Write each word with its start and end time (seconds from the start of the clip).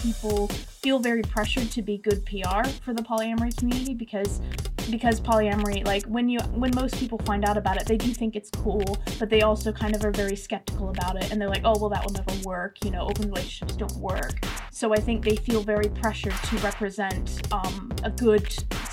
people 0.00 0.48
feel 0.48 0.98
very 0.98 1.22
pressured 1.22 1.70
to 1.70 1.82
be 1.82 1.98
good 1.98 2.24
PR 2.24 2.66
for 2.82 2.94
the 2.94 3.02
polyamory 3.02 3.56
community 3.56 3.94
because 3.94 4.40
because 4.90 5.20
polyamory 5.20 5.86
like 5.86 6.04
when 6.06 6.28
you 6.28 6.40
when 6.54 6.74
most 6.74 6.96
people 6.98 7.18
find 7.18 7.44
out 7.44 7.56
about 7.56 7.76
it 7.76 7.86
they 7.86 7.96
do 7.96 8.12
think 8.12 8.34
it's 8.34 8.50
cool 8.50 8.98
but 9.18 9.28
they 9.28 9.42
also 9.42 9.72
kind 9.72 9.94
of 9.94 10.04
are 10.04 10.10
very 10.10 10.34
skeptical 10.34 10.88
about 10.88 11.22
it 11.22 11.30
and 11.30 11.40
they're 11.40 11.48
like 11.48 11.62
oh 11.64 11.78
well 11.78 11.90
that 11.90 12.04
will 12.04 12.12
never 12.12 12.48
work. 12.48 12.82
You 12.84 12.90
know 12.90 13.06
open 13.06 13.28
relationships 13.28 13.76
don't 13.76 13.96
work. 13.96 14.44
So 14.72 14.92
i 14.92 14.96
think 14.96 15.24
they 15.24 15.36
feel 15.36 15.62
very 15.62 15.88
pressured 15.88 16.34
to 16.44 16.56
represent 16.58 17.46
um, 17.52 17.92
a 18.02 18.10
good 18.10 18.46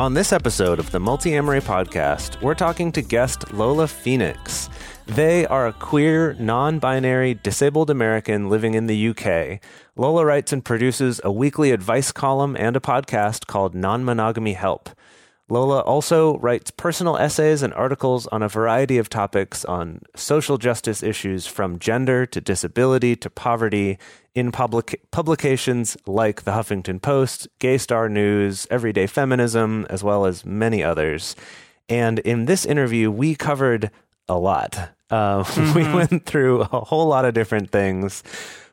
On 0.00 0.14
this 0.14 0.32
episode 0.32 0.78
of 0.78 0.92
the 0.92 0.98
Multiamory 0.98 1.60
Podcast, 1.60 2.40
we're 2.40 2.54
talking 2.54 2.90
to 2.92 3.02
guest 3.02 3.52
Lola 3.52 3.86
Phoenix. 3.86 4.70
They 5.04 5.44
are 5.44 5.66
a 5.66 5.74
queer, 5.74 6.32
non 6.38 6.78
binary, 6.78 7.34
disabled 7.34 7.90
American 7.90 8.48
living 8.48 8.72
in 8.72 8.86
the 8.86 9.08
UK. 9.08 9.60
Lola 9.96 10.24
writes 10.24 10.54
and 10.54 10.64
produces 10.64 11.20
a 11.22 11.30
weekly 11.30 11.70
advice 11.70 12.12
column 12.12 12.56
and 12.58 12.76
a 12.76 12.80
podcast 12.80 13.46
called 13.46 13.74
Non 13.74 14.02
Monogamy 14.02 14.54
Help. 14.54 14.88
Lola 15.50 15.80
also 15.80 16.38
writes 16.38 16.70
personal 16.70 17.18
essays 17.18 17.60
and 17.60 17.74
articles 17.74 18.26
on 18.28 18.42
a 18.42 18.48
variety 18.48 18.96
of 18.96 19.10
topics 19.10 19.66
on 19.66 20.00
social 20.16 20.56
justice 20.56 21.02
issues 21.02 21.46
from 21.46 21.78
gender 21.78 22.24
to 22.24 22.40
disability 22.40 23.16
to 23.16 23.28
poverty 23.28 23.98
in 24.34 24.52
public 24.52 25.00
publications 25.10 25.96
like 26.06 26.42
the 26.42 26.52
Huffington 26.52 27.02
Post, 27.02 27.48
Gay 27.58 27.78
Star 27.78 28.08
News, 28.08 28.66
Everyday 28.70 29.06
Feminism, 29.06 29.86
as 29.90 30.04
well 30.04 30.24
as 30.24 30.44
many 30.44 30.82
others. 30.82 31.34
And 31.88 32.20
in 32.20 32.44
this 32.44 32.64
interview, 32.64 33.10
we 33.10 33.34
covered 33.34 33.90
a 34.28 34.38
lot. 34.38 34.90
Uh, 35.10 35.44
We 35.74 35.82
went 35.92 36.24
through 36.24 36.62
a 36.62 36.84
whole 36.84 37.08
lot 37.08 37.24
of 37.24 37.34
different 37.34 37.70
things 37.70 38.22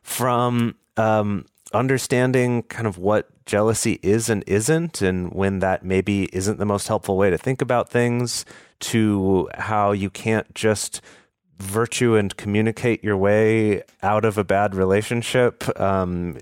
from 0.02 0.76
um, 0.96 1.44
understanding 1.72 2.62
kind 2.62 2.86
of 2.86 2.98
what 2.98 3.28
jealousy 3.44 3.98
is 4.02 4.28
and 4.28 4.44
isn't, 4.46 5.02
and 5.02 5.32
when 5.32 5.58
that 5.58 5.84
maybe 5.84 6.28
isn't 6.32 6.58
the 6.58 6.66
most 6.66 6.86
helpful 6.86 7.16
way 7.16 7.30
to 7.30 7.38
think 7.38 7.60
about 7.60 7.88
things, 7.88 8.44
to 8.80 9.48
how 9.54 9.90
you 9.92 10.10
can't 10.10 10.54
just 10.54 11.00
virtue 11.58 12.14
and 12.16 12.36
communicate 12.36 13.02
your 13.02 13.16
way 13.16 13.82
out 14.02 14.24
of 14.24 14.38
a 14.38 14.44
bad 14.44 14.74
relationship. 14.74 15.64
Um, 15.80 16.36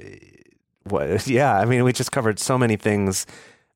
what, 0.85 1.27
yeah, 1.29 1.57
I 1.59 1.65
mean, 1.65 1.85
we 1.85 1.93
just 1.93 2.13
covered 2.13 2.39
so 2.39 2.57
many 2.59 2.77
things 2.77 3.27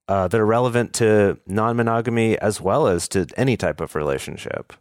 uh, 0.08 0.28
that 0.28 0.40
are 0.40 0.46
relevant 0.46 0.92
to 0.94 1.38
non 1.46 1.76
monogamy 1.76 2.38
as 2.38 2.60
well 2.60 2.86
as 2.88 3.08
to 3.08 3.26
any 3.36 3.56
type 3.56 3.80
of 3.80 3.94
relationship. 3.94 4.72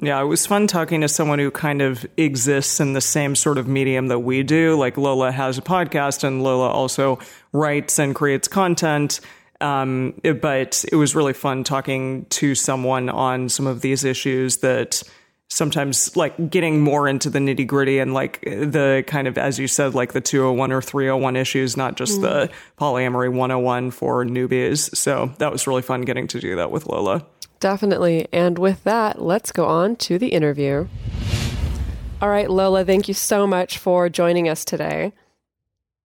Yeah, 0.00 0.20
it 0.20 0.26
was 0.26 0.46
fun 0.46 0.68
talking 0.68 1.00
to 1.00 1.08
someone 1.08 1.40
who 1.40 1.50
kind 1.50 1.82
of 1.82 2.06
exists 2.16 2.78
in 2.78 2.92
the 2.92 3.00
same 3.00 3.34
sort 3.34 3.58
of 3.58 3.66
medium 3.66 4.06
that 4.08 4.20
we 4.20 4.44
do. 4.44 4.76
Like 4.76 4.96
Lola 4.96 5.32
has 5.32 5.58
a 5.58 5.62
podcast, 5.62 6.22
and 6.22 6.42
Lola 6.42 6.68
also 6.68 7.18
writes 7.52 7.98
and 7.98 8.14
creates 8.14 8.46
content. 8.46 9.20
Um, 9.60 10.14
it- 10.22 10.40
but 10.40 10.84
it 10.92 10.94
was 10.94 11.16
really 11.16 11.32
fun 11.32 11.64
talking 11.64 12.26
to 12.26 12.54
someone 12.54 13.08
on 13.08 13.48
some 13.48 13.66
of 13.66 13.80
these 13.80 14.04
issues 14.04 14.58
that 14.58 15.02
sometimes 15.50 16.14
like 16.16 16.50
getting 16.50 16.80
more 16.80 17.08
into 17.08 17.30
the 17.30 17.38
nitty 17.38 17.66
gritty 17.66 17.98
and 17.98 18.12
like 18.14 18.40
the 18.42 19.02
kind 19.06 19.26
of, 19.26 19.38
as 19.38 19.58
you 19.58 19.66
said, 19.66 19.94
like 19.94 20.12
the 20.12 20.20
201 20.20 20.72
or 20.72 20.82
301 20.82 21.36
issues, 21.36 21.76
not 21.76 21.96
just 21.96 22.20
the 22.20 22.50
polyamory 22.78 23.32
101 23.32 23.90
for 23.90 24.24
newbies. 24.24 24.94
So 24.94 25.32
that 25.38 25.50
was 25.50 25.66
really 25.66 25.82
fun 25.82 26.02
getting 26.02 26.26
to 26.28 26.40
do 26.40 26.56
that 26.56 26.70
with 26.70 26.86
Lola. 26.86 27.24
Definitely. 27.60 28.28
And 28.32 28.58
with 28.58 28.84
that, 28.84 29.20
let's 29.22 29.50
go 29.50 29.66
on 29.66 29.96
to 29.96 30.18
the 30.18 30.28
interview. 30.28 30.86
All 32.20 32.28
right, 32.28 32.50
Lola, 32.50 32.84
thank 32.84 33.08
you 33.08 33.14
so 33.14 33.46
much 33.46 33.78
for 33.78 34.08
joining 34.08 34.48
us 34.48 34.64
today. 34.64 35.12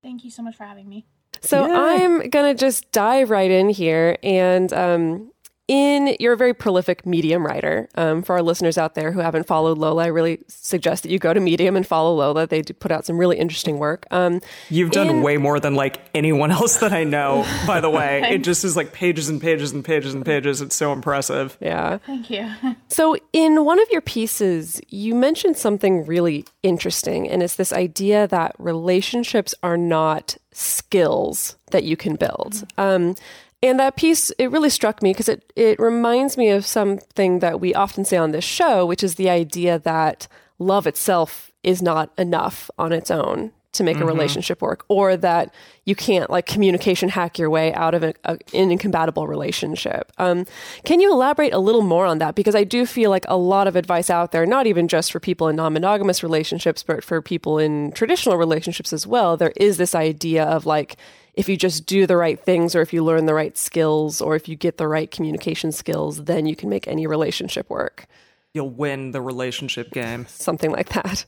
thank 0.02 0.24
you 0.24 0.32
so 0.32 0.42
much 0.44 0.56
for 0.56 0.64
having 0.64 0.88
me 0.88 1.06
So 1.42 1.64
I'm 1.74 2.30
gonna 2.30 2.54
just 2.54 2.92
dive 2.92 3.30
right 3.30 3.50
in 3.52 3.70
here, 3.70 4.18
and 4.24 4.72
um, 4.72 5.33
in 5.68 6.16
you're 6.20 6.34
a 6.34 6.38
very 6.38 6.54
prolific 6.54 7.06
Medium 7.06 7.46
writer. 7.46 7.88
Um, 7.96 8.22
for 8.22 8.34
our 8.36 8.42
listeners 8.42 8.78
out 8.78 8.96
there 8.96 9.12
who 9.12 9.20
haven't 9.20 9.48
followed 9.48 9.78
Lola, 9.78 10.04
I 10.04 10.08
really 10.08 10.40
suggest 10.48 11.04
that 11.04 11.10
you 11.12 11.20
go 11.20 11.34
to 11.34 11.40
Medium 11.40 11.76
and 11.76 11.88
follow 11.88 12.14
Lola. 12.16 12.46
They 12.46 12.62
do 12.62 12.74
put 12.74 12.92
out 12.92 13.06
some 13.06 13.18
really 13.18 13.38
interesting 13.38 13.80
work. 13.80 14.06
Um, 14.12 14.42
You've 14.70 14.92
done 14.92 15.08
In- 15.10 15.22
way 15.22 15.38
more 15.38 15.60
than 15.60 15.76
like 15.76 16.02
anyone 16.14 16.52
else 16.60 16.78
that 16.78 16.92
I 16.94 17.04
know, 17.06 17.46
by 17.66 17.80
the 17.80 17.90
way. 17.90 18.22
it 18.32 18.44
just 18.44 18.64
is 18.66 18.76
like 18.76 18.92
pages 18.94 19.30
and 19.30 19.42
pages 19.42 19.72
and 19.72 19.86
pages 19.86 20.14
and 20.14 20.26
pages. 20.26 20.62
It's 20.62 20.76
so 20.76 20.92
impressive. 20.92 21.58
yeah. 21.62 21.98
thank 22.00 22.30
you 22.30 22.50
So, 22.90 23.16
in 23.32 23.64
one 23.66 23.80
of 23.80 23.88
your 23.92 24.02
pieces, 24.02 24.80
you 24.90 25.16
mentioned 25.16 25.58
something 25.58 26.06
really 26.06 26.46
interesting, 26.62 27.28
and 27.30 27.42
it's 27.42 27.56
this 27.56 27.72
idea 27.74 28.28
that 28.28 28.56
relationships 28.60 29.56
are 29.64 29.78
not 29.78 30.38
skills 30.52 31.56
that 31.72 31.84
you 31.84 31.98
can 31.98 32.16
build. 32.16 32.64
Um, 32.78 33.16
and 33.64 33.80
that 33.80 33.96
piece, 33.96 34.30
it 34.32 34.52
really 34.52 34.70
struck 34.70 35.02
me 35.02 35.12
because 35.12 35.30
it, 35.30 35.54
it 35.56 35.80
reminds 35.80 36.38
me 36.38 36.50
of 36.50 36.66
something 36.66 37.40
that 37.40 37.62
we 37.62 37.74
often 37.74 38.04
say 38.04 38.18
on 38.18 38.32
this 38.32 38.44
show, 38.44 38.86
which 38.86 39.04
is 39.04 39.16
the 39.16 39.30
idea 39.30 39.80
that 39.80 40.28
love 40.60 40.86
itself 40.86 41.50
is 41.64 41.82
not 41.82 42.12
enough 42.18 42.70
on 42.78 42.92
its 42.92 43.10
own 43.10 43.54
to 43.72 43.84
make 43.84 44.00
a 44.00 44.06
relationship 44.06 44.62
work, 44.62 44.86
or 44.88 45.18
that 45.18 45.52
you 45.86 45.96
can't 45.96 46.30
like 46.30 46.46
communication 46.46 47.10
hack 47.10 47.40
your 47.40 47.50
way 47.50 47.74
out 47.74 47.96
of 47.96 48.04
a, 48.04 48.14
a, 48.24 48.38
an 48.54 48.70
incompatible 48.72 49.28
relationship. 49.28 50.12
Um, 50.20 50.46
can 50.84 51.00
you 51.00 51.12
elaborate 51.12 51.54
a 51.54 51.58
little 51.58 51.82
more 51.82 52.06
on 52.06 52.20
that? 52.20 52.36
Because 52.36 52.54
I 52.54 52.66
do 52.66 52.86
feel 52.86 53.10
like 53.10 53.26
a 53.28 53.36
lot 53.36 53.66
of 53.66 53.76
advice 53.76 54.12
out 54.12 54.32
there, 54.32 54.46
not 54.46 54.68
even 54.68 54.88
just 54.88 55.12
for 55.12 55.20
people 55.20 55.48
in 55.48 55.56
non 55.56 55.74
monogamous 55.74 56.22
relationships, 56.22 56.84
but 56.84 57.04
for 57.04 57.20
people 57.20 57.58
in 57.58 57.92
traditional 57.94 58.38
relationships 58.38 58.94
as 58.94 59.08
well, 59.08 59.38
there 59.38 59.54
is 59.56 59.78
this 59.78 59.96
idea 59.96 60.44
of 60.44 60.68
like, 60.68 60.96
if 61.34 61.50
you 61.50 61.58
just 61.58 61.86
do 61.86 62.06
the 62.06 62.18
right 62.18 62.40
things, 62.40 62.76
or 62.76 62.82
if 62.82 62.94
you 62.94 63.04
learn 63.04 63.26
the 63.26 63.34
right 63.34 63.58
skills, 63.58 64.22
or 64.22 64.36
if 64.36 64.48
you 64.48 64.56
get 64.56 64.78
the 64.78 64.88
right 64.88 65.10
communication 65.10 65.72
skills, 65.72 66.26
then 66.26 66.46
you 66.46 66.56
can 66.56 66.70
make 66.70 66.88
any 66.88 67.08
relationship 67.08 67.70
work. 67.70 68.06
You'll 68.54 68.70
win 68.70 69.12
the 69.12 69.22
relationship 69.22 69.92
game. 69.92 70.28
Something 70.28 70.72
like 70.72 70.90
that. 70.90 71.26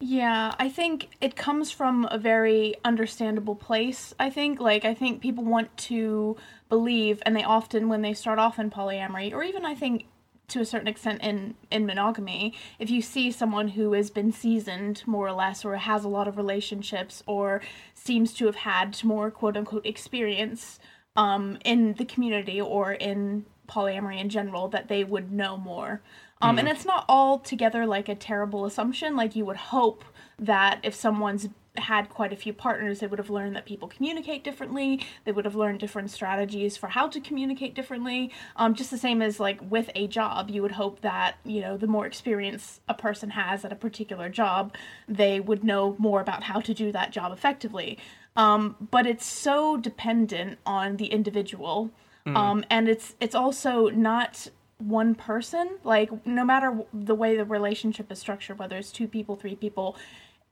Yeah, 0.00 0.54
I 0.58 0.68
think 0.68 1.08
it 1.20 1.34
comes 1.34 1.72
from 1.72 2.06
a 2.08 2.18
very 2.18 2.74
understandable 2.84 3.56
place. 3.56 4.14
I 4.20 4.30
think, 4.30 4.60
like, 4.60 4.84
I 4.84 4.94
think 4.94 5.20
people 5.20 5.44
want 5.44 5.76
to 5.88 6.36
believe, 6.68 7.20
and 7.26 7.34
they 7.34 7.42
often, 7.42 7.88
when 7.88 8.02
they 8.02 8.14
start 8.14 8.38
off 8.38 8.60
in 8.60 8.70
polyamory, 8.70 9.32
or 9.32 9.42
even 9.42 9.64
I 9.64 9.74
think 9.74 10.06
to 10.48 10.60
a 10.60 10.64
certain 10.64 10.88
extent 10.88 11.20
in 11.22 11.54
in 11.70 11.86
monogamy, 11.86 12.54
if 12.78 12.90
you 12.90 13.02
see 13.02 13.30
someone 13.30 13.68
who 13.68 13.92
has 13.92 14.10
been 14.10 14.32
seasoned 14.32 15.02
more 15.06 15.28
or 15.28 15.32
less, 15.32 15.64
or 15.64 15.76
has 15.76 16.04
a 16.04 16.08
lot 16.08 16.26
of 16.26 16.36
relationships, 16.36 17.22
or 17.26 17.60
seems 17.94 18.32
to 18.34 18.46
have 18.46 18.56
had 18.56 19.02
more 19.04 19.30
quote 19.30 19.56
unquote 19.56 19.86
experience 19.86 20.78
um, 21.16 21.58
in 21.64 21.94
the 21.94 22.04
community 22.04 22.60
or 22.60 22.92
in 22.92 23.44
polyamory 23.68 24.18
in 24.18 24.28
general, 24.28 24.68
that 24.68 24.88
they 24.88 25.04
would 25.04 25.30
know 25.30 25.56
more. 25.56 26.00
Um, 26.40 26.58
And 26.58 26.68
it's 26.68 26.86
not 26.86 27.04
altogether 27.08 27.84
like 27.84 28.08
a 28.08 28.14
terrible 28.14 28.64
assumption. 28.64 29.16
Like 29.16 29.36
you 29.36 29.44
would 29.44 29.56
hope 29.56 30.04
that 30.38 30.78
if 30.82 30.94
someone's 30.94 31.48
had 31.78 32.08
quite 32.08 32.32
a 32.32 32.36
few 32.36 32.52
partners, 32.52 33.00
they 33.00 33.06
would 33.06 33.18
have 33.18 33.30
learned 33.30 33.56
that 33.56 33.66
people 33.66 33.88
communicate 33.88 34.44
differently. 34.44 35.04
They 35.24 35.32
would 35.32 35.44
have 35.44 35.54
learned 35.54 35.80
different 35.80 36.10
strategies 36.10 36.76
for 36.76 36.88
how 36.88 37.08
to 37.08 37.20
communicate 37.20 37.74
differently. 37.74 38.32
Um, 38.56 38.74
just 38.74 38.90
the 38.90 38.98
same 38.98 39.22
as 39.22 39.40
like 39.40 39.60
with 39.70 39.90
a 39.94 40.06
job, 40.06 40.50
you 40.50 40.62
would 40.62 40.72
hope 40.72 41.00
that 41.00 41.36
you 41.44 41.60
know 41.60 41.76
the 41.76 41.86
more 41.86 42.06
experience 42.06 42.80
a 42.88 42.94
person 42.94 43.30
has 43.30 43.64
at 43.64 43.72
a 43.72 43.76
particular 43.76 44.28
job, 44.28 44.74
they 45.08 45.40
would 45.40 45.64
know 45.64 45.96
more 45.98 46.20
about 46.20 46.44
how 46.44 46.60
to 46.60 46.74
do 46.74 46.92
that 46.92 47.12
job 47.12 47.32
effectively. 47.32 47.98
Um, 48.36 48.76
but 48.90 49.06
it's 49.06 49.26
so 49.26 49.76
dependent 49.76 50.58
on 50.64 50.96
the 50.96 51.06
individual, 51.06 51.90
um, 52.26 52.64
and 52.70 52.88
it's 52.88 53.14
it's 53.20 53.34
also 53.34 53.88
not 53.88 54.48
one 54.78 55.14
person 55.14 55.76
like 55.82 56.24
no 56.24 56.44
matter 56.44 56.84
the 56.94 57.14
way 57.14 57.36
the 57.36 57.44
relationship 57.44 58.12
is 58.12 58.18
structured 58.20 58.58
whether 58.60 58.76
it's 58.76 58.92
two 58.92 59.08
people 59.08 59.34
three 59.34 59.56
people 59.56 59.96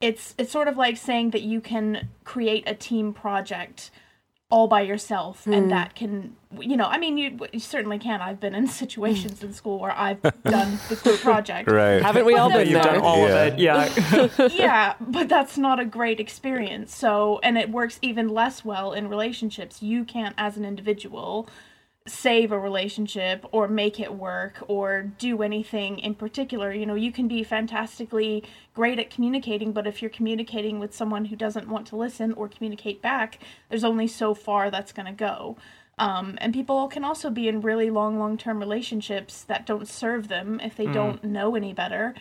it's 0.00 0.34
it's 0.38 0.52
sort 0.52 0.68
of 0.68 0.76
like 0.76 0.96
saying 0.96 1.30
that 1.30 1.42
you 1.42 1.60
can 1.60 2.08
create 2.24 2.64
a 2.66 2.74
team 2.74 3.12
project 3.12 3.90
all 4.48 4.68
by 4.68 4.80
yourself 4.80 5.44
and 5.46 5.64
hmm. 5.64 5.70
that 5.70 5.96
can 5.96 6.36
you 6.60 6.76
know 6.76 6.84
i 6.84 6.98
mean 6.98 7.18
you, 7.18 7.36
you 7.52 7.58
certainly 7.58 7.98
can 7.98 8.20
i've 8.20 8.38
been 8.38 8.54
in 8.54 8.66
situations 8.82 9.42
in 9.42 9.52
school 9.52 9.80
where 9.80 9.96
i've 9.98 10.22
done 10.44 10.78
the 10.88 10.96
group 11.02 11.18
project 11.20 11.68
Right. 11.68 12.00
Haven't 12.02 12.24
we 12.24 12.36
all 12.36 12.50
been 12.50 12.68
You've 12.68 12.82
done 12.82 13.00
all 13.00 13.18
Yeah. 13.18 13.42
of 13.42 13.54
it. 13.54 13.58
Yeah. 13.58 14.48
yeah, 14.54 14.94
but 15.00 15.28
that's 15.28 15.58
not 15.58 15.78
a 15.78 15.84
great 15.84 16.20
experience. 16.20 16.94
So, 16.94 17.38
and 17.42 17.58
it 17.58 17.70
works 17.70 17.98
even 18.02 18.28
less 18.28 18.64
well 18.64 18.92
in 18.92 19.08
relationships. 19.08 19.82
You 19.82 20.04
can't, 20.04 20.34
as 20.38 20.56
an 20.56 20.64
individual, 20.64 21.48
save 22.06 22.52
a 22.52 22.58
relationship 22.58 23.44
or 23.52 23.68
make 23.68 23.98
it 24.00 24.14
work 24.14 24.62
or 24.68 25.02
do 25.18 25.42
anything 25.42 25.98
in 25.98 26.14
particular. 26.14 26.72
You 26.72 26.86
know, 26.86 26.94
you 26.94 27.12
can 27.12 27.28
be 27.28 27.42
fantastically 27.42 28.44
great 28.74 28.98
at 28.98 29.10
communicating, 29.10 29.72
but 29.72 29.86
if 29.86 30.00
you're 30.00 30.10
communicating 30.10 30.78
with 30.78 30.94
someone 30.94 31.26
who 31.26 31.36
doesn't 31.36 31.68
want 31.68 31.86
to 31.88 31.96
listen 31.96 32.32
or 32.32 32.48
communicate 32.48 33.02
back, 33.02 33.38
there's 33.68 33.84
only 33.84 34.06
so 34.06 34.34
far 34.34 34.70
that's 34.70 34.92
going 34.92 35.06
to 35.06 35.12
go. 35.12 35.56
Um, 35.98 36.36
and 36.38 36.52
people 36.52 36.88
can 36.88 37.04
also 37.04 37.30
be 37.30 37.48
in 37.48 37.62
really 37.62 37.90
long, 37.90 38.18
long 38.18 38.36
term 38.36 38.58
relationships 38.58 39.42
that 39.44 39.66
don't 39.66 39.88
serve 39.88 40.28
them 40.28 40.60
if 40.60 40.76
they 40.76 40.86
don't 40.86 41.24
know 41.24 41.56
any 41.56 41.72
better 41.72 42.14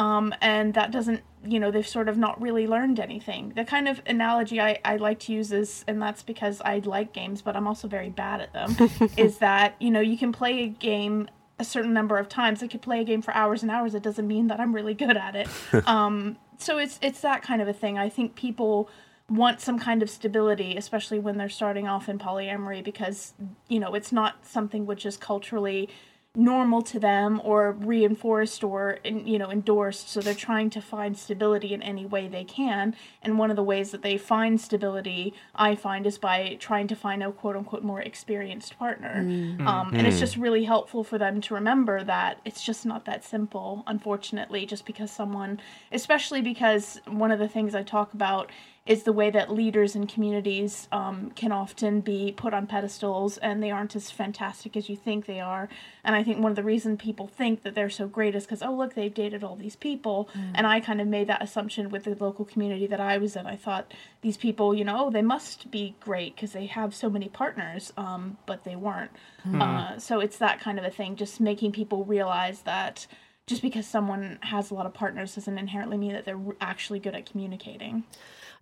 um, 0.00 0.34
and 0.40 0.72
that 0.74 0.90
doesn't 0.90 1.22
you 1.44 1.60
know 1.60 1.70
they've 1.70 1.86
sort 1.86 2.08
of 2.08 2.16
not 2.16 2.40
really 2.40 2.66
learned 2.66 2.98
anything. 2.98 3.52
The 3.54 3.64
kind 3.64 3.86
of 3.86 4.00
analogy 4.06 4.60
I, 4.60 4.78
I 4.84 4.96
like 4.96 5.20
to 5.20 5.32
use 5.32 5.52
is 5.52 5.84
and 5.86 6.00
that's 6.00 6.22
because 6.22 6.60
i 6.64 6.78
like 6.78 7.12
games 7.12 7.42
but 7.42 7.56
i'm 7.56 7.66
also 7.66 7.88
very 7.88 8.10
bad 8.10 8.40
at 8.40 8.52
them 8.52 8.76
is 9.16 9.38
that 9.38 9.74
you 9.80 9.90
know 9.90 10.00
you 10.00 10.16
can 10.18 10.32
play 10.32 10.64
a 10.64 10.68
game 10.68 11.28
a 11.58 11.64
certain 11.64 11.92
number 11.92 12.16
of 12.16 12.26
times. 12.26 12.62
I 12.62 12.68
could 12.68 12.80
play 12.80 13.02
a 13.02 13.04
game 13.04 13.20
for 13.20 13.34
hours 13.34 13.60
and 13.60 13.70
hours. 13.70 13.94
It 13.94 14.02
doesn't 14.02 14.26
mean 14.26 14.46
that 14.46 14.60
i'm 14.60 14.74
really 14.74 14.94
good 14.94 15.16
at 15.16 15.36
it. 15.36 15.48
Um, 15.86 16.36
so 16.56 16.78
it's 16.78 16.98
it's 17.02 17.20
that 17.20 17.42
kind 17.42 17.60
of 17.60 17.68
a 17.68 17.72
thing. 17.72 17.98
I 17.98 18.08
think 18.08 18.34
people 18.34 18.88
want 19.28 19.60
some 19.60 19.78
kind 19.78 20.02
of 20.02 20.10
stability 20.10 20.76
especially 20.76 21.20
when 21.20 21.36
they're 21.36 21.48
starting 21.48 21.86
off 21.86 22.08
in 22.08 22.18
polyamory 22.18 22.82
because 22.82 23.32
you 23.68 23.78
know 23.78 23.94
it's 23.94 24.10
not 24.10 24.44
something 24.44 24.86
which 24.86 25.06
is 25.06 25.16
culturally 25.16 25.88
normal 26.36 26.80
to 26.80 27.00
them 27.00 27.40
or 27.42 27.72
reinforced 27.72 28.62
or 28.62 28.98
you 29.04 29.36
know 29.36 29.50
endorsed 29.50 30.08
so 30.08 30.20
they're 30.20 30.32
trying 30.32 30.70
to 30.70 30.80
find 30.80 31.18
stability 31.18 31.74
in 31.74 31.82
any 31.82 32.06
way 32.06 32.28
they 32.28 32.44
can. 32.44 32.94
And 33.20 33.36
one 33.36 33.50
of 33.50 33.56
the 33.56 33.64
ways 33.64 33.90
that 33.90 34.02
they 34.02 34.16
find 34.16 34.60
stability 34.60 35.34
i 35.56 35.74
find 35.74 36.06
is 36.06 36.18
by 36.18 36.56
trying 36.60 36.86
to 36.86 36.94
find 36.94 37.22
a 37.22 37.32
quote 37.32 37.56
unquote 37.56 37.82
more 37.82 38.00
experienced 38.00 38.78
partner. 38.78 39.24
Mm. 39.24 39.66
Um, 39.66 39.90
mm. 39.90 39.98
and 39.98 40.06
it's 40.06 40.18
mm. 40.18 40.20
just 40.20 40.36
really 40.36 40.64
helpful 40.64 41.02
for 41.02 41.18
them 41.18 41.40
to 41.40 41.54
remember 41.54 42.04
that 42.04 42.40
it's 42.44 42.62
just 42.62 42.86
not 42.86 43.06
that 43.06 43.24
simple 43.24 43.82
unfortunately 43.88 44.66
just 44.66 44.86
because 44.86 45.10
someone 45.10 45.60
especially 45.90 46.42
because 46.42 47.00
one 47.08 47.32
of 47.32 47.40
the 47.40 47.48
things 47.48 47.74
i 47.74 47.82
talk 47.82 48.14
about 48.14 48.52
is 48.90 49.04
the 49.04 49.12
way 49.12 49.30
that 49.30 49.52
leaders 49.52 49.94
in 49.94 50.04
communities 50.04 50.88
um, 50.90 51.30
can 51.36 51.52
often 51.52 52.00
be 52.00 52.32
put 52.36 52.52
on 52.52 52.66
pedestals 52.66 53.38
and 53.38 53.62
they 53.62 53.70
aren't 53.70 53.94
as 53.94 54.10
fantastic 54.10 54.76
as 54.76 54.88
you 54.88 54.96
think 54.96 55.26
they 55.26 55.38
are. 55.38 55.68
And 56.02 56.16
I 56.16 56.24
think 56.24 56.40
one 56.40 56.50
of 56.50 56.56
the 56.56 56.64
reason 56.64 56.96
people 56.96 57.28
think 57.28 57.62
that 57.62 57.76
they're 57.76 57.88
so 57.88 58.08
great 58.08 58.34
is 58.34 58.46
because, 58.46 58.62
oh, 58.62 58.74
look, 58.74 58.94
they've 58.94 59.14
dated 59.14 59.44
all 59.44 59.54
these 59.54 59.76
people. 59.76 60.28
And 60.56 60.66
I 60.66 60.80
kind 60.80 61.00
of 61.00 61.06
made 61.06 61.28
that 61.28 61.40
assumption 61.40 61.90
with 61.90 62.02
the 62.02 62.16
local 62.18 62.44
community 62.44 62.88
that 62.88 62.98
I 62.98 63.16
was 63.18 63.36
in. 63.36 63.46
I 63.46 63.54
thought 63.54 63.94
these 64.22 64.36
people, 64.36 64.74
you 64.74 64.84
know, 64.84 65.06
oh, 65.06 65.10
they 65.10 65.22
must 65.22 65.70
be 65.70 65.94
great 66.00 66.34
because 66.34 66.50
they 66.50 66.66
have 66.66 66.92
so 66.92 67.08
many 67.08 67.28
partners, 67.28 67.92
um, 67.96 68.38
but 68.44 68.64
they 68.64 68.74
weren't. 68.74 69.12
Uh, 69.62 69.98
so 69.98 70.18
it's 70.18 70.38
that 70.38 70.58
kind 70.58 70.80
of 70.80 70.84
a 70.84 70.90
thing, 70.90 71.14
just 71.14 71.38
making 71.38 71.70
people 71.70 72.04
realize 72.04 72.62
that 72.62 73.06
just 73.46 73.62
because 73.62 73.86
someone 73.86 74.40
has 74.42 74.72
a 74.72 74.74
lot 74.74 74.86
of 74.86 74.94
partners 74.94 75.36
doesn't 75.36 75.58
inherently 75.58 75.96
mean 75.96 76.12
that 76.12 76.24
they're 76.24 76.40
actually 76.60 76.98
good 76.98 77.14
at 77.14 77.24
communicating. 77.24 78.02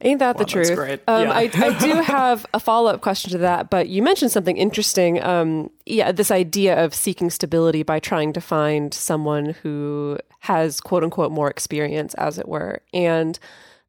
Ain't 0.01 0.21
that 0.21 0.37
the 0.39 0.45
Wow, 0.45 0.49
truth? 0.49 0.75
great. 0.77 1.01
Um, 1.09 1.23
Yeah. 1.29 1.33
I, 1.33 1.51
I 1.55 1.79
do 1.81 1.93
have 2.03 2.47
a 2.55 2.61
follow 2.61 2.91
up 2.91 3.01
question 3.01 3.33
to 3.33 3.39
that, 3.39 3.69
but 3.69 3.89
you 3.89 4.03
mentioned 4.03 4.31
something 4.31 4.57
interesting. 4.57 5.23
Um, 5.23 5.71
yeah, 5.87 6.13
this 6.13 6.31
idea 6.31 6.85
of 6.85 6.95
seeking 6.95 7.31
stability 7.31 7.83
by 7.83 7.99
trying 7.99 8.33
to 8.35 8.41
find 8.41 8.95
someone 8.95 9.57
who 9.63 10.19
has 10.41 10.81
quote 10.81 11.03
unquote 11.03 11.33
more 11.33 11.51
experience, 11.51 12.15
as 12.15 12.39
it 12.39 12.47
were. 12.49 12.81
And 12.95 13.39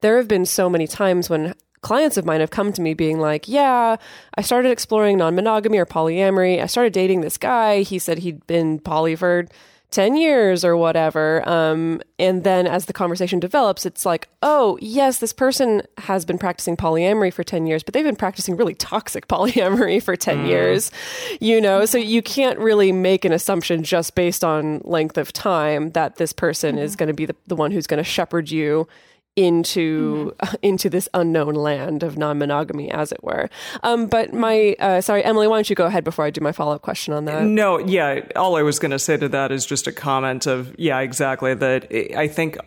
there 0.02 0.18
have 0.18 0.28
been 0.28 0.46
so 0.46 0.68
many 0.70 0.88
times 0.88 1.30
when 1.30 1.54
clients 1.82 2.18
of 2.18 2.26
mine 2.26 2.40
have 2.42 2.50
come 2.50 2.74
to 2.74 2.82
me 2.82 2.94
being 2.96 3.20
like, 3.20 3.48
Yeah, 3.48 3.98
I 4.36 4.42
started 4.42 4.72
exploring 4.72 5.18
non 5.20 5.36
monogamy 5.36 5.78
or 5.78 5.86
polyamory. 5.86 6.60
I 6.62 6.66
started 6.66 6.92
dating 6.92 7.22
this 7.22 7.38
guy. 7.38 7.82
He 7.84 8.00
said 8.00 8.18
he'd 8.20 8.46
been 8.48 8.80
poly 8.80 9.16
for 9.16 9.46
10 9.92 10.16
years 10.16 10.64
or 10.64 10.78
whatever. 10.78 11.48
Um, 11.50 12.02
and 12.20 12.44
then 12.44 12.68
as 12.68 12.86
the 12.86 12.94
conversation 12.94 13.40
develops, 13.40 13.86
it's 13.86 14.06
like, 14.06 14.30
oh, 14.44 14.78
yes, 14.82 15.18
this 15.18 15.34
person 15.34 15.82
has 15.98 16.26
been 16.26 16.38
practicing 16.38 16.78
polyamory 16.78 17.34
for 17.34 17.44
10 17.44 17.66
years, 17.66 17.82
but 17.82 17.94
they've 17.94 18.06
been 18.06 18.16
practicing 18.16 18.56
really 18.56 18.76
toxic 18.76 19.28
polyamory 19.30 20.02
for 20.02 20.16
10 20.16 20.46
years, 20.46 20.92
you 21.40 21.60
know? 21.60 21.86
So 21.86 21.98
you 21.98 22.22
can't 22.22 22.60
really 22.60 22.92
make 22.92 23.26
an 23.26 23.32
assumption 23.32 23.84
just 23.84 24.14
based 24.14 24.44
on 24.44 24.82
length 24.84 25.18
of 25.18 25.34
time 25.34 25.92
that 25.92 26.18
this 26.18 26.34
person 26.34 26.78
is 26.78 26.96
going 26.96 27.08
to 27.08 27.14
be 27.14 27.26
the, 27.26 27.36
the 27.48 27.56
one 27.56 27.72
who's 27.72 27.88
going 27.88 27.98
to 27.98 28.04
shepherd 28.04 28.52
you 28.52 28.88
into 29.36 30.34
into 30.62 30.90
this 30.90 31.08
unknown 31.14 31.54
land 31.54 32.04
of 32.04 32.18
non-monogamy 32.18 32.92
as 32.92 33.12
it 33.12 33.24
were 33.24 33.50
um, 33.84 34.08
but 34.08 34.34
my 34.34 34.76
uh, 34.80 35.00
sorry 35.02 35.24
emily 35.24 35.48
why 35.48 35.56
don't 35.56 35.70
you 35.70 35.76
go 35.76 35.86
ahead 35.86 36.04
before 36.04 36.26
i 36.26 36.30
do 36.30 36.42
my 36.42 36.52
follow-up 36.52 36.82
question 36.82 37.14
on 37.14 37.26
that 37.26 37.44
No, 37.44 37.78
yeah. 37.80 38.22
All 38.36 38.56
I 38.58 38.62
was 38.64 38.80
going 38.80 38.92
to 38.92 39.00
say 39.00 39.18
to 39.18 39.30
that 39.30 39.52
is 39.52 39.66
just 39.66 39.88
a 39.88 39.92
comment 39.92 40.46
of, 40.48 40.76
yeah, 40.78 41.00
exactly. 41.00 41.54
That 41.54 41.88
I 42.16 42.28
think 42.28 42.58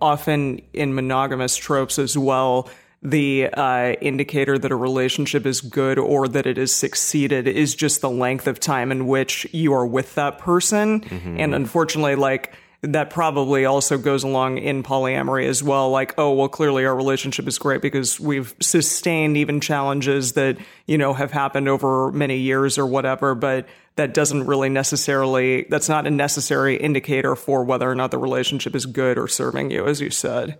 often 0.00 0.60
in 0.72 0.94
monogamous 0.94 1.56
tropes 1.56 1.98
as 1.98 2.16
well, 2.16 2.68
the 3.02 3.48
uh, 3.52 3.92
indicator 4.00 4.58
that 4.58 4.70
a 4.70 4.76
relationship 4.76 5.44
is 5.46 5.60
good 5.60 5.98
or 5.98 6.28
that 6.28 6.46
it 6.46 6.56
has 6.56 6.72
succeeded 6.72 7.46
is 7.48 7.74
just 7.74 8.00
the 8.00 8.10
length 8.10 8.46
of 8.46 8.60
time 8.60 8.92
in 8.92 9.06
which 9.06 9.46
you 9.52 9.72
are 9.72 9.86
with 9.86 10.14
that 10.14 10.38
person. 10.38 11.02
And 11.38 11.54
unfortunately, 11.54 12.14
like, 12.14 12.54
that 12.82 13.10
probably 13.10 13.64
also 13.64 13.96
goes 13.96 14.24
along 14.24 14.58
in 14.58 14.82
polyamory 14.82 15.46
as 15.46 15.62
well. 15.62 15.90
Like, 15.90 16.14
oh, 16.18 16.32
well, 16.32 16.48
clearly 16.48 16.84
our 16.84 16.94
relationship 16.94 17.46
is 17.46 17.56
great 17.56 17.80
because 17.80 18.18
we've 18.18 18.54
sustained 18.60 19.36
even 19.36 19.60
challenges 19.60 20.32
that, 20.32 20.58
you 20.86 20.98
know, 20.98 21.14
have 21.14 21.30
happened 21.30 21.68
over 21.68 22.10
many 22.10 22.38
years 22.38 22.78
or 22.78 22.86
whatever, 22.86 23.36
but 23.36 23.68
that 23.94 24.14
doesn't 24.14 24.46
really 24.46 24.68
necessarily, 24.68 25.62
that's 25.70 25.88
not 25.88 26.08
a 26.08 26.10
necessary 26.10 26.76
indicator 26.76 27.36
for 27.36 27.62
whether 27.62 27.88
or 27.88 27.94
not 27.94 28.10
the 28.10 28.18
relationship 28.18 28.74
is 28.74 28.84
good 28.84 29.16
or 29.16 29.28
serving 29.28 29.70
you, 29.70 29.86
as 29.86 30.00
you 30.00 30.10
said. 30.10 30.58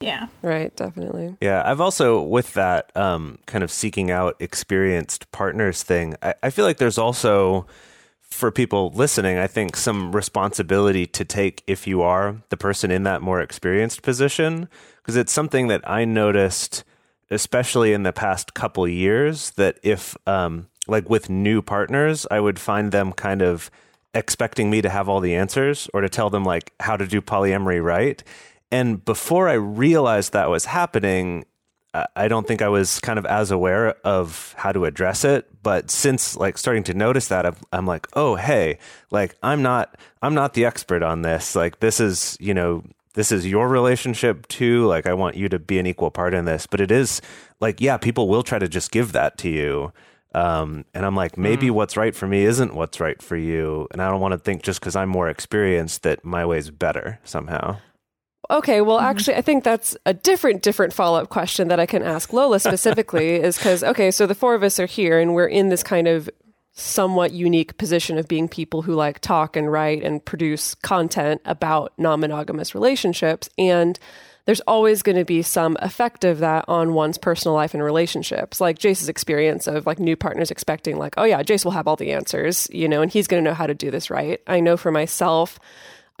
Yeah. 0.00 0.28
right 0.40 0.74
definitely 0.76 1.36
Yeah, 1.42 1.62
I've 1.64 1.80
also 1.80 2.22
with 2.22 2.54
that 2.54 2.90
um, 2.96 3.38
kind 3.46 3.62
of 3.62 3.70
seeking 3.70 4.10
out 4.10 4.34
experienced 4.40 5.30
partners 5.30 5.82
thing. 5.82 6.16
I, 6.22 6.34
I 6.42 6.50
feel 6.50 6.64
like 6.64 6.78
there's 6.78 6.98
also 6.98 7.66
for 8.30 8.50
people 8.50 8.90
listening, 8.94 9.38
I 9.38 9.46
think 9.46 9.76
some 9.76 10.12
responsibility 10.12 11.06
to 11.06 11.24
take 11.24 11.62
if 11.66 11.86
you 11.86 12.02
are 12.02 12.42
the 12.48 12.56
person 12.56 12.90
in 12.90 13.02
that 13.04 13.22
more 13.22 13.40
experienced 13.40 14.02
position, 14.02 14.68
because 14.96 15.16
it's 15.16 15.32
something 15.32 15.68
that 15.68 15.88
I 15.88 16.04
noticed, 16.04 16.84
especially 17.30 17.92
in 17.92 18.02
the 18.02 18.12
past 18.12 18.54
couple 18.54 18.86
years, 18.88 19.50
that 19.52 19.78
if 19.82 20.16
um, 20.26 20.68
like 20.86 21.10
with 21.10 21.28
new 21.28 21.62
partners, 21.62 22.26
I 22.30 22.40
would 22.40 22.58
find 22.58 22.92
them 22.92 23.12
kind 23.12 23.42
of 23.42 23.70
expecting 24.14 24.70
me 24.70 24.82
to 24.82 24.88
have 24.88 25.08
all 25.08 25.20
the 25.20 25.34
answers 25.34 25.88
or 25.94 26.00
to 26.00 26.08
tell 26.08 26.30
them 26.30 26.44
like 26.44 26.72
how 26.80 26.96
to 26.96 27.06
do 27.06 27.20
polyamory 27.20 27.82
right. 27.82 28.22
And 28.72 29.04
before 29.04 29.48
I 29.48 29.54
realized 29.54 30.32
that 30.32 30.48
was 30.48 30.64
happening, 30.66 31.44
I- 31.94 32.28
don't 32.28 32.46
think 32.46 32.62
I 32.62 32.68
was 32.68 33.00
kind 33.00 33.18
of 33.18 33.26
as 33.26 33.50
aware 33.50 33.94
of 34.04 34.54
how 34.56 34.72
to 34.72 34.84
address 34.84 35.24
it. 35.24 35.46
But 35.62 35.90
since 35.90 36.36
like 36.36 36.56
starting 36.56 36.84
to 36.84 36.94
notice 36.94 37.28
that, 37.28 37.44
I'm, 37.46 37.56
I'm 37.72 37.86
like, 37.86 38.06
oh, 38.14 38.36
hey, 38.36 38.78
like 39.10 39.36
I'm 39.42 39.62
not, 39.62 39.96
I'm 40.22 40.34
not 40.34 40.54
the 40.54 40.64
expert 40.64 41.02
on 41.02 41.22
this. 41.22 41.54
Like 41.54 41.80
this 41.80 42.00
is, 42.00 42.36
you 42.40 42.54
know, 42.54 42.84
this 43.14 43.32
is 43.32 43.46
your 43.46 43.68
relationship 43.68 44.46
too. 44.48 44.86
Like 44.86 45.06
I 45.06 45.14
want 45.14 45.36
you 45.36 45.48
to 45.48 45.58
be 45.58 45.78
an 45.78 45.86
equal 45.86 46.10
part 46.10 46.32
in 46.32 46.44
this. 46.44 46.66
But 46.66 46.80
it 46.80 46.90
is 46.90 47.20
like, 47.60 47.80
yeah, 47.80 47.96
people 47.96 48.28
will 48.28 48.42
try 48.42 48.58
to 48.58 48.68
just 48.68 48.90
give 48.90 49.12
that 49.12 49.36
to 49.38 49.48
you. 49.48 49.92
Um, 50.32 50.84
and 50.94 51.04
I'm 51.04 51.16
like, 51.16 51.36
maybe 51.36 51.70
what's 51.70 51.96
right 51.96 52.14
for 52.14 52.28
me 52.28 52.44
isn't 52.44 52.74
what's 52.74 53.00
right 53.00 53.20
for 53.20 53.36
you. 53.36 53.88
And 53.90 54.00
I 54.00 54.08
don't 54.08 54.20
want 54.20 54.32
to 54.32 54.38
think 54.38 54.62
just 54.62 54.78
because 54.78 54.94
I'm 54.94 55.08
more 55.08 55.28
experienced 55.28 56.04
that 56.04 56.24
my 56.24 56.46
way's 56.46 56.70
better 56.70 57.18
somehow. 57.24 57.78
Okay, 58.50 58.80
well, 58.80 58.98
mm-hmm. 58.98 59.06
actually, 59.06 59.36
I 59.36 59.42
think 59.42 59.62
that's 59.62 59.96
a 60.04 60.12
different, 60.12 60.62
different 60.62 60.92
follow 60.92 61.20
up 61.20 61.28
question 61.28 61.68
that 61.68 61.78
I 61.78 61.86
can 61.86 62.02
ask 62.02 62.32
Lola 62.32 62.58
specifically 62.60 63.36
is 63.36 63.56
because, 63.56 63.84
okay, 63.84 64.10
so 64.10 64.26
the 64.26 64.34
four 64.34 64.54
of 64.54 64.62
us 64.62 64.80
are 64.80 64.86
here 64.86 65.20
and 65.20 65.34
we're 65.34 65.46
in 65.46 65.68
this 65.68 65.82
kind 65.82 66.08
of 66.08 66.28
somewhat 66.72 67.32
unique 67.32 67.76
position 67.78 68.18
of 68.18 68.26
being 68.28 68.48
people 68.48 68.82
who 68.82 68.94
like 68.94 69.20
talk 69.20 69.56
and 69.56 69.70
write 69.70 70.02
and 70.02 70.24
produce 70.24 70.74
content 70.76 71.40
about 71.44 71.92
non 71.98 72.20
monogamous 72.20 72.74
relationships. 72.74 73.48
And 73.58 73.98
there's 74.46 74.60
always 74.62 75.02
going 75.02 75.16
to 75.16 75.24
be 75.24 75.42
some 75.42 75.76
effect 75.80 76.24
of 76.24 76.38
that 76.38 76.64
on 76.66 76.94
one's 76.94 77.18
personal 77.18 77.54
life 77.54 77.74
and 77.74 77.82
relationships. 77.82 78.60
Like 78.60 78.78
Jase's 78.78 79.08
experience 79.08 79.66
of 79.66 79.86
like 79.86 79.98
new 79.98 80.16
partners 80.16 80.50
expecting, 80.50 80.96
like, 80.96 81.14
oh 81.16 81.24
yeah, 81.24 81.42
Jace 81.42 81.64
will 81.64 81.72
have 81.72 81.86
all 81.86 81.96
the 81.96 82.12
answers, 82.12 82.68
you 82.72 82.88
know, 82.88 83.02
and 83.02 83.12
he's 83.12 83.28
going 83.28 83.44
to 83.44 83.48
know 83.48 83.54
how 83.54 83.66
to 83.66 83.74
do 83.74 83.90
this 83.90 84.10
right. 84.10 84.40
I 84.46 84.60
know 84.60 84.76
for 84.76 84.90
myself, 84.90 85.60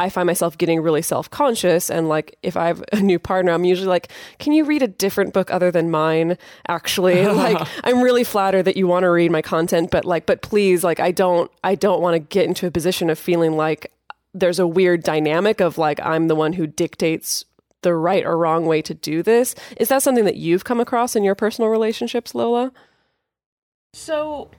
I 0.00 0.08
find 0.08 0.26
myself 0.26 0.56
getting 0.56 0.80
really 0.80 1.02
self 1.02 1.30
conscious. 1.30 1.90
And 1.90 2.08
like, 2.08 2.38
if 2.42 2.56
I 2.56 2.68
have 2.68 2.82
a 2.92 3.00
new 3.00 3.18
partner, 3.18 3.52
I'm 3.52 3.64
usually 3.64 3.88
like, 3.88 4.10
can 4.38 4.54
you 4.54 4.64
read 4.64 4.82
a 4.82 4.88
different 4.88 5.34
book 5.34 5.50
other 5.50 5.70
than 5.70 5.90
mine? 5.90 6.38
Actually, 6.68 7.26
like, 7.26 7.58
I'm 7.84 8.00
really 8.00 8.24
flattered 8.24 8.62
that 8.62 8.78
you 8.78 8.86
want 8.86 9.04
to 9.04 9.10
read 9.10 9.30
my 9.30 9.42
content, 9.42 9.90
but 9.90 10.06
like, 10.06 10.24
but 10.24 10.40
please, 10.40 10.82
like, 10.82 11.00
I 11.00 11.10
don't, 11.10 11.50
I 11.62 11.74
don't 11.74 12.00
want 12.00 12.14
to 12.14 12.18
get 12.18 12.46
into 12.46 12.66
a 12.66 12.70
position 12.70 13.10
of 13.10 13.18
feeling 13.18 13.58
like 13.58 13.92
there's 14.32 14.58
a 14.58 14.66
weird 14.66 15.02
dynamic 15.02 15.60
of 15.60 15.76
like, 15.76 16.00
I'm 16.00 16.28
the 16.28 16.34
one 16.34 16.54
who 16.54 16.66
dictates 16.66 17.44
the 17.82 17.94
right 17.94 18.24
or 18.24 18.38
wrong 18.38 18.64
way 18.64 18.80
to 18.80 18.94
do 18.94 19.22
this. 19.22 19.54
Is 19.76 19.88
that 19.88 20.02
something 20.02 20.24
that 20.24 20.36
you've 20.36 20.64
come 20.64 20.80
across 20.80 21.14
in 21.14 21.24
your 21.24 21.34
personal 21.34 21.68
relationships, 21.68 22.34
Lola? 22.34 22.72
So 23.92 24.50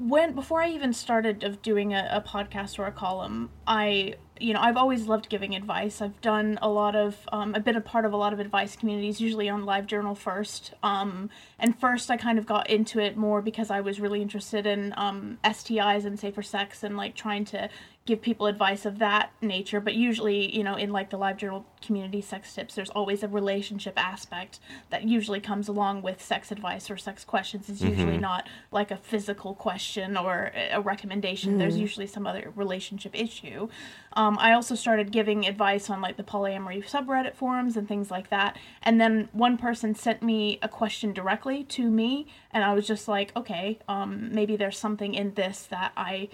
when 0.00 0.34
before 0.34 0.62
I 0.62 0.70
even 0.70 0.94
started 0.94 1.44
of 1.44 1.60
doing 1.60 1.92
a, 1.92 2.08
a 2.10 2.20
podcast 2.20 2.78
or 2.78 2.86
a 2.86 2.92
column, 2.92 3.50
I 3.66 4.14
you 4.40 4.52
know 4.52 4.60
I've 4.60 4.76
always 4.76 5.06
loved 5.06 5.28
giving 5.28 5.54
advice. 5.54 6.00
I've 6.00 6.20
done 6.20 6.58
a 6.60 6.68
lot 6.68 6.96
of 6.96 7.16
um, 7.32 7.54
I've 7.54 7.64
been 7.64 7.76
a 7.76 7.80
part 7.80 8.04
of 8.04 8.12
a 8.12 8.16
lot 8.16 8.32
of 8.32 8.40
advice 8.40 8.76
communities, 8.76 9.20
usually 9.20 9.48
on 9.48 9.64
LiveJournal 9.64 10.16
first. 10.16 10.74
Um, 10.82 11.30
and 11.58 11.78
first 11.78 12.10
I 12.10 12.16
kind 12.16 12.38
of 12.38 12.46
got 12.46 12.68
into 12.68 12.98
it 12.98 13.16
more 13.16 13.40
because 13.40 13.70
I 13.70 13.80
was 13.80 14.00
really 14.00 14.22
interested 14.22 14.66
in 14.66 14.92
um, 14.96 15.38
STIs 15.44 16.04
and 16.04 16.18
safer 16.18 16.42
sex 16.42 16.82
and 16.82 16.96
like 16.96 17.14
trying 17.14 17.44
to 17.46 17.68
give 18.06 18.20
people 18.20 18.46
advice 18.46 18.84
of 18.84 18.98
that 18.98 19.32
nature 19.40 19.80
but 19.80 19.94
usually 19.94 20.54
you 20.54 20.62
know 20.62 20.74
in 20.74 20.92
like 20.92 21.10
the 21.10 21.18
LiveJournal 21.18 21.64
community 21.84 22.20
sex 22.20 22.54
tips 22.54 22.74
there's 22.74 22.90
always 22.90 23.22
a 23.22 23.28
relationship 23.28 23.94
aspect 23.96 24.60
that 24.90 25.04
usually 25.04 25.40
comes 25.40 25.68
along 25.68 26.02
with 26.02 26.22
sex 26.22 26.50
advice 26.50 26.90
or 26.90 26.96
sex 26.96 27.24
questions. 27.24 27.68
It's 27.68 27.82
usually 27.82 28.18
not 28.18 28.48
like 28.70 28.90
a 28.90 28.96
physical 28.96 29.54
question 29.54 30.16
or 30.16 30.52
a 30.72 30.80
recommendation. 30.80 31.58
There's 31.58 31.76
usually 31.76 32.06
some 32.06 32.26
other 32.26 32.52
relationship 32.54 33.14
issue. 33.14 33.68
Um, 34.16 34.38
i 34.40 34.52
also 34.52 34.74
started 34.74 35.10
giving 35.10 35.46
advice 35.46 35.90
on 35.90 36.00
like 36.00 36.16
the 36.16 36.22
polyamory 36.22 36.88
subreddit 36.88 37.34
forums 37.34 37.76
and 37.76 37.88
things 37.88 38.10
like 38.10 38.30
that. 38.30 38.56
And 38.82 39.00
then 39.00 39.28
one 39.32 39.56
person 39.58 39.94
sent 39.94 40.22
me 40.22 40.58
a 40.62 40.68
question 40.68 41.12
directly 41.12 41.64
to 41.64 41.90
me 41.90 42.26
and 42.52 42.64
i 42.64 42.72
was 42.74 42.86
just 42.86 43.08
like 43.08 43.32
okay 43.36 43.78
um, 43.88 44.32
maybe 44.32 44.56
there's 44.56 44.78
something 44.78 45.14
in 45.14 45.34
this 45.34 45.66
that 45.70 45.92
i 45.96 46.28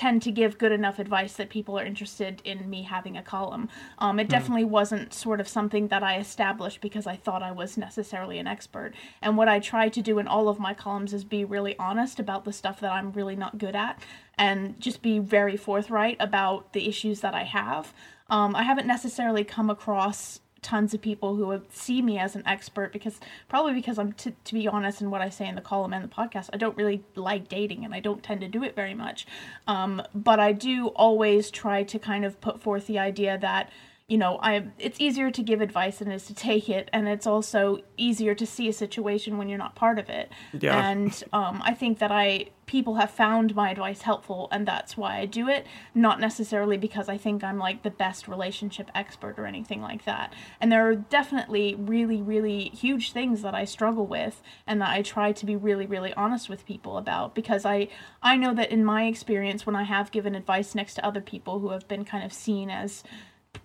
tend 0.00 0.22
to 0.22 0.30
give 0.30 0.56
good 0.56 0.72
enough 0.72 0.98
advice 0.98 1.34
that 1.34 1.50
people 1.50 1.78
are 1.78 1.84
interested 1.84 2.40
in 2.44 2.70
me 2.70 2.84
having 2.84 3.16
a 3.16 3.22
column. 3.22 3.68
Um, 3.98 4.18
it 4.18 4.30
definitely 4.30 4.64
wasn't 4.64 5.12
sort 5.12 5.40
of 5.40 5.48
something 5.48 5.88
that 5.88 6.02
I 6.02 6.16
established 6.16 6.80
because 6.80 7.06
I 7.06 7.16
thought 7.16 7.42
I 7.42 7.50
was 7.50 7.76
necessarily 7.76 8.38
an 8.38 8.46
expert. 8.46 8.94
And 9.20 9.36
what 9.36 9.48
I 9.48 9.58
try 9.58 9.90
to 9.90 10.00
do 10.00 10.18
in 10.18 10.28
all 10.28 10.48
of 10.48 10.58
my 10.58 10.72
columns 10.72 11.12
is 11.12 11.24
be 11.24 11.44
really 11.44 11.76
honest 11.78 12.18
about 12.18 12.46
the 12.46 12.52
stuff 12.52 12.80
that 12.80 12.92
I'm 12.92 13.12
really 13.12 13.36
not 13.36 13.58
good 13.58 13.76
at 13.76 14.00
and 14.38 14.80
just 14.80 15.02
be 15.02 15.18
very 15.18 15.56
forthright 15.56 16.16
about 16.18 16.72
the 16.72 16.88
issues 16.88 17.20
that 17.20 17.34
I 17.34 17.42
have. 17.42 17.92
Um, 18.30 18.56
I 18.56 18.62
haven't 18.62 18.86
necessarily 18.86 19.44
come 19.44 19.68
across 19.68 20.40
tons 20.62 20.92
of 20.94 21.00
people 21.00 21.36
who 21.36 21.46
would 21.46 21.72
see 21.72 22.02
me 22.02 22.18
as 22.18 22.36
an 22.36 22.42
expert 22.46 22.92
because 22.92 23.18
probably 23.48 23.72
because 23.72 23.98
I'm 23.98 24.12
t- 24.12 24.34
to 24.44 24.54
be 24.54 24.68
honest 24.68 25.00
in 25.00 25.10
what 25.10 25.20
I 25.20 25.28
say 25.28 25.48
in 25.48 25.54
the 25.54 25.60
column 25.60 25.92
and 25.92 26.04
the 26.04 26.08
podcast 26.08 26.50
I 26.52 26.56
don't 26.56 26.76
really 26.76 27.02
like 27.14 27.48
dating 27.48 27.84
and 27.84 27.94
I 27.94 28.00
don't 28.00 28.22
tend 28.22 28.40
to 28.42 28.48
do 28.48 28.62
it 28.62 28.74
very 28.74 28.94
much. 28.94 29.26
Um, 29.66 30.02
but 30.14 30.38
I 30.38 30.52
do 30.52 30.88
always 30.88 31.50
try 31.50 31.82
to 31.84 31.98
kind 31.98 32.24
of 32.24 32.40
put 32.40 32.60
forth 32.60 32.86
the 32.86 32.98
idea 32.98 33.38
that 33.38 33.70
you 34.10 34.18
know 34.18 34.40
I 34.42 34.64
it's 34.76 35.00
easier 35.00 35.30
to 35.30 35.42
give 35.42 35.60
advice 35.60 35.98
than 35.98 36.10
it 36.10 36.16
is 36.16 36.26
to 36.26 36.34
take 36.34 36.68
it 36.68 36.90
and 36.92 37.08
it's 37.08 37.28
also 37.28 37.78
easier 37.96 38.34
to 38.34 38.44
see 38.44 38.68
a 38.68 38.72
situation 38.72 39.38
when 39.38 39.48
you're 39.48 39.56
not 39.56 39.76
part 39.76 40.00
of 40.00 40.10
it. 40.10 40.32
Yeah. 40.52 40.90
and 40.90 41.22
um, 41.32 41.62
I 41.64 41.74
think 41.74 42.00
that 42.00 42.10
I 42.10 42.48
people 42.66 42.96
have 42.96 43.10
found 43.10 43.54
my 43.54 43.70
advice 43.70 44.02
helpful 44.02 44.48
and 44.50 44.66
that's 44.66 44.96
why 44.96 45.18
I 45.18 45.26
do 45.26 45.48
it. 45.48 45.64
Not 45.94 46.18
necessarily 46.20 46.76
because 46.76 47.08
I 47.08 47.16
think 47.16 47.44
I'm 47.44 47.58
like 47.58 47.82
the 47.82 47.90
best 47.90 48.26
relationship 48.26 48.90
expert 48.94 49.38
or 49.38 49.46
anything 49.46 49.80
like 49.80 50.04
that. 50.04 50.32
And 50.60 50.70
there 50.72 50.88
are 50.88 50.96
definitely 50.96 51.76
really 51.76 52.20
really 52.20 52.70
huge 52.70 53.12
things 53.12 53.42
that 53.42 53.54
I 53.54 53.64
struggle 53.64 54.06
with 54.06 54.42
and 54.66 54.80
that 54.80 54.90
I 54.90 55.02
try 55.02 55.30
to 55.30 55.46
be 55.46 55.54
really 55.54 55.86
really 55.86 56.12
honest 56.14 56.48
with 56.48 56.66
people 56.66 56.98
about 56.98 57.36
because 57.36 57.64
I 57.64 57.86
I 58.22 58.36
know 58.36 58.54
that 58.54 58.72
in 58.72 58.84
my 58.84 59.04
experience 59.04 59.66
when 59.66 59.76
I 59.76 59.84
have 59.84 60.10
given 60.10 60.34
advice 60.34 60.74
next 60.74 60.94
to 60.94 61.06
other 61.06 61.20
people 61.20 61.60
who 61.60 61.70
have 61.70 61.86
been 61.86 62.04
kind 62.04 62.24
of 62.24 62.32
seen 62.32 62.70
as 62.70 63.04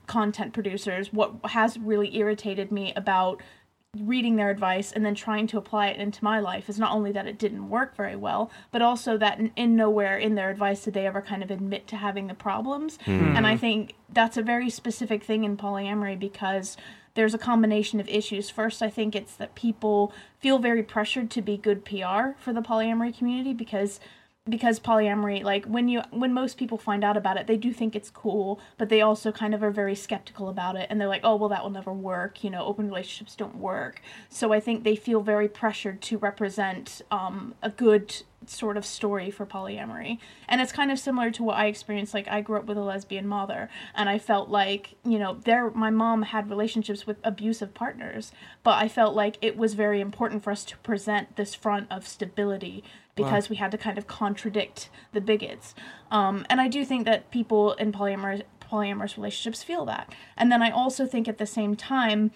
content 0.08 0.54
producers 0.54 1.12
what 1.12 1.34
has 1.46 1.77
really 1.77 2.15
irritated 2.15 2.72
me 2.72 2.94
about 2.96 3.42
reading 4.01 4.36
their 4.36 4.50
advice 4.50 4.92
and 4.92 5.06
then 5.06 5.15
trying 5.15 5.48
to 5.48 5.58
apply 5.58 5.88
it 5.88 6.00
into 6.00 6.24
my 6.24 6.39
life 6.39 6.70
is 6.70 6.80
not 6.80 6.92
only 6.92 7.12
that 7.12 7.27
it 7.27 7.38
didn't 7.38 7.70
work 7.70 7.96
very 7.96 8.15
well, 8.15 8.51
but 8.72 8.82
also 8.82 9.18
that 9.18 9.39
in, 9.39 9.51
in 9.56 9.75
nowhere 9.75 10.18
in 10.18 10.36
their 10.36 10.50
advice 10.50 10.84
did 10.84 10.94
they 10.94 11.08
ever 11.08 11.22
kind 11.22 11.44
of 11.44 11.51
admit 11.51 11.88
to 11.88 11.96
having 11.96 12.27
the 12.27 12.34
problems. 12.34 12.98
Hmm. 13.06 13.20
Hmm. 13.20 13.38
And 13.38 13.48
I 13.48 13.58
think 13.58 13.96
that's 14.12 14.38
a 14.38 14.42
very 14.42 14.70
specific 14.70 15.24
thing 15.24 15.44
in 15.44 15.58
polyamory 15.58 16.20
because 16.20 16.77
there's 17.13 17.34
a 17.34 17.38
combination 17.38 18.00
of 18.00 18.10
issues. 18.10 18.50
First, 18.50 18.82
I 18.82 18.89
think 18.89 19.15
it's 19.15 19.36
that 19.36 19.56
people 19.56 20.13
feel 20.39 20.60
very 20.60 20.84
pressured 20.84 21.32
to 21.32 21.42
be 21.42 21.58
good 21.58 21.86
PR 21.86 22.38
for 22.38 22.51
the 22.54 22.62
polyamory 22.62 23.18
community 23.18 23.54
because 23.54 24.00
because 24.47 24.79
polyamory 24.79 25.43
like 25.43 25.65
when 25.65 25.87
you 25.87 26.01
when 26.11 26.31
most 26.31 26.57
people 26.57 26.77
find 26.77 27.03
out 27.03 27.17
about 27.17 27.35
it 27.35 27.47
they 27.47 27.57
do 27.57 27.73
think 27.73 27.95
it's 27.95 28.11
cool 28.11 28.59
but 28.77 28.89
they 28.89 29.01
also 29.01 29.31
kind 29.31 29.55
of 29.55 29.63
are 29.63 29.71
very 29.71 29.95
skeptical 29.95 30.49
about 30.49 30.75
it 30.75 30.85
and 30.89 31.01
they're 31.01 31.07
like 31.07 31.21
oh 31.23 31.35
well 31.35 31.49
that 31.49 31.63
will 31.63 31.71
never 31.71 31.91
work 31.91 32.43
you 32.43 32.49
know 32.51 32.63
open 32.63 32.87
relationships 32.87 33.35
don't 33.35 33.55
work. 33.55 34.01
So 34.29 34.53
i 34.53 34.59
think 34.59 34.83
they 34.83 34.95
feel 34.95 35.21
very 35.21 35.47
pressured 35.47 35.99
to 36.03 36.17
represent 36.19 37.01
um, 37.09 37.55
a 37.63 37.71
good 37.71 38.21
sort 38.47 38.77
of 38.77 38.85
story 38.85 39.31
for 39.31 39.43
polyamory. 39.43 40.19
And 40.47 40.61
it's 40.61 40.71
kind 40.71 40.91
of 40.91 40.99
similar 40.99 41.31
to 41.31 41.41
what 41.41 41.57
i 41.57 41.65
experienced 41.65 42.13
like 42.13 42.27
i 42.27 42.41
grew 42.41 42.57
up 42.57 42.65
with 42.65 42.77
a 42.77 42.81
lesbian 42.83 43.27
mother 43.27 43.69
and 43.95 44.07
i 44.07 44.19
felt 44.19 44.49
like 44.49 44.93
you 45.03 45.17
know 45.17 45.39
there 45.43 45.71
my 45.71 45.89
mom 45.89 46.21
had 46.21 46.51
relationships 46.51 47.07
with 47.07 47.17
abusive 47.23 47.73
partners 47.73 48.31
but 48.61 48.75
i 48.75 48.87
felt 48.87 49.15
like 49.15 49.39
it 49.41 49.57
was 49.57 49.73
very 49.73 49.99
important 49.99 50.43
for 50.43 50.51
us 50.51 50.63
to 50.65 50.77
present 50.77 51.35
this 51.35 51.55
front 51.55 51.87
of 51.89 52.07
stability 52.07 52.83
because 53.15 53.50
we 53.50 53.55
had 53.55 53.72
to 53.72 53.77
kind 53.77 53.98
of 53.98 54.07
contradict 54.07 54.89
the 55.13 55.22
bigots. 55.22 55.74
Um, 56.12 56.45
and 56.50 56.60
I 56.60 56.67
do 56.67 56.84
think 56.84 57.05
that 57.05 57.31
people 57.31 57.74
in 57.74 57.91
polyamorous, 57.91 58.43
polyamorous 58.62 59.15
relationships 59.15 59.63
feel 59.63 59.86
that. 59.86 60.13
And 60.38 60.51
then 60.51 60.62
I 60.62 60.69
also 60.69 61.05
think 61.05 61.27
at 61.27 61.38
the 61.38 61.45
same 61.45 61.75
time, 61.75 62.31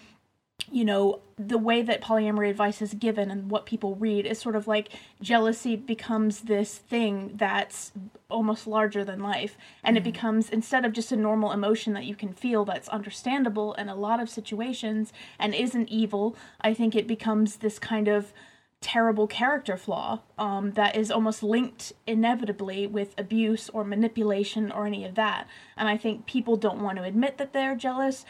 you 0.70 0.84
know, 0.84 1.20
the 1.38 1.58
way 1.58 1.82
that 1.82 2.02
polyamory 2.02 2.50
advice 2.50 2.82
is 2.82 2.94
given 2.94 3.30
and 3.30 3.50
what 3.50 3.64
people 3.64 3.94
read 3.96 4.26
is 4.26 4.38
sort 4.38 4.54
of 4.54 4.68
like 4.68 4.90
jealousy 5.20 5.74
becomes 5.74 6.42
this 6.42 6.76
thing 6.76 7.32
that's 7.34 7.92
almost 8.28 8.66
larger 8.66 9.04
than 9.04 9.20
life. 9.20 9.56
And 9.82 9.96
it 9.96 10.04
becomes, 10.04 10.50
instead 10.50 10.84
of 10.84 10.92
just 10.92 11.12
a 11.12 11.16
normal 11.16 11.52
emotion 11.52 11.94
that 11.94 12.04
you 12.04 12.14
can 12.14 12.32
feel 12.32 12.64
that's 12.64 12.88
understandable 12.90 13.74
in 13.74 13.88
a 13.88 13.94
lot 13.94 14.20
of 14.20 14.28
situations 14.28 15.12
and 15.38 15.54
isn't 15.54 15.88
evil, 15.88 16.36
I 16.60 16.74
think 16.74 16.94
it 16.94 17.06
becomes 17.06 17.56
this 17.56 17.78
kind 17.78 18.06
of 18.06 18.32
terrible 18.80 19.26
character 19.26 19.76
flaw 19.76 20.20
um, 20.38 20.72
that 20.72 20.96
is 20.96 21.10
almost 21.10 21.42
linked 21.42 21.92
inevitably 22.06 22.86
with 22.86 23.14
abuse 23.18 23.68
or 23.70 23.84
manipulation 23.84 24.72
or 24.72 24.86
any 24.86 25.04
of 25.04 25.14
that. 25.16 25.46
And 25.76 25.88
I 25.88 25.96
think 25.98 26.26
people 26.26 26.56
don't 26.56 26.80
want 26.80 26.96
to 26.96 27.04
admit 27.04 27.36
that 27.38 27.52
they're 27.52 27.76
jealous. 27.76 28.24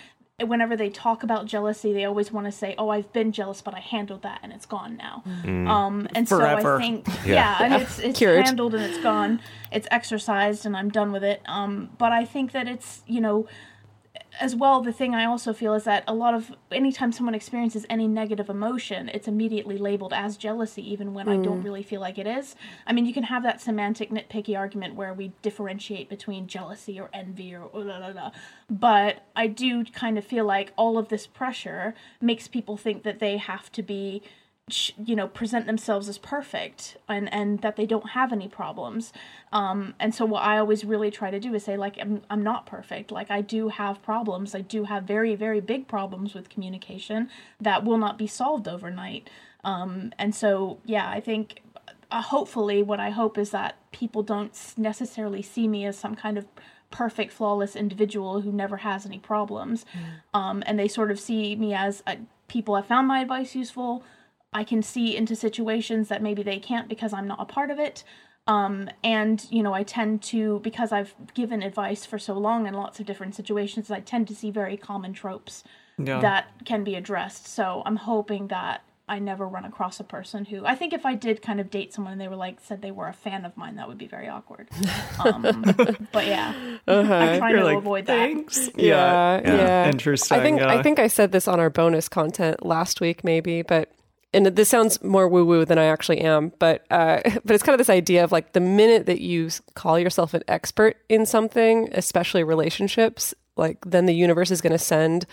Whenever 0.45 0.75
they 0.75 0.88
talk 0.88 1.23
about 1.23 1.45
jealousy, 1.45 1.92
they 1.92 2.04
always 2.07 2.33
want 2.33 2.47
to 2.47 2.52
say, 2.52 2.75
"Oh, 2.78 2.88
I've 2.88 3.12
been 3.12 3.30
jealous, 3.30 3.61
but 3.61 3.75
I 3.75 3.80
handled 3.80 4.23
that, 4.23 4.40
and 4.42 4.54
it's 4.54 4.64
gone 4.64 4.97
now." 4.97 5.23
Um, 5.45 6.09
and 6.14 6.26
Forever. 6.26 6.62
so 6.62 6.76
I 6.76 6.80
think, 6.80 7.07
yeah, 7.26 7.59
and 7.61 7.75
it's 7.75 7.99
it's 7.99 8.19
Cured. 8.19 8.47
handled 8.47 8.75
and 8.75 8.83
it's 8.83 9.02
gone, 9.02 9.42
it's 9.71 9.87
exercised, 9.90 10.64
and 10.64 10.75
I'm 10.75 10.88
done 10.88 11.12
with 11.12 11.25
it. 11.25 11.42
Um, 11.45 11.90
but 11.99 12.12
I 12.12 12.25
think 12.25 12.52
that 12.52 12.66
it's 12.66 13.02
you 13.07 13.21
know 13.21 13.47
as 14.38 14.54
well 14.54 14.80
the 14.80 14.92
thing 14.92 15.14
i 15.14 15.25
also 15.25 15.52
feel 15.52 15.75
is 15.75 15.84
that 15.84 16.04
a 16.06 16.14
lot 16.14 16.34
of 16.34 16.52
anytime 16.70 17.10
someone 17.10 17.34
experiences 17.34 17.84
any 17.88 18.06
negative 18.06 18.49
emotion 18.49 19.08
it's 19.08 19.26
immediately 19.26 19.76
labeled 19.76 20.12
as 20.12 20.37
jealousy 20.37 20.88
even 20.92 21.12
when 21.12 21.28
i 21.28 21.37
don't 21.37 21.62
mm. 21.62 21.64
really 21.64 21.82
feel 21.82 22.00
like 22.00 22.18
it 22.18 22.26
is 22.26 22.54
i 22.87 22.92
mean 22.92 23.06
you 23.06 23.12
can 23.12 23.25
have 23.25 23.42
that 23.42 23.60
semantic 23.60 24.10
nitpicky 24.10 24.56
argument 24.56 24.94
where 24.94 25.12
we 25.12 25.32
differentiate 25.42 26.08
between 26.08 26.46
jealousy 26.46 27.00
or 27.00 27.10
envy 27.12 27.54
or 27.54 27.64
oh, 27.72 27.82
blah, 27.82 27.99
blah, 27.99 28.12
blah. 28.12 28.30
but 28.68 29.26
i 29.34 29.46
do 29.46 29.84
kind 29.84 30.16
of 30.16 30.25
feel 30.25 30.44
like 30.44 30.72
all 30.76 30.99
of 30.99 31.08
this 31.08 31.26
pressure 31.26 31.94
makes 32.20 32.46
people 32.46 32.76
think 32.76 33.02
that 33.02 33.18
they 33.18 33.37
have 33.37 33.70
to 33.72 33.82
be 33.82 34.22
you 35.05 35.17
know 35.17 35.27
present 35.29 35.67
themselves 35.67 36.09
as 36.09 36.19
perfect 36.19 36.97
and 37.09 37.33
and 37.33 37.61
that 37.62 37.77
they 37.77 37.87
don't 37.87 38.11
have 38.11 38.33
any 38.33 38.49
problems. 38.49 39.12
Um 39.53 39.95
and 39.99 40.15
so 40.15 40.25
what 40.25 40.43
i 40.43 40.59
always 40.59 40.85
really 40.85 41.11
try 41.11 41.31
to 41.31 41.41
do 41.41 41.55
is 41.55 41.65
say 41.65 41.77
like 41.77 41.97
i'm, 42.00 42.23
I'm 42.31 42.43
not 42.43 42.67
perfect. 42.67 43.11
Like 43.11 43.31
i 43.31 43.41
do 43.41 43.69
have 43.69 44.03
problems. 44.03 44.55
I 44.55 44.61
do 44.61 44.85
have 44.85 45.05
very 45.05 45.35
very 45.35 45.61
big 45.61 45.89
problems 45.89 46.35
with 46.35 46.49
communication 46.49 47.29
that 47.61 47.85
will 47.85 47.99
not 47.99 48.19
be 48.19 48.27
solved 48.27 48.69
overnight. 48.69 49.29
Um 49.65 50.12
and 50.19 50.35
so 50.35 50.79
yeah 50.85 51.09
i 51.11 51.21
think 51.21 51.62
uh, 52.11 52.23
hopefully 52.23 52.83
what 52.83 52.99
i 52.99 53.11
hope 53.11 53.39
is 53.39 53.50
that 53.50 53.77
people 53.93 54.23
don't 54.23 54.57
necessarily 54.77 55.43
see 55.43 55.69
me 55.69 55.85
as 55.87 55.97
some 55.97 56.17
kind 56.17 56.39
of 56.39 56.47
perfect 56.91 57.33
flawless 57.33 57.77
individual 57.77 58.41
who 58.41 58.50
never 58.50 58.79
has 58.79 59.07
any 59.07 59.19
problems. 59.19 59.87
Um, 60.35 60.62
and 60.67 60.77
they 60.77 60.89
sort 60.89 61.11
of 61.12 61.21
see 61.21 61.55
me 61.57 61.73
as 61.73 62.03
uh 62.07 62.17
people 62.49 62.75
have 62.75 62.87
found 62.87 63.07
my 63.07 63.21
advice 63.21 63.55
useful 63.55 64.03
I 64.52 64.64
can 64.64 64.83
see 64.83 65.16
into 65.16 65.37
situations 65.37 66.09
that 66.09 66.23
maybe 66.23 66.42
they 66.42 66.59
can't 66.59 66.88
because 66.88 67.12
I'm 67.12 67.28
not 67.28 67.40
a 67.40 67.45
part 67.45 67.71
of 67.71 67.78
it. 67.78 68.02
Um, 68.47 68.88
and 69.04 69.47
you 69.50 69.62
know, 69.62 69.73
I 69.75 69.83
tend 69.85 70.23
to 70.25 70.61
because 70.61 70.90
I've 70.92 71.14
given 71.35 71.62
advice 71.62 72.04
for 72.04 72.19
so 72.19 72.35
long 72.35 72.66
in 72.66 72.75
lots 72.75 72.99
of 72.99 73.07
different 73.07 73.35
situations, 73.35 73.90
I 73.90 74.00
tend 74.00 74.26
to 74.28 74.35
see 74.35 74.50
very 74.50 74.76
common 74.76 75.12
tropes 75.12 75.62
Yeah. 75.99 76.21
that 76.21 76.47
can 76.64 76.83
be 76.83 76.97
addressed. 76.97 77.47
So 77.47 77.83
I'm 77.87 77.97
hoping 77.97 78.49
that 78.49 78.83
I 79.09 79.19
never 79.19 79.47
run 79.47 79.64
across 79.64 79.99
a 80.00 80.04
person 80.04 80.45
who 80.47 80.64
I 80.64 80.75
think 80.75 80.92
if 80.92 81.04
I 81.04 81.14
did 81.14 81.42
kind 81.42 81.61
of 81.61 81.69
date 81.71 81.92
someone 81.92 82.12
and 82.12 82.21
they 82.21 82.28
were 82.28 82.37
like 82.37 82.59
said 82.61 82.80
they 82.80 82.92
were 82.92 83.09
a 83.09 83.12
fan 83.12 83.45
of 83.45 83.57
mine, 83.57 83.76
that 83.76 83.87
would 83.88 83.99
be 83.99 84.07
very 84.07 84.28
awkward. 84.28 84.69
Um, 85.25 85.62
but 86.12 86.26
yeah, 86.26 86.54
I 86.88 87.38
try 87.38 87.50
You're 87.50 87.59
to 87.59 87.64
like, 87.66 87.76
avoid 87.78 88.07
that. 88.07 88.16
Thanks. 88.16 88.71
Yeah, 88.75 89.40
yeah. 89.45 89.88
Interesting. 89.90 90.38
I 90.38 90.42
think 90.42 90.62
I 90.62 90.83
think 90.83 90.99
I 90.99 91.09
said 91.09 91.30
this 91.30 91.47
on 91.47 91.61
our 91.61 91.69
bonus 91.71 92.09
content 92.09 92.64
last 92.64 93.00
week, 93.02 93.23
maybe, 93.23 93.61
but 93.62 93.90
and 94.32 94.46
this 94.46 94.68
sounds 94.68 95.02
more 95.02 95.28
woo 95.28 95.44
woo 95.44 95.64
than 95.64 95.78
I 95.78 95.84
actually 95.84 96.20
am, 96.20 96.52
but 96.58 96.84
uh, 96.90 97.20
but 97.44 97.54
it's 97.54 97.62
kind 97.62 97.75
of 97.75 97.78
this 97.78 97.90
idea 97.90 98.25
of 98.25 98.32
like 98.32 98.52
the 98.52 98.60
minute 98.60 99.06
that 99.06 99.20
you 99.20 99.50
call 99.75 99.99
yourself 99.99 100.34
an 100.34 100.42
expert 100.49 100.96
in 101.08 101.26
something, 101.26 101.88
especially 101.92 102.44
relationships, 102.44 103.34
like 103.56 103.78
then 103.84 104.06
the 104.06 104.14
universe 104.14 104.50
is 104.50 104.60
going 104.60 104.72
to 104.72 104.78
send 104.78 105.26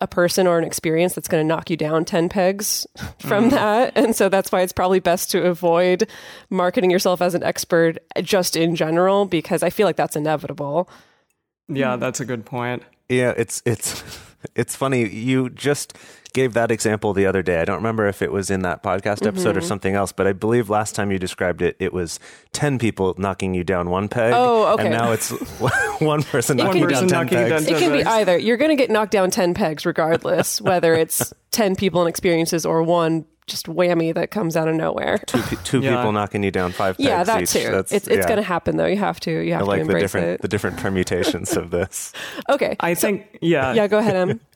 a 0.00 0.06
person 0.06 0.46
or 0.46 0.58
an 0.58 0.64
experience 0.64 1.14
that's 1.14 1.28
going 1.28 1.42
to 1.42 1.46
knock 1.46 1.70
you 1.70 1.76
down 1.76 2.04
10 2.04 2.28
pegs 2.28 2.86
from 3.18 3.48
that. 3.48 3.92
And 3.96 4.14
so 4.14 4.28
that's 4.28 4.52
why 4.52 4.60
it's 4.60 4.72
probably 4.72 5.00
best 5.00 5.30
to 5.30 5.46
avoid 5.46 6.08
marketing 6.50 6.90
yourself 6.90 7.22
as 7.22 7.34
an 7.34 7.42
expert 7.42 7.98
just 8.20 8.56
in 8.56 8.76
general, 8.76 9.24
because 9.24 9.62
I 9.62 9.70
feel 9.70 9.86
like 9.86 9.96
that's 9.96 10.16
inevitable. 10.16 10.88
Yeah, 11.68 11.96
that's 11.96 12.20
a 12.20 12.24
good 12.24 12.44
point. 12.44 12.82
Yeah, 13.08 13.32
it's 13.36 13.62
it's 13.64 14.02
it's 14.54 14.76
funny. 14.76 15.08
You 15.08 15.50
just 15.50 15.96
gave 16.32 16.52
that 16.52 16.70
example 16.70 17.14
the 17.14 17.24
other 17.24 17.42
day. 17.42 17.60
I 17.60 17.64
don't 17.64 17.76
remember 17.76 18.06
if 18.06 18.20
it 18.20 18.30
was 18.30 18.50
in 18.50 18.60
that 18.62 18.82
podcast 18.82 19.26
episode 19.26 19.56
or 19.56 19.60
Mm-hmm. 19.60 19.68
something 19.68 19.94
else, 19.94 20.12
but 20.12 20.26
I 20.26 20.32
believe 20.34 20.68
last 20.68 20.94
time 20.94 21.10
you 21.10 21.18
described 21.18 21.62
it, 21.62 21.76
it 21.78 21.92
was 21.94 22.20
ten 22.52 22.78
people 22.78 23.14
knocking 23.16 23.54
you 23.54 23.64
down 23.64 23.88
one 23.90 24.08
peg. 24.08 24.32
Oh, 24.36 24.74
okay. 24.74 24.86
And 24.88 24.92
now 24.94 25.12
it's 25.12 25.30
one 26.00 26.22
person 26.22 26.58
It 26.60 26.64
knocking 26.64 26.82
you 26.82 26.88
down 26.88 27.06
One 27.06 27.08
ten 27.08 27.28
person 27.28 27.38
knocking 27.38 27.38
you 27.38 27.44
pegs. 27.54 27.66
down 27.66 27.74
It 27.74 27.78
can 27.80 27.92
be 27.92 28.04
either. 28.04 28.36
You're 28.38 28.58
going 28.58 28.70
to 28.70 28.76
get 28.76 28.90
knocked 28.90 29.12
down 29.12 29.30
10 29.30 29.54
pegs 29.54 29.86
regardless, 29.86 30.60
whether 30.60 30.92
it's 30.94 31.32
10 31.52 31.74
people 31.76 32.02
and 32.02 32.08
experiences 32.08 32.66
or 32.66 32.82
one 32.82 33.24
just 33.46 33.66
whammy 33.66 34.12
that 34.14 34.30
comes 34.30 34.56
out 34.56 34.68
of 34.68 34.74
nowhere. 34.74 35.18
Two, 35.26 35.40
pe- 35.42 35.56
two 35.64 35.80
Yeah. 35.80 35.96
people 35.96 36.12
knocking 36.12 36.42
you 36.42 36.50
down 36.50 36.72
five 36.72 36.96
pegs 36.96 37.08
Yeah, 37.08 37.22
that 37.24 37.42
each. 37.42 37.50
too. 37.52 37.60
That's- 37.60 37.92
it's 37.92 38.08
it's 38.08 38.16
yeah. 38.18 38.26
going 38.26 38.36
to 38.38 38.42
happen 38.42 38.76
though. 38.76 38.86
You 38.86 38.96
have 38.96 39.20
to 39.20 39.30
you 39.30 39.52
have 39.52 39.62
I 39.62 39.64
to 39.64 39.68
like 39.68 39.76
the 39.78 39.82
embrace 39.82 40.02
different 40.02 40.26
it. 40.26 40.42
the 40.42 40.48
different 40.48 40.76
permutations 40.78 41.56
of 41.56 41.70
this. 41.70 42.12
okay. 42.48 42.76
I 42.80 42.94
think 42.94 43.38
yeah. 43.40 43.72
yeah, 43.74 43.86
go 43.86 43.98
ahead, 43.98 44.16
Em. 44.16 44.40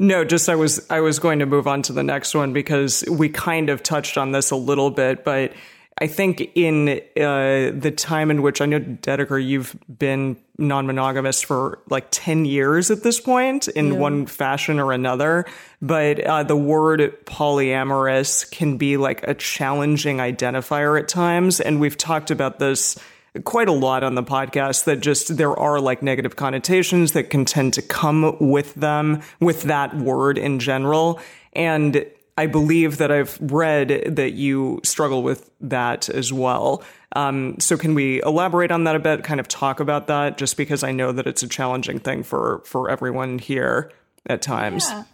No, 0.00 0.24
just 0.24 0.48
I 0.48 0.56
was 0.56 0.84
I 0.90 1.00
was 1.00 1.20
going 1.20 1.38
to 1.38 1.46
move 1.46 1.68
on 1.68 1.80
to 1.82 1.92
the 1.92 2.02
next 2.02 2.34
one 2.34 2.52
because 2.52 3.04
we 3.08 3.28
kind 3.28 3.70
of 3.70 3.80
touched 3.82 4.18
on 4.18 4.32
this 4.32 4.50
a 4.50 4.56
little 4.56 4.90
bit, 4.90 5.24
but 5.24 5.52
I 5.98 6.08
think 6.08 6.50
in 6.54 6.88
uh, 6.88 7.70
the 7.72 7.92
time 7.96 8.30
in 8.30 8.42
which 8.42 8.60
I 8.60 8.66
know 8.66 8.80
Dedeker, 8.80 9.42
you've 9.44 9.76
been 9.88 10.36
non-monogamous 10.58 11.42
for 11.42 11.78
like 11.88 12.08
ten 12.10 12.44
years 12.44 12.90
at 12.90 13.02
this 13.02 13.20
point 13.20 13.68
in 13.68 13.98
one 13.98 14.26
fashion 14.26 14.80
or 14.80 14.92
another. 14.92 15.46
But 15.80 16.20
uh, 16.20 16.42
the 16.42 16.56
word 16.56 17.00
polyamorous 17.26 18.50
can 18.50 18.76
be 18.76 18.96
like 18.96 19.22
a 19.26 19.34
challenging 19.34 20.18
identifier 20.18 21.00
at 21.00 21.06
times, 21.06 21.60
and 21.60 21.80
we've 21.80 21.96
talked 21.96 22.30
about 22.30 22.58
this 22.58 22.98
quite 23.42 23.68
a 23.68 23.72
lot 23.72 24.04
on 24.04 24.14
the 24.14 24.22
podcast 24.22 24.84
that 24.84 25.00
just 25.00 25.36
there 25.36 25.56
are 25.56 25.80
like 25.80 26.02
negative 26.02 26.36
connotations 26.36 27.12
that 27.12 27.30
can 27.30 27.44
tend 27.44 27.74
to 27.74 27.82
come 27.82 28.36
with 28.38 28.74
them 28.74 29.20
with 29.40 29.62
that 29.62 29.96
word 29.96 30.38
in 30.38 30.60
general 30.60 31.20
and 31.52 32.06
i 32.36 32.46
believe 32.46 32.98
that 32.98 33.10
i've 33.10 33.38
read 33.40 33.88
that 34.16 34.32
you 34.32 34.80
struggle 34.84 35.22
with 35.22 35.50
that 35.60 36.08
as 36.08 36.32
well 36.32 36.82
um, 37.16 37.58
so 37.60 37.76
can 37.76 37.94
we 37.94 38.20
elaborate 38.22 38.72
on 38.72 38.84
that 38.84 38.96
a 38.96 38.98
bit 38.98 39.22
kind 39.22 39.38
of 39.38 39.46
talk 39.46 39.80
about 39.80 40.06
that 40.06 40.36
just 40.36 40.56
because 40.56 40.82
i 40.82 40.90
know 40.90 41.12
that 41.12 41.26
it's 41.26 41.42
a 41.42 41.48
challenging 41.48 41.98
thing 41.98 42.22
for 42.22 42.60
for 42.64 42.90
everyone 42.90 43.38
here 43.38 43.90
at 44.26 44.42
times 44.42 44.86
Yeah. 44.88 45.04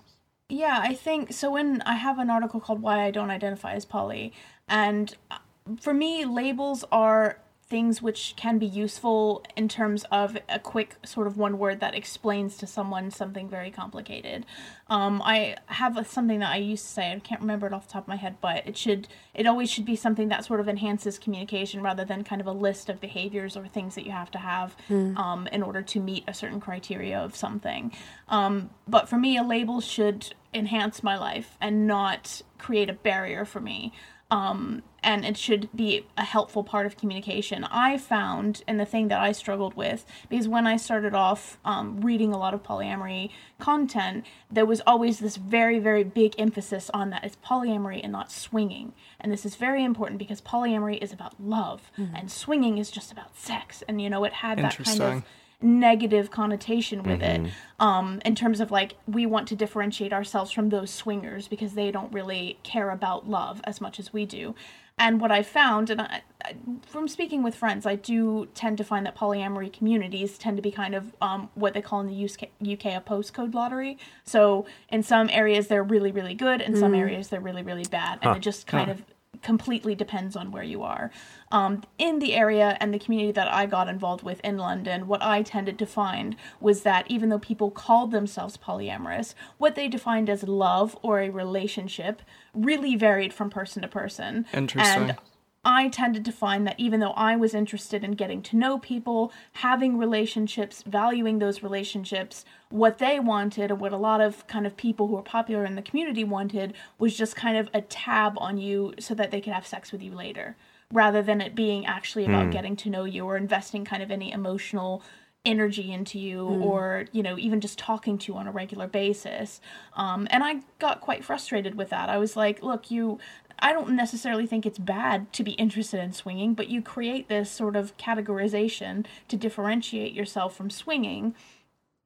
Yeah, 0.52 0.80
I 0.82 0.94
think 0.94 1.32
so. 1.32 1.52
When 1.52 1.80
I 1.82 1.94
have 1.94 2.18
an 2.18 2.28
article 2.28 2.58
called 2.58 2.82
Why 2.82 3.04
I 3.04 3.12
Don't 3.12 3.30
Identify 3.30 3.74
as 3.74 3.84
Poly, 3.84 4.32
and 4.68 5.14
uh, 5.30 5.38
for 5.80 5.94
me, 5.94 6.24
labels 6.24 6.84
are 6.90 7.38
things 7.70 8.02
which 8.02 8.34
can 8.36 8.58
be 8.58 8.66
useful 8.66 9.44
in 9.56 9.68
terms 9.68 10.04
of 10.10 10.36
a 10.48 10.59
quick 10.59 10.96
sort 11.06 11.28
of 11.28 11.37
one 11.38 11.56
word 11.56 11.78
that 11.78 11.94
explains 11.94 12.56
to 12.56 12.66
someone 12.66 13.12
something 13.12 13.48
very 13.48 13.70
complicated. 13.70 14.44
Um, 14.88 15.22
I 15.24 15.56
have 15.66 15.96
a, 15.96 16.04
something 16.04 16.40
that 16.40 16.50
I 16.50 16.56
used 16.56 16.85
to 16.85 16.90
say, 16.90 17.12
I 17.12 17.18
can't 17.20 17.40
remember 17.40 17.68
it 17.68 17.72
off 17.72 17.87
the 17.87 17.92
top 17.92 18.04
of 18.04 18.09
my 18.09 18.16
head, 18.16 18.38
but 18.40 18.66
it 18.66 18.76
should, 18.76 19.06
it 19.35 19.46
always 19.46 19.70
should 19.70 19.85
be 19.85 19.94
something 19.94 20.28
that 20.30 20.44
sort 20.44 20.59
of 20.59 20.68
enhances 20.68 21.16
communication 21.16 21.80
rather 21.80 22.04
than 22.04 22.24
kind 22.24 22.40
of 22.40 22.48
a 22.48 22.52
list 22.52 22.88
of 22.88 23.00
behaviors 23.00 23.56
or 23.56 23.68
things 23.68 23.94
that 23.94 24.04
you 24.04 24.11
have 24.11 24.33
to 24.33 24.38
have 24.38 24.76
um, 25.16 25.46
in 25.52 25.62
order 25.62 25.80
to 25.80 26.00
meet 26.00 26.24
a 26.26 26.35
certain 26.35 26.59
criteria 26.61 27.16
of 27.18 27.37
something. 27.37 27.92
Um, 28.28 28.70
but 28.88 29.09
for 29.09 29.16
me, 29.16 29.38
a 29.38 29.44
label 29.44 29.80
should 29.80 30.35
enhance 30.52 31.04
my 31.04 31.16
life 31.16 31.56
and 31.61 31.87
not 31.87 32.42
create 32.59 32.90
a 32.90 32.94
barrier 32.94 33.44
for 33.44 33.61
me 33.61 33.92
um, 34.31 34.83
and 35.03 35.25
it 35.25 35.37
should 35.37 35.69
be 35.75 36.07
a 36.16 36.25
helpful 36.25 36.62
part 36.62 36.87
of 36.87 36.97
communication. 36.97 37.64
I 37.64 37.97
found, 37.97 38.62
and 38.69 38.79
the 38.79 38.85
thing 38.85 39.09
that 39.09 39.19
I 39.19 39.33
struggled 39.33 39.75
with, 39.75 40.05
because 40.29 40.47
when 40.47 40.66
I 40.66 40.77
started 40.77 41.14
off 41.14 41.59
um, 41.64 42.01
reading 42.03 42.33
a 42.33 42.38
lot 42.38 42.53
of 42.53 42.62
polyamory 42.62 43.31
content, 43.59 44.27
there 44.51 44.66
was 44.66 44.83
always 44.87 45.19
this 45.19 45.37
very, 45.37 45.79
very 45.79 46.05
big 46.05 46.35
emphasis 46.38 46.90
on 46.93 47.11
that 47.11 47.25
it's 47.25 47.37
polyamory 47.37 48.01
and 48.03 48.12
not 48.12 48.31
swinging. 48.31 48.93
And 49.19 49.33
this 49.33 49.47
is 49.47 49.57
very 49.57 49.83
important 49.85 50.19
because 50.19 50.40
polyamory 50.43 51.03
is 51.03 51.12
about 51.12 51.35
love, 51.40 51.90
and 52.14 52.31
swinging 52.31 52.79
is 52.79 52.90
just 52.90 53.11
about 53.11 53.37
sex. 53.37 53.83
And, 53.88 54.03
you 54.03 54.11
know, 54.11 54.25
it 54.25 54.35
had 54.35 54.59
that 54.59 54.77
kind 54.85 54.99
of. 55.19 55.25
Negative 55.62 56.31
connotation 56.31 57.03
with 57.03 57.23
it. 57.23 57.51
Um 57.79 58.20
in 58.25 58.35
terms 58.35 58.61
of 58.61 58.70
like 58.70 58.94
we 59.07 59.27
want 59.27 59.49
to 59.49 59.57
differentiate 59.57 60.12
ourselves 60.12 60.51
from 60.51 60.70
those 60.70 60.90
swingers 60.90 61.49
because 61.49 61.75
they 61.75 61.90
don't 61.90 62.12
really 62.12 62.59
care 62.62 62.90
about 62.90 63.29
love 63.29 63.61
as 63.64 63.81
much 63.81 63.99
as 63.99 64.12
we 64.12 64.25
do. 64.25 64.55
And 64.99 65.18
what 65.18 65.33
i 65.33 65.42
found 65.42 65.88
and 65.88 66.03
I, 66.03 66.23
I, 66.44 66.55
from 66.87 67.09
speaking 67.09 67.42
with 67.42 67.55
friends 67.55 67.87
i 67.87 67.94
do 67.94 68.49
tend 68.55 68.77
to 68.79 68.85
find 68.85 69.07
that 69.07 69.16
polyamory 69.16 69.73
communities 69.73 70.37
tend 70.37 70.59
to 70.59 70.62
be 70.62 70.70
kind 70.70 70.94
of 70.94 71.14
um, 71.23 71.49
what 71.55 71.73
they 71.73 71.81
call 71.81 72.01
in 72.01 72.07
the 72.07 72.25
UK, 72.25 72.51
UK 72.61 72.96
a 72.96 73.01
postcode 73.01 73.55
lottery. 73.55 73.96
So 74.25 74.66
in 74.90 75.03
some 75.03 75.31
areas 75.31 75.68
they're 75.68 75.83
really 75.83 76.12
really 76.12 76.35
good. 76.35 76.61
In 76.61 76.77
some 76.77 76.94
areas 76.94 77.29
they're 77.29 77.40
really 77.40 77.62
really 77.62 77.87
bad. 77.90 78.18
And 78.20 78.37
it 78.37 78.40
just 78.40 78.66
kind 78.66 78.90
of 78.90 79.03
completely 79.42 79.94
depends 79.94 80.37
on 80.37 80.51
where 80.53 80.62
you 80.62 80.83
are. 80.83 81.11
Um, 81.52 81.82
in 81.98 82.20
the 82.20 82.34
area 82.34 82.76
and 82.78 82.94
the 82.94 82.98
community 82.98 83.32
that 83.32 83.52
I 83.52 83.66
got 83.66 83.88
involved 83.88 84.22
with 84.22 84.40
in 84.44 84.56
London, 84.56 85.08
what 85.08 85.20
I 85.20 85.42
tended 85.42 85.80
to 85.80 85.86
find 85.86 86.36
was 86.60 86.82
that 86.82 87.10
even 87.10 87.28
though 87.28 87.40
people 87.40 87.72
called 87.72 88.12
themselves 88.12 88.56
polyamorous, 88.56 89.34
what 89.58 89.74
they 89.74 89.88
defined 89.88 90.30
as 90.30 90.44
love 90.44 90.96
or 91.02 91.20
a 91.20 91.28
relationship 91.28 92.22
really 92.54 92.94
varied 92.94 93.32
from 93.32 93.50
person 93.50 93.82
to 93.82 93.88
person. 93.88 94.46
Interesting. 94.52 95.10
And 95.10 95.16
I 95.64 95.88
tended 95.88 96.24
to 96.24 96.32
find 96.32 96.66
that 96.66 96.80
even 96.80 97.00
though 97.00 97.12
I 97.12 97.36
was 97.36 97.52
interested 97.52 98.02
in 98.02 98.12
getting 98.12 98.40
to 98.44 98.56
know 98.56 98.78
people, 98.78 99.30
having 99.54 99.98
relationships, 99.98 100.82
valuing 100.86 101.38
those 101.38 101.62
relationships, 101.62 102.46
what 102.70 102.96
they 102.96 103.20
wanted, 103.20 103.70
or 103.70 103.74
what 103.74 103.92
a 103.92 103.98
lot 103.98 104.22
of 104.22 104.46
kind 104.46 104.66
of 104.66 104.76
people 104.76 105.08
who 105.08 105.16
were 105.16 105.22
popular 105.22 105.66
in 105.66 105.74
the 105.74 105.82
community 105.82 106.24
wanted, 106.24 106.72
was 106.98 107.14
just 107.14 107.36
kind 107.36 107.58
of 107.58 107.68
a 107.74 107.82
tab 107.82 108.34
on 108.38 108.56
you 108.56 108.94
so 108.98 109.14
that 109.14 109.30
they 109.30 109.40
could 109.40 109.52
have 109.52 109.66
sex 109.66 109.92
with 109.92 110.02
you 110.02 110.14
later, 110.14 110.56
rather 110.92 111.22
than 111.22 111.40
it 111.40 111.55
being 111.55 111.87
actually 111.87 112.24
about 112.24 112.50
getting 112.50 112.76
to 112.76 112.90
know 112.90 113.05
you 113.05 113.24
or 113.24 113.37
investing 113.37 113.85
kind 113.85 114.03
of 114.03 114.11
any 114.11 114.33
emotional 114.33 115.03
energy 115.44 115.90
into 115.90 116.18
you 116.18 116.44
or 116.46 117.07
you 117.12 117.22
know 117.22 117.38
even 117.38 117.61
just 117.61 117.79
talking 117.79 118.18
to 118.18 118.33
you 118.33 118.38
on 118.38 118.46
a 118.46 118.53
regular 118.53 118.87
basis. 118.87 119.61
Um, 119.96 120.29
and 120.31 120.44
i 120.44 120.61
got 120.79 121.00
quite 121.00 121.24
frustrated 121.24 121.76
with 121.76 121.90
that. 121.90 122.09
I 122.09 122.18
was 122.18 122.37
like 122.37 122.62
look 122.62 122.90
you 122.90 123.18
i 123.59 123.72
don't 123.72 123.90
necessarily 123.90 124.46
think 124.46 124.64
it's 124.66 124.79
bad 124.79 125.33
to 125.35 125.42
be 125.44 125.53
interested 125.53 126.00
in 126.00 126.12
swinging 126.14 126.55
but 126.55 126.68
you 126.68 126.81
create 126.81 127.29
this 127.29 127.50
sort 127.50 127.76
of 127.76 127.94
categorization 127.98 129.05
to 129.29 129.37
differentiate 129.37 130.14
yourself 130.14 130.57
from 130.57 130.70
swinging 130.70 131.35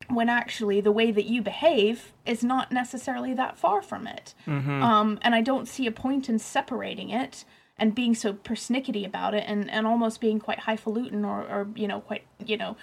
when 0.09 0.29
actually 0.29 0.81
the 0.81 0.93
way 0.93 1.11
that 1.11 1.25
you 1.25 1.41
behave 1.43 2.13
is 2.27 2.45
not 2.45 2.71
necessarily 2.71 3.33
that 3.35 3.57
far 3.57 3.81
from 3.83 4.07
it. 4.07 4.35
Um, 4.83 5.19
and 5.23 5.35
I 5.35 5.41
don't 5.41 5.67
see 5.67 5.87
a 5.87 5.93
point 5.93 6.29
in 6.29 6.39
separating 6.39 7.11
it 7.11 7.45
and 7.77 7.95
being 7.95 8.15
so 8.15 8.33
persnickety 8.33 9.05
about 9.05 9.35
it 9.35 9.45
and, 9.47 9.71
and 9.71 9.87
almost 9.87 10.21
being 10.21 10.39
quite 10.39 10.61
highfalutin 10.61 11.25
or, 11.25 11.41
or, 11.43 11.69
you 11.75 11.89
know, 11.89 12.01
quite, 12.01 12.25
you 12.45 12.57
know, 12.57 12.77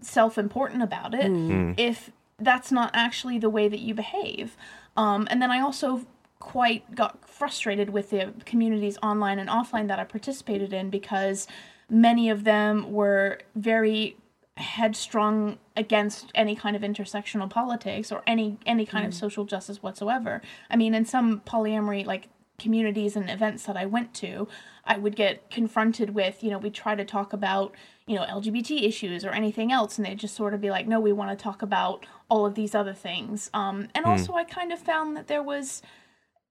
self 0.00 0.38
important 0.38 0.82
about 0.82 1.14
it 1.14 1.30
mm. 1.30 1.48
Mm. 1.48 1.74
if 1.78 2.10
that's 2.38 2.72
not 2.72 2.90
actually 2.94 3.38
the 3.38 3.50
way 3.50 3.68
that 3.68 3.80
you 3.80 3.94
behave. 3.94 4.56
Um, 4.96 5.28
and 5.30 5.42
then 5.42 5.50
I 5.50 5.60
also 5.60 6.06
quite 6.38 6.94
got 6.94 7.28
frustrated 7.28 7.90
with 7.90 8.10
the 8.10 8.32
communities 8.46 8.96
online 9.02 9.38
and 9.38 9.48
offline 9.48 9.88
that 9.88 9.98
I 9.98 10.04
participated 10.04 10.72
in 10.72 10.88
because 10.88 11.46
many 11.90 12.30
of 12.30 12.44
them 12.44 12.92
were 12.92 13.40
very 13.54 14.16
headstrong 14.56 15.58
against 15.76 16.30
any 16.34 16.56
kind 16.56 16.76
of 16.76 16.82
intersectional 16.82 17.48
politics 17.48 18.10
or 18.10 18.22
any 18.26 18.58
any 18.66 18.84
kind 18.84 19.06
of 19.06 19.12
mm. 19.12 19.16
social 19.16 19.44
justice 19.44 19.82
whatsoever. 19.82 20.42
I 20.70 20.76
mean, 20.76 20.94
in 20.94 21.04
some 21.04 21.40
polyamory 21.40 22.04
like 22.04 22.28
communities 22.60 23.16
and 23.16 23.28
events 23.28 23.64
that 23.64 23.76
I 23.76 23.86
went 23.86 24.14
to, 24.14 24.46
I 24.84 24.98
would 24.98 25.16
get 25.16 25.50
confronted 25.50 26.14
with, 26.14 26.42
you 26.44 26.50
know, 26.50 26.58
we 26.58 26.70
try 26.70 26.94
to 26.94 27.04
talk 27.04 27.32
about, 27.32 27.74
you 28.06 28.16
know, 28.16 28.22
LGBT 28.22 28.82
issues 28.82 29.24
or 29.24 29.30
anything 29.30 29.72
else, 29.72 29.98
and 29.98 30.06
they'd 30.06 30.18
just 30.18 30.36
sort 30.36 30.54
of 30.54 30.60
be 30.60 30.70
like, 30.70 30.86
no, 30.86 31.00
we 31.00 31.12
want 31.12 31.36
to 31.36 31.42
talk 31.42 31.62
about 31.62 32.06
all 32.28 32.46
of 32.46 32.54
these 32.54 32.74
other 32.74 32.94
things. 32.94 33.50
Um, 33.52 33.88
and 33.94 34.04
also, 34.04 34.34
I 34.34 34.44
kind 34.44 34.72
of 34.72 34.78
found 34.78 35.16
that 35.16 35.26
there 35.26 35.42
was 35.42 35.82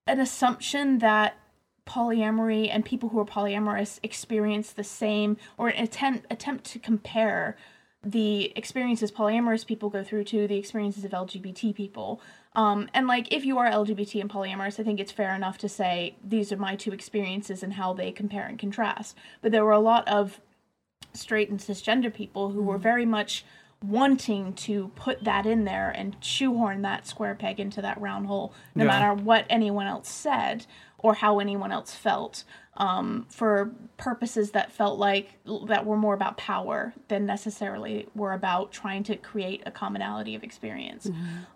an 0.07 0.19
assumption 0.19 0.99
that 0.99 1.37
polyamory 1.85 2.69
and 2.71 2.85
people 2.85 3.09
who 3.09 3.19
are 3.19 3.25
polyamorous 3.25 3.99
experience 4.03 4.71
the 4.71 4.83
same 4.83 5.37
or 5.57 5.69
attempt 5.69 6.27
attempt 6.29 6.63
to 6.65 6.79
compare 6.79 7.57
the 8.03 8.53
experiences 8.55 9.11
polyamorous 9.11 9.65
people 9.65 9.89
go 9.89 10.03
through 10.03 10.23
to 10.23 10.47
the 10.47 10.57
experiences 10.57 11.03
of 11.03 11.11
LGBT 11.11 11.75
people. 11.75 12.21
Um, 12.59 12.89
and 12.93 13.07
like 13.07 13.31
if 13.33 13.45
you 13.45 13.57
are 13.57 13.69
LGBT 13.71 14.19
and 14.19 14.29
polyamorous, 14.29 14.81
I 14.81 14.83
think 14.83 14.99
it's 14.99 15.13
fair 15.13 15.33
enough 15.33 15.57
to 15.59 15.69
say 15.69 16.17
these 16.21 16.51
are 16.51 16.57
my 16.57 16.75
two 16.75 16.91
experiences 16.91 17.63
and 17.63 17.71
how 17.73 17.93
they 17.93 18.11
compare 18.11 18.45
and 18.45 18.59
contrast. 18.59 19.15
But 19.41 19.53
there 19.53 19.63
were 19.63 19.71
a 19.71 19.79
lot 19.79 20.05
of 20.09 20.41
straight 21.13 21.49
and 21.49 21.57
cisgender 21.57 22.13
people 22.13 22.49
who 22.49 22.61
were 22.61 22.77
very 22.77 23.05
much 23.05 23.45
wanting 23.81 24.51
to 24.51 24.89
put 24.95 25.23
that 25.23 25.45
in 25.45 25.63
there 25.63 25.89
and 25.89 26.17
shoehorn 26.19 26.81
that 26.81 27.07
square 27.07 27.33
peg 27.33 27.61
into 27.61 27.81
that 27.81 27.99
round 28.01 28.27
hole, 28.27 28.53
no 28.75 28.83
Yeah. 28.83 28.89
matter 28.89 29.13
what 29.13 29.45
anyone 29.49 29.87
else 29.87 30.09
said 30.09 30.65
or 30.99 31.13
how 31.15 31.39
anyone 31.39 31.71
else 31.71 31.93
felt, 31.93 32.43
um, 32.77 33.25
for 33.29 33.71
purposes 33.97 34.51
that 34.51 34.71
felt 34.71 34.97
like 34.97 35.33
that 35.67 35.85
were 35.85 35.97
more 35.97 36.13
about 36.13 36.37
power 36.37 36.93
than 37.09 37.25
necessarily 37.25 38.07
were 38.15 38.33
about 38.33 38.71
trying 38.71 39.03
to 39.03 39.15
create 39.15 39.61
a 39.65 39.71
commonality 39.71 40.35
of 40.35 40.43
experience. 40.43 41.09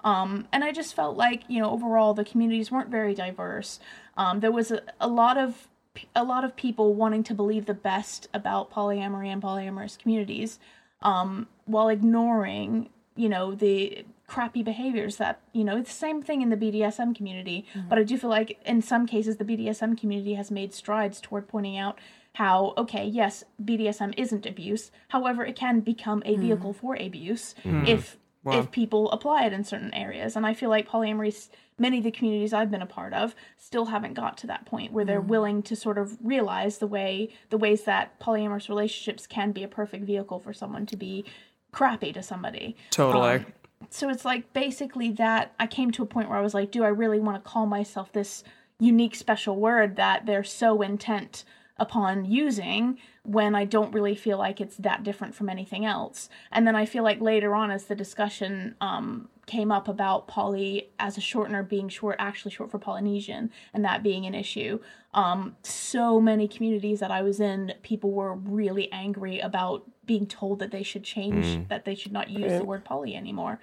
Um, 0.04 0.48
and 0.52 0.64
I 0.64 0.72
just 0.72 0.96
felt 0.96 1.16
like 1.18 1.44
you 1.48 1.62
know 1.62 1.72
overall 1.72 2.14
the 2.14 2.26
communities 2.26 2.72
weren't 2.72 2.90
very 2.90 3.14
diverse. 3.14 3.80
Um, 4.18 4.42
there 4.42 4.52
was 4.52 4.72
a, 4.72 4.82
a 5.00 5.08
lot 5.08 5.38
of 5.38 5.68
a 6.16 6.24
lot 6.24 6.44
of 6.44 6.56
people 6.56 6.94
wanting 6.94 7.24
to 7.24 7.34
believe 7.34 7.66
the 7.66 7.74
best 7.74 8.28
about 8.34 8.72
polyamory 8.72 9.28
and 9.28 9.42
polyamorous 9.42 9.98
communities 9.98 10.60
um, 11.02 11.48
while 11.66 11.90
ignoring, 11.90 12.90
you 13.16 13.30
know, 13.30 13.54
the 13.54 14.06
crappy 14.28 14.64
behaviors 14.64 15.18
that, 15.18 15.42
you 15.52 15.64
know, 15.64 15.78
it's 15.78 15.90
the 15.90 16.00
same 16.00 16.22
thing 16.22 16.42
in 16.42 16.50
the 16.50 16.58
BDSM 16.58 17.16
community. 17.16 17.66
Mm-hmm. 17.74 17.90
But 17.90 18.00
I 18.00 18.04
do 18.04 18.18
feel 18.18 18.30
like 18.30 18.60
in 18.66 18.82
some 18.82 19.06
cases 19.06 19.38
the 19.38 19.46
BDSM 19.46 20.00
community 20.00 20.36
has 20.36 20.50
made 20.50 20.74
strides 20.74 21.20
toward 21.20 21.48
pointing 21.48 21.78
out 21.78 22.00
how, 22.34 22.74
okay, 22.78 23.06
yes, 23.06 23.44
BDSM 23.64 24.14
isn't 24.18 24.46
abuse. 24.46 24.92
However, 25.10 25.46
it 25.46 25.56
can 25.56 25.82
become 25.82 26.24
a 26.26 26.36
mm. 26.36 26.40
vehicle 26.40 26.74
for 26.74 26.96
abuse 26.96 27.54
mm. 27.64 27.88
if 27.88 28.18
if 28.46 28.72
people 28.72 29.10
apply 29.12 29.46
it 29.46 29.54
in 29.54 29.64
certain 29.64 29.94
areas. 29.94 30.36
And 30.36 30.46
I 30.46 30.54
feel 30.54 30.70
like 30.70 30.90
polyamory, 30.90 31.48
many 31.78 32.00
of 32.00 32.04
the 32.04 32.12
communities 32.12 32.52
I've 32.52 32.70
been 32.70 32.82
a 32.82 32.86
part 32.86 33.14
of, 33.14 33.36
still 33.56 33.86
haven't 33.86 34.16
got 34.16 34.38
to 34.40 34.48
that 34.48 34.66
point 34.66 34.92
where 34.92 35.06
they're 35.06 35.22
mm. 35.22 35.28
willing 35.28 35.64
to 35.64 35.78
sort 35.78 35.98
of 35.98 36.18
realize 36.22 36.80
the 36.80 36.88
way 36.88 37.30
the 37.52 37.58
ways 37.58 37.84
that 37.84 38.20
polyamorous 38.20 38.68
relationships 38.68 39.28
can 39.28 39.54
be 39.54 39.64
a 39.64 39.68
perfect 39.70 40.04
vehicle 40.04 40.40
for 40.40 40.54
someone 40.54 40.86
to 40.88 40.98
be 40.98 41.24
crappy 41.72 42.12
to 42.14 42.22
somebody. 42.22 42.76
Totally. 42.90 43.36
Um, 43.36 43.46
so 43.94 44.10
it's 44.10 44.26
like 44.26 44.52
basically 44.54 45.12
that 45.12 45.54
I 45.60 45.68
came 45.68 45.92
to 45.92 46.02
a 46.02 46.08
point 46.08 46.28
where 46.28 46.40
I 46.40 46.42
was 46.42 46.56
like, 46.56 46.72
do 46.72 46.84
I 46.84 46.88
really 46.88 47.20
want 47.20 47.44
to 47.44 47.48
call 47.48 47.68
myself 47.68 48.12
this 48.12 48.44
unique 48.80 49.14
special 49.14 49.56
word 49.56 49.98
that 49.98 50.26
they're 50.26 50.44
so 50.44 50.82
intent 50.82 51.44
upon 51.78 52.26
using 52.26 52.98
when 53.26 53.56
I 53.56 53.64
don't 53.64 53.94
really 53.94 54.16
feel 54.16 54.38
like 54.38 54.60
it's 54.60 54.76
that 54.78 55.04
different 55.04 55.34
from 55.34 55.48
anything 55.48 55.86
else. 55.86 56.30
And 56.52 56.68
then 56.68 56.76
I 56.76 56.86
feel 56.86 57.04
like 57.04 57.22
later 57.22 57.56
on 57.56 57.72
as 57.72 57.86
the 57.86 57.96
discussion 57.96 58.76
um 58.82 59.30
came 59.46 59.72
up 59.74 59.90
about 59.90 60.28
poly 60.28 60.90
as 61.00 61.18
a 61.18 61.22
shortener 61.22 61.68
being 61.68 61.90
short 61.90 62.16
actually 62.18 62.52
short 62.52 62.72
for 62.72 62.80
Polynesian 62.80 63.52
and 63.74 63.84
that 63.84 64.04
being 64.04 64.26
an 64.26 64.36
issue. 64.36 64.80
Um 65.14 65.56
so 65.64 66.20
many 66.20 66.48
communities 66.48 67.00
that 67.00 67.12
I 67.12 67.22
was 67.22 67.40
in 67.40 67.74
people 67.82 68.12
were 68.12 68.36
really 68.36 68.92
angry 68.92 69.40
about 69.40 69.84
being 70.06 70.28
told 70.28 70.60
that 70.60 70.72
they 70.72 70.84
should 70.84 71.04
change 71.04 71.46
that 71.70 71.86
they 71.86 71.96
should 71.96 72.12
not 72.12 72.30
use 72.30 72.52
the 72.60 72.66
word 72.66 72.84
poly 72.84 73.16
anymore. 73.16 73.60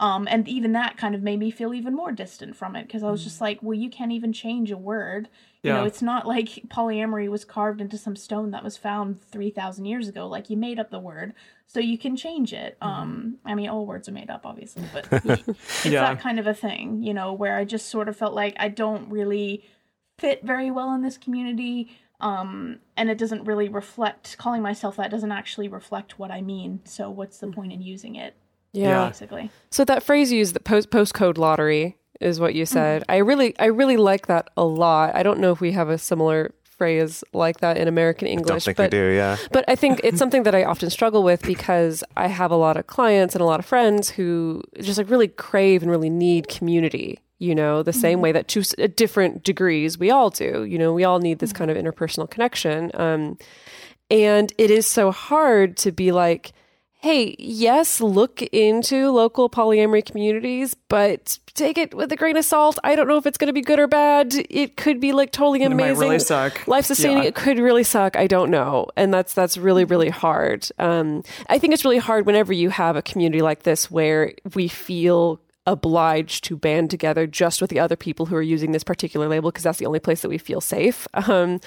Um, 0.00 0.26
and 0.28 0.48
even 0.48 0.72
that 0.72 0.96
kind 0.96 1.14
of 1.14 1.22
made 1.22 1.38
me 1.38 1.52
feel 1.52 1.72
even 1.72 1.94
more 1.94 2.10
distant 2.10 2.56
from 2.56 2.74
it 2.74 2.86
because 2.88 3.04
I 3.04 3.10
was 3.12 3.22
just 3.22 3.40
like, 3.40 3.60
well, 3.62 3.78
you 3.78 3.88
can't 3.88 4.10
even 4.10 4.32
change 4.32 4.72
a 4.72 4.76
word. 4.76 5.28
You 5.64 5.72
know, 5.72 5.84
it's 5.84 6.02
not 6.02 6.26
like 6.26 6.48
polyamory 6.68 7.28
was 7.28 7.44
carved 7.44 7.80
into 7.80 7.96
some 7.98 8.16
stone 8.16 8.50
that 8.50 8.62
was 8.62 8.76
found 8.76 9.20
3,000 9.22 9.84
years 9.86 10.08
ago. 10.08 10.26
Like, 10.28 10.50
you 10.50 10.56
made 10.56 10.78
up 10.78 10.90
the 10.90 10.98
word, 11.00 11.32
so 11.66 11.80
you 11.80 11.96
can 11.98 12.16
change 12.16 12.52
it. 12.52 12.76
Um, 12.82 13.38
I 13.44 13.54
mean, 13.54 13.68
all 13.70 13.86
words 13.86 14.08
are 14.08 14.12
made 14.12 14.28
up, 14.30 14.44
obviously, 14.44 14.84
but 14.92 15.06
it's 15.24 15.84
Yeah. 15.84 16.02
that 16.02 16.20
kind 16.20 16.38
of 16.38 16.46
a 16.46 16.54
thing, 16.54 17.02
you 17.02 17.14
know, 17.14 17.32
where 17.32 17.56
I 17.56 17.64
just 17.64 17.88
sort 17.88 18.08
of 18.08 18.16
felt 18.16 18.34
like 18.34 18.54
I 18.58 18.68
don't 18.68 19.08
really 19.10 19.64
fit 20.18 20.42
very 20.44 20.70
well 20.70 20.94
in 20.94 21.02
this 21.02 21.16
community. 21.18 21.90
Um, 22.20 22.78
and 22.96 23.10
it 23.10 23.18
doesn't 23.18 23.44
really 23.44 23.68
reflect, 23.68 24.38
calling 24.38 24.62
myself 24.62 24.96
that 24.96 25.10
doesn't 25.10 25.32
actually 25.32 25.68
reflect 25.68 26.18
what 26.18 26.30
I 26.30 26.40
mean. 26.42 26.80
So, 26.84 27.10
what's 27.10 27.38
the 27.38 27.48
point 27.48 27.72
in 27.72 27.82
using 27.82 28.14
it, 28.16 28.34
Yeah. 28.72 29.06
basically? 29.08 29.50
So 29.70 29.84
that 29.86 30.02
phrase 30.02 30.30
you 30.30 30.38
used, 30.38 30.54
the 30.54 30.60
post 30.60 30.90
postcode 30.90 31.36
lottery, 31.38 31.98
is 32.20 32.40
what 32.40 32.54
you 32.54 32.66
said. 32.66 33.02
Mm-hmm. 33.02 33.10
I 33.12 33.16
really, 33.18 33.58
I 33.58 33.66
really 33.66 33.96
like 33.96 34.26
that 34.28 34.48
a 34.56 34.64
lot. 34.64 35.14
I 35.14 35.22
don't 35.22 35.40
know 35.40 35.52
if 35.52 35.60
we 35.60 35.72
have 35.72 35.88
a 35.88 35.98
similar 35.98 36.54
phrase 36.64 37.22
like 37.32 37.60
that 37.60 37.76
in 37.76 37.86
American 37.86 38.26
English, 38.26 38.48
Don't 38.48 38.62
think 38.62 38.76
but 38.76 38.92
we 38.92 38.98
do, 38.98 39.12
yeah. 39.14 39.36
but 39.52 39.64
I 39.68 39.76
think 39.76 40.00
it's 40.02 40.18
something 40.18 40.42
that 40.42 40.54
I 40.56 40.64
often 40.64 40.90
struggle 40.90 41.22
with 41.22 41.42
because 41.42 42.02
I 42.16 42.26
have 42.26 42.50
a 42.50 42.56
lot 42.56 42.76
of 42.76 42.88
clients 42.88 43.34
and 43.36 43.42
a 43.42 43.44
lot 43.44 43.60
of 43.60 43.66
friends 43.66 44.10
who 44.10 44.62
just 44.80 44.98
like 44.98 45.08
really 45.08 45.28
crave 45.28 45.82
and 45.82 45.90
really 45.90 46.10
need 46.10 46.48
community. 46.48 47.20
You 47.38 47.54
know, 47.54 47.82
the 47.82 47.92
same 47.92 48.20
way 48.20 48.32
that 48.32 48.48
to 48.48 48.60
s- 48.60 48.74
uh, 48.78 48.88
different 48.96 49.42
degrees 49.44 49.98
we 49.98 50.10
all 50.10 50.30
do. 50.30 50.64
You 50.64 50.78
know, 50.78 50.92
we 50.92 51.04
all 51.04 51.18
need 51.18 51.38
this 51.40 51.52
kind 51.52 51.70
of 51.70 51.76
interpersonal 51.76 52.30
connection. 52.30 52.90
Um, 52.94 53.38
and 54.10 54.52
it 54.56 54.70
is 54.70 54.86
so 54.86 55.10
hard 55.10 55.76
to 55.78 55.92
be 55.92 56.10
like, 56.12 56.52
hey, 57.04 57.36
yes, 57.38 58.00
look 58.00 58.40
into 58.44 59.10
local 59.10 59.50
polyamory 59.50 60.02
communities, 60.02 60.74
but 60.88 61.38
take 61.52 61.76
it 61.76 61.92
with 61.92 62.10
a 62.10 62.16
grain 62.16 62.34
of 62.38 62.46
salt. 62.46 62.78
I 62.82 62.96
don't 62.96 63.06
know 63.06 63.18
if 63.18 63.26
it's 63.26 63.36
going 63.36 63.48
to 63.48 63.52
be 63.52 63.60
good 63.60 63.78
or 63.78 63.86
bad. 63.86 64.32
It 64.48 64.78
could 64.78 65.00
be 65.00 65.12
like 65.12 65.30
totally 65.30 65.62
amazing, 65.64 66.00
really 66.00 66.18
suck. 66.18 66.66
life 66.66 66.86
sustaining. 66.86 67.24
Yeah. 67.24 67.28
It 67.28 67.34
could 67.34 67.58
really 67.58 67.84
suck. 67.84 68.16
I 68.16 68.26
don't 68.26 68.50
know, 68.50 68.88
and 68.96 69.12
that's 69.12 69.34
that's 69.34 69.58
really 69.58 69.84
really 69.84 70.08
hard. 70.08 70.66
Um, 70.78 71.24
I 71.50 71.58
think 71.58 71.74
it's 71.74 71.84
really 71.84 71.98
hard 71.98 72.24
whenever 72.24 72.54
you 72.54 72.70
have 72.70 72.96
a 72.96 73.02
community 73.02 73.42
like 73.42 73.64
this 73.64 73.90
where 73.90 74.32
we 74.54 74.68
feel 74.68 75.40
obliged 75.66 76.44
to 76.44 76.56
band 76.56 76.90
together 76.90 77.26
just 77.26 77.60
with 77.60 77.70
the 77.70 77.80
other 77.80 77.96
people 77.96 78.26
who 78.26 78.36
are 78.36 78.42
using 78.42 78.72
this 78.72 78.84
particular 78.84 79.28
label 79.28 79.50
because 79.50 79.64
that's 79.64 79.78
the 79.78 79.86
only 79.86 80.00
place 80.00 80.20
that 80.20 80.28
we 80.28 80.38
feel 80.38 80.60
safe. 80.60 81.06
Um, 81.26 81.60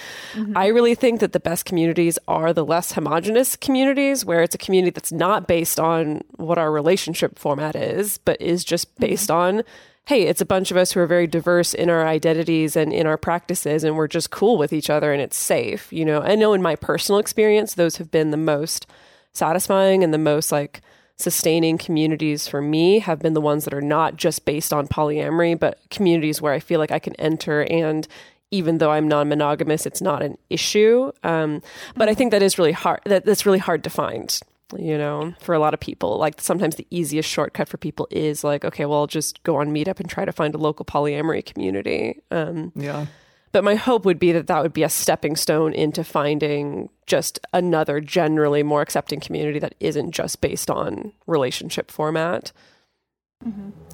I 0.56 0.68
really 0.68 0.94
think 0.94 1.20
that 1.20 1.34
the 1.34 1.40
best 1.40 1.66
communities 1.66 2.20
are 2.28 2.54
the 2.54 2.64
less 2.64 2.92
homogenous 2.92 3.56
communities 3.56 4.24
where 4.24 4.44
it's 4.44 4.54
a 4.54 4.60
community 4.60 4.92
that's 4.92 5.12
not 5.12 5.48
based 5.48 5.80
on 5.80 6.22
what 6.36 6.60
our 6.60 6.72
relationship 6.72 7.40
format 7.40 7.76
is, 7.76 8.20
but 8.20 8.40
is 8.40 8.64
just 8.64 8.96
based 9.00 9.32
on 9.32 9.64
hey, 10.08 10.24
it's 10.24 10.40
a 10.40 10.46
bunch 10.46 10.72
of 10.72 10.78
us 10.78 10.94
who 10.94 11.02
are 11.02 11.06
very 11.06 11.28
diverse 11.28 11.74
in 11.74 11.90
our 11.90 12.08
identities 12.08 12.78
and 12.78 12.94
in 12.94 13.06
our 13.06 13.18
practices, 13.18 13.84
and 13.84 13.98
we're 13.98 14.08
just 14.08 14.32
cool 14.32 14.58
with 14.58 14.72
each 14.72 14.90
other 14.90 15.12
and 15.12 15.22
it's 15.22 15.36
safe. 15.36 15.92
You 15.92 16.06
know, 16.06 16.22
I 16.22 16.36
know 16.36 16.54
in 16.54 16.62
my 16.62 16.78
personal 16.78 17.20
experience, 17.20 17.74
those 17.74 17.98
have 17.98 18.10
been 18.10 18.32
the 18.32 18.38
most 18.38 18.88
satisfying 19.34 20.06
and 20.06 20.14
the 20.14 20.18
most 20.18 20.50
like 20.50 20.82
sustaining 21.18 21.78
communities 21.78 22.48
for 22.48 22.62
me 22.62 23.00
have 23.00 23.20
been 23.20 23.34
the 23.34 23.42
ones 23.42 23.64
that 23.66 23.74
are 23.74 23.82
not 23.82 24.16
just 24.16 24.46
based 24.46 24.72
on 24.72 24.88
polyamory, 24.88 25.60
but 25.60 25.80
communities 25.90 26.42
where 26.42 26.54
I 26.54 26.60
feel 26.60 26.80
like 26.80 26.92
I 26.92 27.00
can 27.00 27.16
enter 27.16 27.64
and 27.64 28.08
even 28.50 28.78
though 28.78 28.92
I'm 28.92 29.08
non-monogamous, 29.08 29.86
it's 29.86 30.02
not 30.02 30.22
an 30.22 30.38
issue. 30.50 31.12
Um, 31.24 31.62
but 31.96 32.08
I 32.08 32.14
think 32.14 32.32
that 32.32 32.42
is 32.42 32.58
really 32.58 32.72
hard. 32.72 33.02
That 33.06 33.26
that's 33.26 33.46
really 33.46 33.60
hard 33.60 33.84
to 33.84 33.90
find. 33.90 34.40
You 34.78 34.98
know, 34.98 35.34
for 35.40 35.56
a 35.56 35.60
lot 35.60 35.74
of 35.74 35.80
people, 35.80 36.18
like 36.18 36.42
sometimes 36.42 36.76
the 36.76 36.88
easiest 36.90 37.30
shortcut 37.30 37.70
for 37.70 37.78
people 37.78 38.08
is 38.12 38.44
like, 38.44 38.66
okay, 38.66 38.86
well, 38.86 39.00
I'll 39.00 39.08
just 39.08 39.42
go 39.44 39.56
on 39.58 39.74
Meetup 39.74 40.02
and 40.02 40.10
try 40.10 40.26
to 40.26 40.34
find 40.34 40.54
a 40.56 40.58
local 40.58 40.86
polyamory 40.86 41.46
community. 41.46 42.22
Um, 42.32 42.74
Yeah. 42.76 43.06
But 43.52 43.64
my 43.64 43.76
hope 43.76 44.06
would 44.06 44.20
be 44.20 44.32
that 44.32 44.48
that 44.48 44.62
would 44.62 44.74
be 44.74 44.84
a 44.84 44.90
stepping 44.90 45.36
stone 45.36 45.74
into 45.74 46.04
finding 46.04 46.90
just 47.06 47.40
another 47.54 48.00
generally 48.02 48.64
more 48.64 48.82
accepting 48.82 49.20
community 49.20 49.60
that 49.60 49.76
isn't 49.80 50.12
just 50.12 50.42
based 50.42 50.70
on 50.70 51.14
relationship 51.26 51.90
format. 51.90 52.52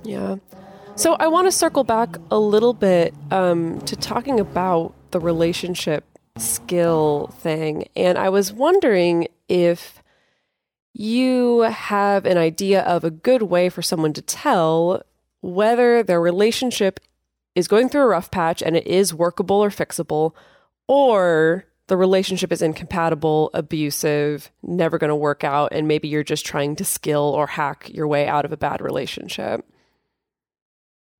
Yeah. 0.03 0.37
So 0.95 1.13
I 1.13 1.27
want 1.27 1.47
to 1.47 1.51
circle 1.51 1.83
back 1.83 2.17
a 2.29 2.39
little 2.39 2.73
bit 2.73 3.13
um, 3.31 3.81
to 3.81 3.95
talking 3.95 4.39
about 4.39 4.93
the 5.11 5.19
relationship 5.19 6.05
skill 6.37 7.33
thing. 7.39 7.87
And 7.95 8.17
I 8.17 8.29
was 8.29 8.53
wondering 8.53 9.27
if 9.47 10.01
you 10.93 11.61
have 11.61 12.25
an 12.25 12.37
idea 12.37 12.81
of 12.83 13.03
a 13.03 13.11
good 13.11 13.43
way 13.43 13.69
for 13.69 13.81
someone 13.81 14.13
to 14.13 14.21
tell 14.21 15.03
whether 15.41 16.03
their 16.03 16.21
relationship 16.21 16.99
is 17.55 17.67
going 17.67 17.89
through 17.89 18.01
a 18.01 18.07
rough 18.07 18.31
patch 18.31 18.61
and 18.61 18.75
it 18.75 18.87
is 18.87 19.13
workable 19.13 19.63
or 19.63 19.69
fixable, 19.69 20.33
or 20.87 21.65
the 21.87 21.97
relationship 21.97 22.51
is 22.51 22.61
incompatible, 22.61 23.49
abusive, 23.53 24.51
never 24.63 24.97
going 24.97 25.09
to 25.09 25.15
work 25.15 25.43
out, 25.43 25.69
and 25.73 25.87
maybe 25.87 26.07
you're 26.07 26.23
just 26.23 26.45
trying 26.45 26.75
to 26.77 26.85
skill 26.85 27.33
or 27.35 27.47
hack 27.47 27.89
your 27.93 28.07
way 28.07 28.27
out 28.27 28.45
of 28.45 28.51
a 28.51 28.57
bad 28.57 28.81
relationship. 28.81 29.65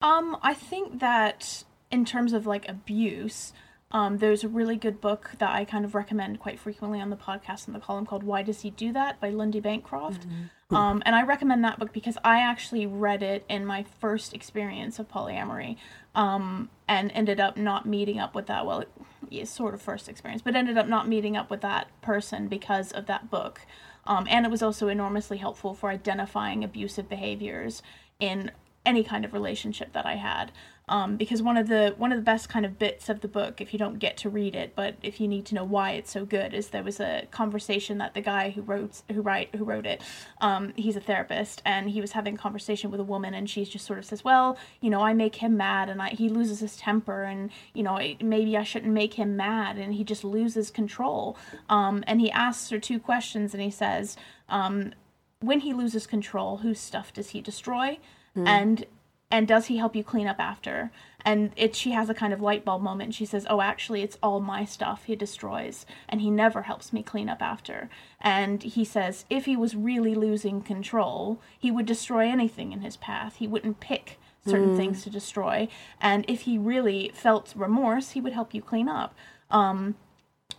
Um, 0.02 0.38
I 0.41 0.54
think 0.54 1.00
that 1.00 1.63
in 1.91 2.06
terms 2.06 2.34
of 2.34 2.46
like 2.46 2.67
abuse, 2.67 3.54
um, 3.91 4.17
there's 4.17 4.43
a 4.43 4.50
really 4.50 4.76
good 4.76 5.00
book 5.00 5.32
that 5.38 5.52
I 5.52 5.65
kind 5.65 5.86
of 5.86 5.93
recommend 5.93 6.39
quite 6.39 6.60
frequently 6.60 7.00
on 7.00 7.10
the 7.10 7.15
podcast 7.15 7.67
and 7.67 7.76
the 7.76 7.80
column 7.80 8.06
called 8.06 8.24
"Why 8.24 8.41
Does 8.41 8.62
He 8.62 8.72
Do 8.72 8.91
That" 8.93 9.22
by 9.22 9.30
Lundy 9.30 9.60
Bancroft. 9.60 10.26
Um, 10.75 11.03
and 11.05 11.15
I 11.15 11.23
recommend 11.23 11.63
that 11.63 11.79
book 11.79 11.93
because 11.93 12.17
I 12.23 12.39
actually 12.39 12.86
read 12.86 13.23
it 13.23 13.45
in 13.49 13.65
my 13.65 13.86
first 13.99 14.33
experience 14.33 14.99
of 14.99 15.09
polyamory, 15.09 15.77
um, 16.15 16.69
and 16.88 17.12
ended 17.13 17.39
up 17.39 17.57
not 17.57 17.86
meeting 17.86 18.19
up 18.19 18.36
with 18.36 18.47
that. 18.47 18.65
Well, 18.65 18.86
yeah, 19.29 19.45
sort 19.45 19.73
of 19.73 19.81
first 19.81 20.09
experience, 20.09 20.41
but 20.41 20.55
ended 20.55 20.77
up 20.77 20.88
not 20.88 21.07
meeting 21.07 21.36
up 21.38 21.49
with 21.49 21.62
that 21.62 21.88
person 22.01 22.47
because 22.47 22.91
of 22.91 23.05
that 23.07 23.29
book. 23.29 23.62
Um, 24.05 24.27
and 24.29 24.45
it 24.45 24.49
was 24.49 24.62
also 24.62 24.89
enormously 24.89 25.38
helpful 25.38 25.73
for 25.73 25.89
identifying 25.89 26.63
abusive 26.63 27.07
behaviors 27.07 27.81
in 28.19 28.51
any 28.86 29.03
kind 29.03 29.23
of 29.23 29.33
relationship 29.33 29.93
that 29.93 30.05
I 30.05 30.15
had. 30.15 30.51
Um, 30.89 31.15
because 31.15 31.41
one 31.41 31.56
of 31.56 31.69
the 31.69 31.96
one 31.98 32.12
of 32.12 32.17
the 32.17 32.24
best 32.24 32.50
kind 32.50 32.65
of 32.65 32.78
bits 32.78 33.08
of 33.08 33.22
the 33.22 33.28
book, 33.30 33.62
if 33.62 33.72
you 33.72 33.80
don't 33.80 34.00
get 34.00 34.17
to 34.17 34.30
read 34.30 34.54
it, 34.54 34.74
but 34.76 34.96
if 35.02 35.22
you 35.22 35.30
need 35.30 35.46
to 35.46 35.56
know 35.56 35.63
why 35.63 35.91
it's 35.91 36.12
so 36.12 36.26
good, 36.26 36.54
is 36.54 36.69
there 36.69 36.84
was 36.84 37.00
a 37.00 37.26
conversation 37.32 38.00
that 38.00 38.13
the 38.13 38.22
guy 38.22 38.50
who 38.50 38.62
wrote 38.62 39.02
who 39.10 39.22
write 39.22 39.56
who 39.56 39.63
wrote 39.63 39.86
it, 39.86 40.02
um, 40.41 40.74
he's 40.76 40.98
a 40.98 41.00
therapist, 41.00 41.62
and 41.63 41.89
he 41.91 42.02
was 42.02 42.12
having 42.12 42.36
a 42.36 42.38
conversation 42.38 42.91
with 42.91 43.00
a 43.00 43.04
woman, 43.06 43.34
and 43.34 43.50
she 43.50 43.63
just 43.63 43.86
sort 43.86 43.98
of 43.98 44.04
says, 44.04 44.26
well, 44.26 44.58
you 44.82 44.89
know, 44.89 45.02
I 45.02 45.13
make 45.13 45.36
him 45.36 45.56
mad, 45.56 45.88
and 45.88 46.02
I, 46.02 46.10
he 46.10 46.28
loses 46.28 46.60
his 46.60 46.76
temper, 46.76 47.24
and 47.24 47.50
you 47.74 47.84
know, 47.84 47.98
maybe 48.22 48.58
I 48.58 48.63
shouldn't 48.63 48.93
make 48.93 49.13
him 49.13 49.38
mad, 49.38 49.78
and 49.78 49.93
he 49.93 50.04
just 50.04 50.26
loses 50.26 50.69
control. 50.69 51.38
Um, 51.69 52.04
and 52.08 52.19
he 52.19 52.30
asks 52.30 52.69
her 52.72 52.80
two 52.80 53.00
questions, 53.00 53.54
and 53.54 53.63
he 53.63 53.72
says, 53.72 54.17
um, 54.50 54.93
when 55.39 55.62
he 55.62 55.74
loses 55.74 56.06
control, 56.08 56.58
whose 56.58 56.80
stuff 56.80 57.13
does 57.13 57.30
he 57.30 57.39
destroy? 57.39 58.00
And 58.48 58.86
and 59.34 59.48
does 59.48 59.65
he 59.65 59.78
help 59.78 59.96
you 59.96 60.04
clean 60.04 60.28
up 60.28 60.39
after? 60.39 60.91
And 61.26 61.52
it 61.56 61.76
she 61.76 61.91
has 61.91 62.08
a 62.08 62.13
kind 62.13 62.34
of 62.34 62.41
light 62.41 62.63
bulb 62.63 62.84
moment. 62.84 63.15
She 63.15 63.26
says, 63.26 63.48
"Oh, 63.50 63.62
actually, 63.62 64.04
it's 64.04 64.19
all 64.22 64.39
my 64.39 64.63
stuff 64.63 65.06
he 65.06 65.15
destroys, 65.15 65.88
and 66.08 66.22
he 66.22 66.30
never 66.30 66.62
helps 66.62 66.93
me 66.93 67.02
clean 67.02 67.28
up 67.28 67.41
after." 67.41 67.89
And 68.22 68.62
he 68.62 68.86
says, 68.86 69.26
if 69.32 69.46
he 69.46 69.58
was 69.58 69.76
really 69.76 70.13
losing 70.13 70.62
control, 70.62 71.41
he 71.58 71.72
would 71.72 71.88
destroy 71.88 72.30
anything 72.30 72.72
in 72.74 72.82
his 72.82 72.96
path. 72.96 73.38
He 73.38 73.48
wouldn't 73.48 73.80
pick 73.80 74.19
certain 74.46 74.78
things 74.78 75.04
to 75.04 75.10
destroy. 75.10 75.67
And 76.00 76.26
if 76.28 76.41
he 76.41 76.58
really 76.58 77.12
felt 77.13 77.54
remorse, 77.56 78.12
he 78.12 78.22
would 78.22 78.34
help 78.34 78.54
you 78.54 78.62
clean 78.62 78.88
up. 78.88 79.15
Um, 79.50 79.96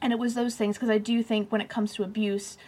and 0.01 0.13
it 0.13 0.19
was 0.19 0.35
those 0.35 0.57
things 0.57 0.77
because 0.77 0.91
I 0.91 0.99
do 0.99 1.23
think 1.23 1.53
when 1.53 1.61
it 1.61 1.69
comes 1.69 1.95
to 1.95 2.03
abuse, 2.03 2.59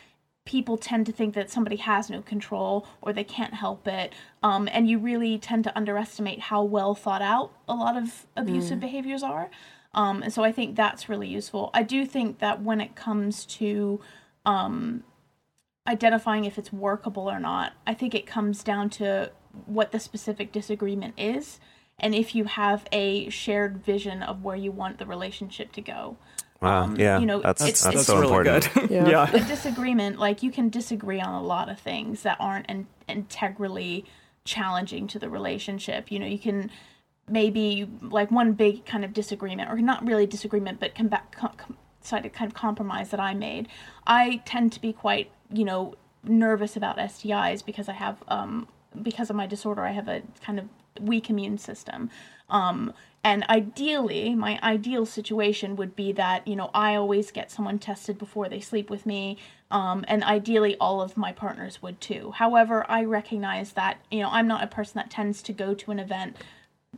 people 0.47 0.79
tend 0.79 1.05
to 1.05 1.13
think 1.13 1.35
that 1.35 1.51
somebody 1.51 1.77
has 1.77 2.09
no 2.09 2.23
control 2.23 2.87
or 3.03 3.13
they 3.13 3.25
can't 3.25 3.53
help 3.53 3.87
it. 3.87 4.15
Um, 4.43 4.69
and 4.73 4.89
you 4.89 4.99
really 4.99 5.39
tend 5.39 5.65
to 5.65 5.77
underestimate 5.77 6.41
how 6.41 6.63
well 6.63 6.95
thought 6.95 7.21
out 7.21 7.53
a 7.69 7.75
lot 7.75 7.97
of 7.97 8.27
abusive 8.37 8.81
behaviors 8.81 9.23
are. 9.23 9.51
Um, 9.93 10.23
and 10.23 10.33
so 10.33 10.43
I 10.43 10.53
think 10.53 10.77
that's 10.77 11.09
really 11.09 11.29
useful. 11.29 11.71
I 11.75 11.83
do 11.83 12.07
think 12.07 12.39
that 12.39 12.63
when 12.63 12.81
it 12.81 12.97
comes 12.97 13.45
to 13.47 14.01
um, 14.47 15.05
identifying 15.87 16.45
if 16.45 16.59
it's 16.59 16.73
workable 16.73 17.31
or 17.31 17.41
not, 17.41 17.73
I 17.87 17.95
think 17.95 18.15
it 18.15 18.27
comes 18.27 18.63
down 18.63 18.89
to 18.91 19.33
what 19.67 19.93
the 19.93 20.01
specific 20.01 20.53
disagreement 20.53 21.15
is 21.17 21.61
and 21.99 22.15
if 22.15 22.35
you 22.35 22.45
have 22.45 22.87
a 22.93 23.29
shared 23.31 23.83
vision 23.83 24.23
of 24.23 24.45
where 24.45 24.57
you 24.57 24.71
want 24.71 24.99
the 24.99 25.07
relationship 25.07 25.73
to 25.73 25.81
go. 25.81 26.19
Wow. 26.61 26.85
Um, 26.85 26.97
yeah. 26.97 27.19
you 27.19 27.27
know, 27.27 27.41
that's 27.41 27.63
it's- 27.63 27.83
that's, 27.83 27.97
it's 27.97 28.07
so 28.07 28.15
really 28.21 28.27
important. 28.49 28.75
good. 28.75 28.91
Yeah. 28.91 29.09
yeah. 29.09 29.31
a 29.33 29.41
disagreement 29.55 30.19
like 30.19 30.43
you 30.43 30.51
can 30.51 30.69
disagree 30.71 31.21
on 31.21 31.35
a 31.35 31.43
lot 31.43 31.69
of 31.69 31.79
things 31.79 32.23
that 32.23 32.37
aren't 32.41 32.67
in- 32.71 32.87
integrally 33.09 34.05
challenging 34.45 35.07
to 35.09 35.19
the 35.19 35.29
relationship 35.29 36.11
you 36.13 36.19
know 36.21 36.27
you 36.27 36.39
can 36.39 36.71
maybe 37.29 37.89
like 38.01 38.31
one 38.31 38.53
big 38.53 38.85
kind 38.87 39.05
of 39.05 39.13
disagreement 39.13 39.69
or 39.71 39.77
not 39.79 40.07
really 40.07 40.25
disagreement 40.27 40.79
but 40.79 40.95
come 40.95 41.09
back 41.09 41.35
com- 41.35 41.53
com- 41.57 41.77
side 42.01 42.25
of 42.25 42.33
kind 42.33 42.49
of 42.49 42.55
compromise 42.55 43.11
that 43.11 43.19
i 43.19 43.35
made 43.35 43.67
i 44.07 44.41
tend 44.45 44.73
to 44.73 44.81
be 44.81 44.93
quite 44.93 45.31
you 45.53 45.65
know 45.65 45.95
nervous 46.23 46.77
about 46.77 46.97
stis 46.97 47.65
because 47.67 47.89
i 47.89 47.93
have 47.93 48.23
um 48.29 48.69
because 49.03 49.29
of 49.31 49.35
my 49.37 49.47
disorder 49.47 49.83
i 49.83 49.91
have 49.91 50.07
a 50.09 50.23
kind 50.45 50.59
of 50.61 50.67
weak 51.01 51.29
immune 51.29 51.59
system 51.59 52.09
um 52.51 52.93
and 53.27 53.43
ideally 53.49 54.37
my 54.37 54.57
ideal 54.63 55.05
situation 55.05 55.75
would 55.75 55.97
be 55.97 56.13
that 56.13 56.47
you 56.47 56.55
know 56.55 56.71
i 56.73 56.95
always 56.95 57.33
get 57.33 57.51
someone 57.51 57.79
tested 57.79 58.17
before 58.19 58.49
they 58.49 58.61
sleep 58.61 58.89
with 58.89 59.05
me 59.05 59.37
um, 59.69 60.05
and 60.07 60.23
ideally 60.23 60.77
all 60.79 61.01
of 61.03 61.17
my 61.17 61.33
partners 61.33 61.83
would 61.83 62.01
too. 62.01 62.33
However 62.37 62.87
i 62.89 63.03
recognize 63.03 63.73
that 63.73 63.99
you 64.11 64.21
know 64.21 64.31
i'm 64.31 64.47
not 64.47 64.63
a 64.63 64.69
person 64.69 64.95
that 64.97 65.11
tends 65.11 65.43
to 65.43 65.53
go 65.53 65.75
to 65.75 65.91
an 65.91 65.99
event 65.99 66.37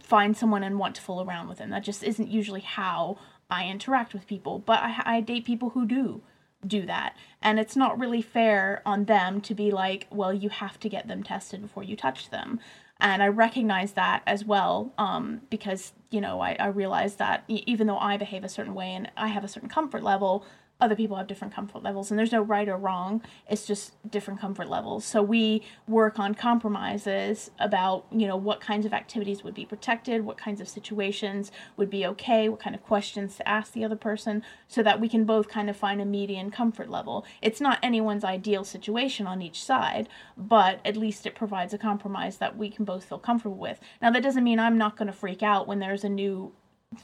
find 0.02 0.36
someone 0.36 0.62
and 0.62 0.78
want 0.78 0.94
to 0.94 1.02
fool 1.02 1.22
around 1.22 1.48
with 1.48 1.58
them. 1.58 1.70
That 1.70 1.82
just 1.82 2.04
isn't 2.04 2.28
usually 2.28 2.60
how 2.60 3.18
i 3.50 3.66
interact 3.66 4.12
with 4.12 4.26
people 4.26 4.58
but 4.58 4.80
i, 4.80 5.02
I 5.16 5.20
date 5.22 5.46
people 5.46 5.70
who 5.70 5.86
do 5.86 6.20
do 6.66 6.84
that. 6.86 7.14
And 7.40 7.60
it's 7.60 7.76
not 7.76 8.00
really 8.00 8.20
fair 8.20 8.82
on 8.84 9.04
them 9.04 9.40
to 9.42 9.54
be 9.54 9.70
like 9.70 10.06
well 10.10 10.34
you 10.34 10.50
have 10.50 10.78
to 10.80 10.88
get 10.88 11.08
them 11.08 11.22
tested 11.22 11.62
before 11.62 11.84
you 11.84 11.96
touch 11.96 12.30
them 12.30 12.60
and 13.00 13.22
i 13.22 13.28
recognize 13.28 13.92
that 13.92 14.22
as 14.26 14.44
well 14.44 14.92
um, 14.98 15.40
because 15.50 15.92
you 16.10 16.20
know 16.20 16.40
I, 16.40 16.56
I 16.58 16.66
realize 16.68 17.16
that 17.16 17.44
even 17.48 17.86
though 17.86 17.98
i 17.98 18.16
behave 18.16 18.44
a 18.44 18.48
certain 18.48 18.74
way 18.74 18.90
and 18.90 19.10
i 19.16 19.28
have 19.28 19.44
a 19.44 19.48
certain 19.48 19.68
comfort 19.68 20.02
level 20.02 20.44
other 20.80 20.94
people 20.94 21.16
have 21.16 21.26
different 21.26 21.52
comfort 21.52 21.82
levels 21.82 22.10
and 22.10 22.18
there's 22.18 22.30
no 22.30 22.40
right 22.40 22.68
or 22.68 22.76
wrong. 22.76 23.20
It's 23.48 23.66
just 23.66 23.94
different 24.08 24.40
comfort 24.40 24.68
levels. 24.68 25.04
So 25.04 25.22
we 25.22 25.62
work 25.88 26.18
on 26.18 26.34
compromises 26.34 27.50
about 27.58 28.06
you 28.12 28.26
know 28.28 28.36
what 28.36 28.60
kinds 28.60 28.86
of 28.86 28.92
activities 28.92 29.42
would 29.42 29.54
be 29.54 29.66
protected 29.66 30.24
what 30.24 30.38
kinds 30.38 30.60
of 30.60 30.68
situations 30.68 31.50
would 31.76 31.90
be 31.90 32.06
okay 32.06 32.48
what 32.48 32.60
kind 32.60 32.76
of 32.76 32.82
questions 32.84 33.36
to 33.36 33.48
ask 33.48 33.72
the 33.72 33.84
other 33.84 33.96
person 33.96 34.42
so 34.68 34.82
that 34.82 35.00
we 35.00 35.08
can 35.08 35.24
both 35.24 35.48
kind 35.48 35.68
of 35.68 35.76
find 35.76 36.00
a 36.00 36.04
median 36.04 36.50
comfort 36.50 36.88
level. 36.88 37.24
It's 37.42 37.60
not 37.60 37.78
anyone's 37.82 38.24
ideal 38.24 38.64
situation 38.64 39.26
on 39.26 39.42
each 39.42 39.62
side 39.62 40.08
but 40.36 40.80
at 40.84 40.96
least 40.96 41.26
it 41.26 41.34
provides 41.34 41.74
a 41.74 41.78
compromise 41.78 42.36
that 42.38 42.56
we 42.56 42.70
can 42.70 42.84
both 42.84 43.04
feel 43.04 43.18
comfortable 43.18 43.56
with. 43.56 43.80
Now 44.00 44.10
that 44.12 44.22
doesn't 44.22 44.44
mean 44.44 44.60
i'm 44.60 44.78
not 44.78 44.96
going 44.96 45.06
to 45.06 45.12
freak 45.12 45.42
out 45.42 45.66
when 45.66 45.80
there's 45.80 46.04
a 46.04 46.08
new 46.08 46.52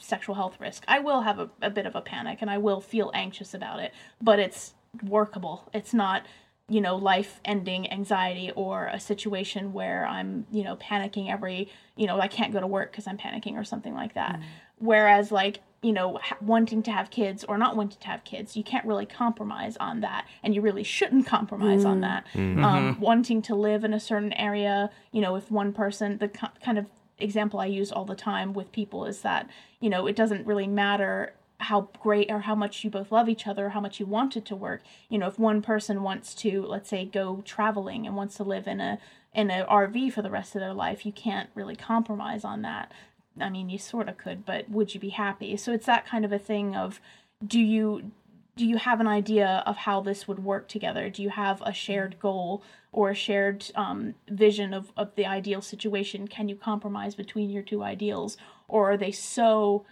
sexual 0.01 0.35
health 0.35 0.57
risk. 0.61 0.85
I 0.89 0.99
will 0.99 1.23
have 1.23 1.39
a, 1.39 1.51
a 1.61 1.71
bit 1.71 1.87
of 1.87 1.95
a 1.95 2.01
panic 2.01 2.39
and 2.41 2.51
I 2.51 2.59
will 2.59 2.81
feel 2.81 3.11
anxious 3.15 3.55
about 3.55 3.81
it, 3.81 3.93
but 4.21 4.39
it's 4.39 4.75
workable. 5.03 5.69
It's 5.73 5.93
not, 5.93 6.25
you 6.69 6.81
know, 6.81 6.97
life 6.97 7.41
ending 7.45 7.91
anxiety 7.93 8.51
or 8.57 8.87
a 8.87 8.99
situation 8.99 9.73
where 9.73 10.07
I'm, 10.07 10.47
you 10.51 10.65
know, 10.65 10.77
panicking 10.77 11.31
every, 11.31 11.69
you 11.97 12.07
know, 12.07 12.21
I 12.21 12.29
can't 12.29 12.53
go 12.53 12.61
to 12.61 12.67
work 12.67 12.93
because 12.93 13.07
I'm 13.07 13.19
panicking 13.19 13.55
or 13.55 13.65
something 13.65 13.95
like 13.95 14.15
that. 14.15 14.37
Mm. 14.37 14.43
Whereas, 14.79 15.31
like, 15.31 15.61
you 15.83 15.93
know, 15.93 16.19
ha- 16.23 16.39
wanting 16.41 16.83
to 16.85 16.91
have 16.91 17.11
kids 17.11 17.45
or 17.45 17.59
not 17.59 17.77
wanting 17.77 17.99
to 18.01 18.07
have 18.07 18.25
kids, 18.25 18.57
you 18.57 18.65
can't 18.65 18.87
really 18.87 19.05
compromise 19.05 19.77
on 19.77 20.01
that, 20.01 20.27
and 20.43 20.55
you 20.55 20.63
really 20.63 20.83
shouldn't 20.83 21.27
compromise 21.27 21.85
on 21.85 21.99
mm. 21.99 22.01
that. 22.01 22.27
Mm. 22.33 22.65
Um, 22.65 22.93
mm-hmm. 22.93 23.01
wanting 23.01 23.43
to 23.43 23.55
live 23.55 23.85
in 23.85 23.93
a 23.93 24.01
certain 24.01 24.33
area, 24.33 24.91
you 25.13 25.21
know, 25.21 25.37
if 25.37 25.51
one 25.51 25.73
person, 25.73 26.19
the 26.19 26.29
ki- 26.29 26.47
kind 26.65 26.79
of 26.79 26.87
example 27.19 27.61
I 27.61 27.67
use 27.67 27.93
all 27.93 28.05
the 28.05 28.15
time 28.15 28.53
with 28.53 28.73
people 28.73 29.07
is 29.07 29.21
that, 29.23 29.49
you 29.81 29.91
know, 29.91 30.07
it 30.07 30.17
doesn't 30.17 30.47
really 30.47 30.67
matter 30.67 31.33
how 31.59 31.89
great 32.01 32.31
or 32.31 32.41
how 32.41 32.55
much 32.55 32.85
you 32.85 32.91
both 32.91 33.13
love 33.13 33.29
each 33.29 33.47
other, 33.47 33.71
how 33.71 33.81
much 33.81 34.01
you 34.01 34.07
want 34.07 34.37
it 34.37 34.45
to 34.47 34.57
work. 34.57 34.83
You 35.09 35.19
know, 35.19 35.29
if 35.29 35.39
one 35.39 35.63
person 35.63 36.03
wants 36.03 36.35
to, 36.37 36.63
let's 36.63 36.89
say, 36.89 37.05
go 37.05 37.43
traveling 37.45 38.07
and 38.07 38.17
wants 38.17 38.37
to 38.37 38.45
live 38.45 38.67
in 38.67 38.81
a 38.81 38.99
in 39.35 39.51
a 39.51 39.65
RV 39.65 40.13
for 40.13 40.23
the 40.23 40.31
rest 40.31 40.55
of 40.55 40.61
their 40.61 40.75
life, 40.75 41.05
you 41.05 41.11
can't 41.11 41.51
really 41.55 41.75
compromise 41.75 42.45
on 42.45 42.63
that. 42.63 42.93
I 43.41 43.51
mean, 43.51 43.69
you 43.69 43.79
sort 43.79 44.09
of 44.09 44.17
could, 44.17 44.47
but 44.47 44.71
would 44.71 44.95
you 44.95 45.01
be 45.01 45.09
happy? 45.09 45.57
So 45.57 45.73
it's 45.73 45.87
that 45.87 46.07
kind 46.07 46.25
of 46.25 46.33
a 46.33 46.39
thing 46.39 46.77
of 46.77 47.01
do 47.45 47.61
you 47.61 48.13
do 48.57 48.67
you 48.67 48.77
have 48.77 49.01
an 49.01 49.09
idea 49.09 49.63
of 49.67 49.77
how 49.77 50.01
this 50.01 50.29
would 50.29 50.45
work 50.45 50.69
together? 50.69 51.11
Do 51.11 51.23
you 51.23 51.31
have 51.31 51.63
a 51.63 51.73
shared 51.73 52.19
goal 52.21 52.63
or 52.93 53.11
a 53.11 53.15
shared 53.15 53.65
um, 53.75 54.15
vision 54.29 54.73
of, 54.73 54.93
of 54.97 55.15
the 55.17 55.27
ideal 55.27 55.61
situation? 55.61 56.29
Can 56.29 56.49
you 56.49 56.57
compromise 56.57 57.15
between 57.15 57.51
your 57.51 57.63
two 57.63 57.83
ideals? 57.83 58.37
Or 58.69 58.93
are 58.93 58.97
they 58.97 59.11
so 59.11 59.85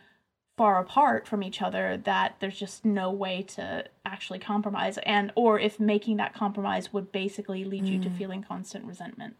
far 0.57 0.79
apart 0.81 1.27
from 1.27 1.43
each 1.43 1.61
other 1.61 1.97
that 2.05 2.37
there's 2.39 2.59
just 2.59 2.85
no 2.85 3.11
way 3.11 3.43
to 3.43 3.85
actually 4.07 4.39
compromise? 4.39 4.99
And 5.05 5.33
or 5.35 5.59
if 5.59 5.81
making 5.81 6.19
that 6.19 6.35
compromise 6.35 6.93
would 6.93 7.11
basically 7.11 7.65
lead 7.65 7.87
you 7.87 7.99
to 8.01 8.11
feeling 8.11 8.45
constant 8.45 8.85
resentment. 8.85 9.35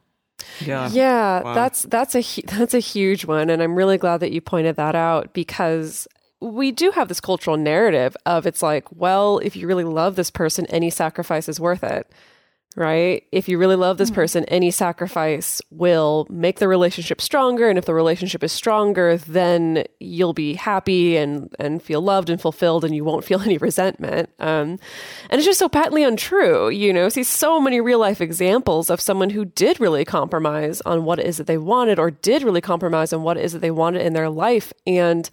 Yeah. 0.61 0.89
Yeah, 0.91 1.43
Wow. 1.43 1.55
that's 1.55 1.83
that's 1.83 2.17
a 2.17 2.23
that's 2.47 2.75
a 2.75 2.81
huge 2.81 3.25
one, 3.25 3.49
and 3.51 3.63
I'm 3.63 3.77
really 3.77 3.99
glad 3.99 4.19
that 4.19 4.33
you 4.33 4.41
pointed 4.41 4.75
that 4.77 4.97
out 4.97 5.33
because 5.33 6.09
we 6.43 6.73
do 6.73 6.91
have 6.91 7.09
this 7.09 7.21
cultural 7.21 7.57
narrative 7.57 8.17
of 8.27 8.47
it's 8.47 8.63
like, 8.63 8.87
well, 8.91 9.39
if 9.39 9.55
you 9.57 9.67
really 9.69 9.85
love 9.85 10.17
this 10.17 10.31
person, 10.31 10.67
any 10.67 10.91
sacrifice 10.91 11.49
is 11.49 11.61
worth 11.61 11.85
it. 11.85 12.11
right? 12.77 13.25
If 13.33 13.49
you 13.49 13.59
really 13.59 13.77
love 13.77 13.99
this 13.99 14.11
person, 14.11 14.45
any 14.47 14.71
sacrifice 14.71 15.61
will 15.71 16.27
make 16.31 16.59
the 16.59 16.69
relationship 16.69 17.21
stronger. 17.21 17.69
And 17.69 17.79
if 17.79 17.85
the 17.85 17.95
relationship 17.95 18.43
is 18.43 18.51
stronger, 18.53 19.19
then 19.19 19.85
you'll 20.01 20.33
be 20.33 20.55
happy 20.55 21.17
and, 21.17 21.55
and 21.59 21.83
feel 21.83 22.01
loved 22.01 22.31
and 22.31 22.41
fulfilled 22.41 22.85
and 22.85 22.95
you 22.95 23.05
won't 23.05 23.25
feel 23.25 23.41
any 23.45 23.59
resentment. 23.59 24.31
Um, 24.39 24.79
and 25.29 25.39
it's 25.39 25.45
just 25.45 25.59
so 25.59 25.69
patently 25.69 26.03
untrue. 26.03 26.71
You 26.71 26.93
know, 26.93 27.09
see 27.09 27.25
so 27.25 27.61
many 27.61 27.81
real 27.81 27.99
life 27.99 28.21
examples 28.21 28.89
of 28.89 29.01
someone 29.01 29.31
who 29.31 29.45
did 29.45 29.79
really 29.81 30.05
compromise 30.05 30.81
on 30.83 31.05
what 31.05 31.19
it 31.19 31.27
is 31.27 31.37
that 31.37 31.47
they 31.47 31.59
wanted 31.59 31.99
or 31.99 32.11
did 32.11 32.43
really 32.43 32.63
compromise 32.63 33.13
on 33.13 33.23
what 33.23 33.37
it 33.37 33.45
is 33.45 33.53
that 33.53 33.61
they 33.61 33.71
wanted 33.71 34.03
in 34.03 34.15
their 34.15 34.31
life. 34.31 34.73
And 34.87 35.29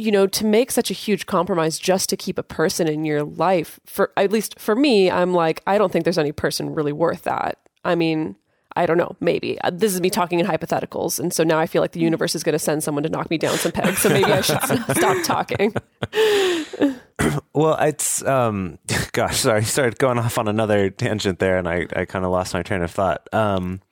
you 0.00 0.10
know, 0.10 0.26
to 0.26 0.44
make 0.46 0.70
such 0.70 0.90
a 0.90 0.94
huge 0.94 1.26
compromise 1.26 1.78
just 1.78 2.08
to 2.10 2.16
keep 2.16 2.38
a 2.38 2.42
person 2.42 2.88
in 2.88 3.04
your 3.04 3.22
life, 3.22 3.78
for 3.86 4.12
at 4.16 4.32
least 4.32 4.58
for 4.58 4.74
me, 4.74 5.10
I'm 5.10 5.34
like, 5.34 5.62
I 5.66 5.78
don't 5.78 5.92
think 5.92 6.04
there's 6.04 6.18
any 6.18 6.32
person 6.32 6.74
really 6.74 6.92
worth 6.92 7.22
that. 7.22 7.58
I 7.84 7.94
mean, 7.94 8.36
I 8.76 8.86
don't 8.86 8.98
know, 8.98 9.16
maybe. 9.20 9.60
Uh, 9.60 9.70
This 9.70 9.94
is 9.94 10.00
me 10.00 10.10
talking 10.10 10.38
in 10.40 10.46
hypotheticals. 10.46 11.18
And 11.18 11.32
so 11.32 11.42
now 11.44 11.58
I 11.58 11.66
feel 11.66 11.82
like 11.82 11.92
the 11.92 12.00
universe 12.00 12.34
is 12.34 12.42
going 12.44 12.52
to 12.52 12.58
send 12.58 12.82
someone 12.84 13.02
to 13.02 13.08
knock 13.08 13.28
me 13.30 13.36
down 13.36 13.56
some 13.58 13.72
pegs. 13.72 13.98
So 13.98 14.08
maybe 14.08 14.32
I 14.32 14.40
should 14.40 14.60
stop 14.96 15.24
talking. 15.24 15.74
Well, 17.52 17.76
it's 17.80 18.24
um, 18.24 18.78
gosh, 19.12 19.40
sorry, 19.40 19.64
started 19.64 19.98
going 19.98 20.18
off 20.18 20.38
on 20.38 20.48
another 20.48 20.88
tangent 20.88 21.38
there, 21.38 21.58
and 21.58 21.68
I, 21.68 21.86
I 21.94 22.06
kind 22.06 22.24
of 22.24 22.30
lost 22.30 22.54
my 22.54 22.62
train 22.62 22.82
of 22.82 22.90
thought. 22.90 23.28
Um, 23.34 23.82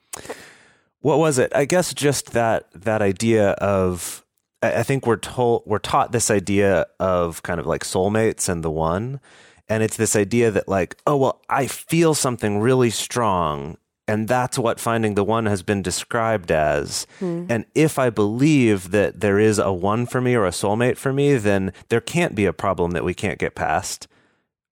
what 1.01 1.19
was 1.19 1.37
it? 1.37 1.51
I 1.53 1.65
guess 1.65 1.93
just 1.93 2.31
that 2.31 2.67
that 2.73 3.03
idea 3.03 3.51
of 3.51 4.25
I 4.61 4.83
think 4.83 5.07
we're 5.07 5.17
told 5.17 5.63
we're 5.65 5.79
taught 5.79 6.11
this 6.11 6.29
idea 6.29 6.85
of 6.99 7.41
kind 7.43 7.59
of 7.59 7.65
like 7.65 7.83
soulmates 7.83 8.49
and 8.49 8.63
the 8.63 8.69
one, 8.69 9.19
and 9.69 9.83
it's 9.83 9.97
this 9.97 10.15
idea 10.15 10.51
that 10.51 10.67
like, 10.67 10.97
oh 11.07 11.15
well, 11.15 11.41
I 11.49 11.67
feel 11.67 12.13
something 12.13 12.59
really 12.59 12.89
strong, 12.89 13.77
and 14.07 14.27
that's 14.27 14.59
what 14.59 14.79
finding 14.79 15.15
the 15.15 15.23
one 15.23 15.45
has 15.45 15.63
been 15.63 15.81
described 15.81 16.51
as. 16.51 17.07
Hmm. 17.19 17.45
And 17.47 17.65
if 17.73 17.97
I 17.97 18.09
believe 18.09 18.91
that 18.91 19.21
there 19.21 19.39
is 19.39 19.59
a 19.59 19.71
one 19.71 20.05
for 20.05 20.19
me 20.19 20.35
or 20.35 20.45
a 20.45 20.51
soulmate 20.51 20.97
for 20.97 21.13
me, 21.13 21.37
then 21.37 21.71
there 21.87 22.01
can't 22.01 22.35
be 22.35 22.45
a 22.45 22.53
problem 22.53 22.91
that 22.91 23.05
we 23.05 23.13
can't 23.13 23.39
get 23.39 23.55
past 23.55 24.07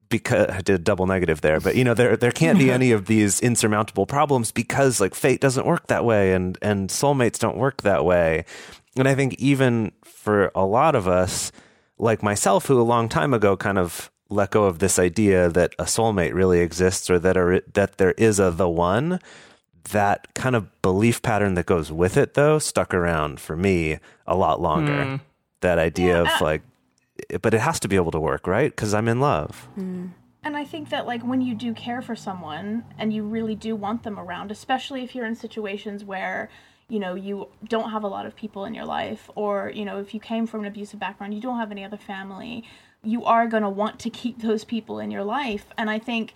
because 0.09 0.49
I 0.49 0.61
did 0.61 0.83
double 0.83 1.05
negative 1.05 1.41
there, 1.41 1.59
but 1.59 1.75
you 1.75 1.83
know, 1.83 1.93
there 1.93 2.17
there 2.17 2.31
can't 2.31 2.59
be 2.59 2.71
any 2.79 2.91
of 2.91 3.05
these 3.05 3.39
insurmountable 3.39 4.05
problems 4.05 4.51
because 4.51 4.99
like 4.99 5.15
fate 5.15 5.41
doesn't 5.41 5.65
work 5.65 5.87
that 5.87 6.05
way 6.05 6.33
and 6.33 6.57
and 6.61 6.89
soulmates 6.89 7.39
don't 7.39 7.57
work 7.57 7.83
that 7.83 8.03
way. 8.05 8.45
And 8.97 9.07
I 9.07 9.15
think 9.15 9.35
even 9.35 9.91
for 10.03 10.51
a 10.55 10.65
lot 10.65 10.95
of 10.95 11.07
us, 11.07 11.51
like 11.97 12.23
myself, 12.23 12.65
who 12.67 12.79
a 12.79 12.83
long 12.83 13.09
time 13.09 13.33
ago 13.33 13.55
kind 13.57 13.77
of 13.77 14.11
let 14.29 14.51
go 14.51 14.65
of 14.65 14.79
this 14.79 14.99
idea 14.99 15.49
that 15.49 15.73
a 15.79 15.83
soulmate 15.83 16.33
really 16.33 16.59
exists 16.59 17.09
or 17.09 17.17
that 17.19 17.37
are 17.37 17.61
that 17.73 17.97
there 17.97 18.11
is 18.11 18.39
a 18.39 18.51
the 18.51 18.69
one, 18.69 19.19
that 19.91 20.33
kind 20.33 20.55
of 20.55 20.81
belief 20.81 21.21
pattern 21.21 21.53
that 21.53 21.65
goes 21.65 21.91
with 21.91 22.17
it 22.17 22.33
though 22.33 22.59
stuck 22.59 22.93
around 22.93 23.39
for 23.39 23.55
me 23.55 23.99
a 24.25 24.35
lot 24.35 24.61
longer. 24.61 25.03
Hmm. 25.03 25.15
That 25.61 25.79
idea 25.79 26.23
Yeah, 26.23 26.35
of 26.35 26.41
like 26.41 26.61
but 27.41 27.53
it 27.53 27.61
has 27.61 27.79
to 27.79 27.87
be 27.87 27.95
able 27.95 28.11
to 28.11 28.19
work, 28.19 28.45
right? 28.45 28.69
Because 28.69 28.93
I'm 28.93 29.07
in 29.07 29.19
love. 29.19 29.67
Hmm. 29.75 30.07
And 30.43 30.55
I 30.55 30.65
think 30.65 30.89
that 30.89 31.05
like 31.07 31.23
when 31.23 31.41
you 31.41 31.55
do 31.55 31.73
care 31.73 32.01
for 32.01 32.15
someone 32.15 32.85
and 32.97 33.11
you 33.11 33.23
really 33.23 33.55
do 33.55 33.75
want 33.75 34.03
them 34.03 34.19
around, 34.19 34.51
especially 34.51 35.03
if 35.03 35.15
you're 35.15 35.25
in 35.25 35.35
situations 35.35 36.03
where 36.05 36.49
you 36.89 36.99
know 36.99 37.15
you 37.15 37.47
don't 37.67 37.91
have 37.91 38.03
a 38.03 38.07
lot 38.07 38.25
of 38.25 38.35
people 38.35 38.65
in 38.65 38.73
your 38.73 38.85
life 38.85 39.29
or 39.35 39.71
you 39.73 39.83
know 39.85 39.99
if 39.99 40.13
you 40.13 40.19
came 40.19 40.47
from 40.47 40.61
an 40.61 40.67
abusive 40.67 40.99
background, 40.99 41.33
you 41.33 41.41
don't 41.41 41.59
have 41.59 41.71
any 41.71 41.83
other 41.83 41.97
family, 41.97 42.63
you 43.03 43.23
are 43.25 43.47
going 43.47 43.63
to 43.63 43.69
want 43.69 43.99
to 43.99 44.09
keep 44.09 44.41
those 44.41 44.63
people 44.63 44.99
in 44.99 45.11
your 45.11 45.23
life. 45.23 45.65
And 45.77 45.89
I 45.89 45.99
think 45.99 46.33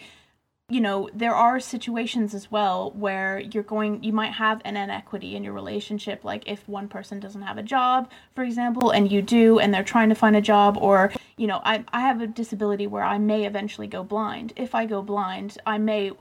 you 0.71 0.79
know, 0.79 1.09
there 1.13 1.35
are 1.35 1.59
situations 1.59 2.33
as 2.33 2.49
well 2.49 2.91
where 2.91 3.39
you're 3.39 3.61
going, 3.61 4.01
you 4.05 4.13
might 4.13 4.31
have 4.31 4.61
an 4.63 4.77
inequity 4.77 5.35
in 5.35 5.43
your 5.43 5.51
relationship. 5.51 6.23
Like 6.23 6.43
if 6.47 6.65
one 6.67 6.87
person 6.87 7.19
doesn't 7.19 7.41
have 7.41 7.57
a 7.57 7.63
job, 7.63 8.09
for 8.33 8.43
example, 8.45 8.89
and 8.91 9.11
you 9.11 9.21
do, 9.21 9.59
and 9.59 9.73
they're 9.73 9.83
trying 9.83 10.07
to 10.09 10.15
find 10.15 10.33
a 10.33 10.41
job, 10.41 10.77
or, 10.79 11.11
you 11.35 11.45
know, 11.45 11.59
I, 11.65 11.83
I 11.91 11.99
have 11.99 12.21
a 12.21 12.27
disability 12.27 12.87
where 12.87 13.03
I 13.03 13.17
may 13.17 13.45
eventually 13.45 13.87
go 13.87 14.01
blind. 14.01 14.53
If 14.55 14.73
I 14.73 14.85
go 14.85 15.01
blind, 15.01 15.57
I 15.65 15.77
may 15.77 16.11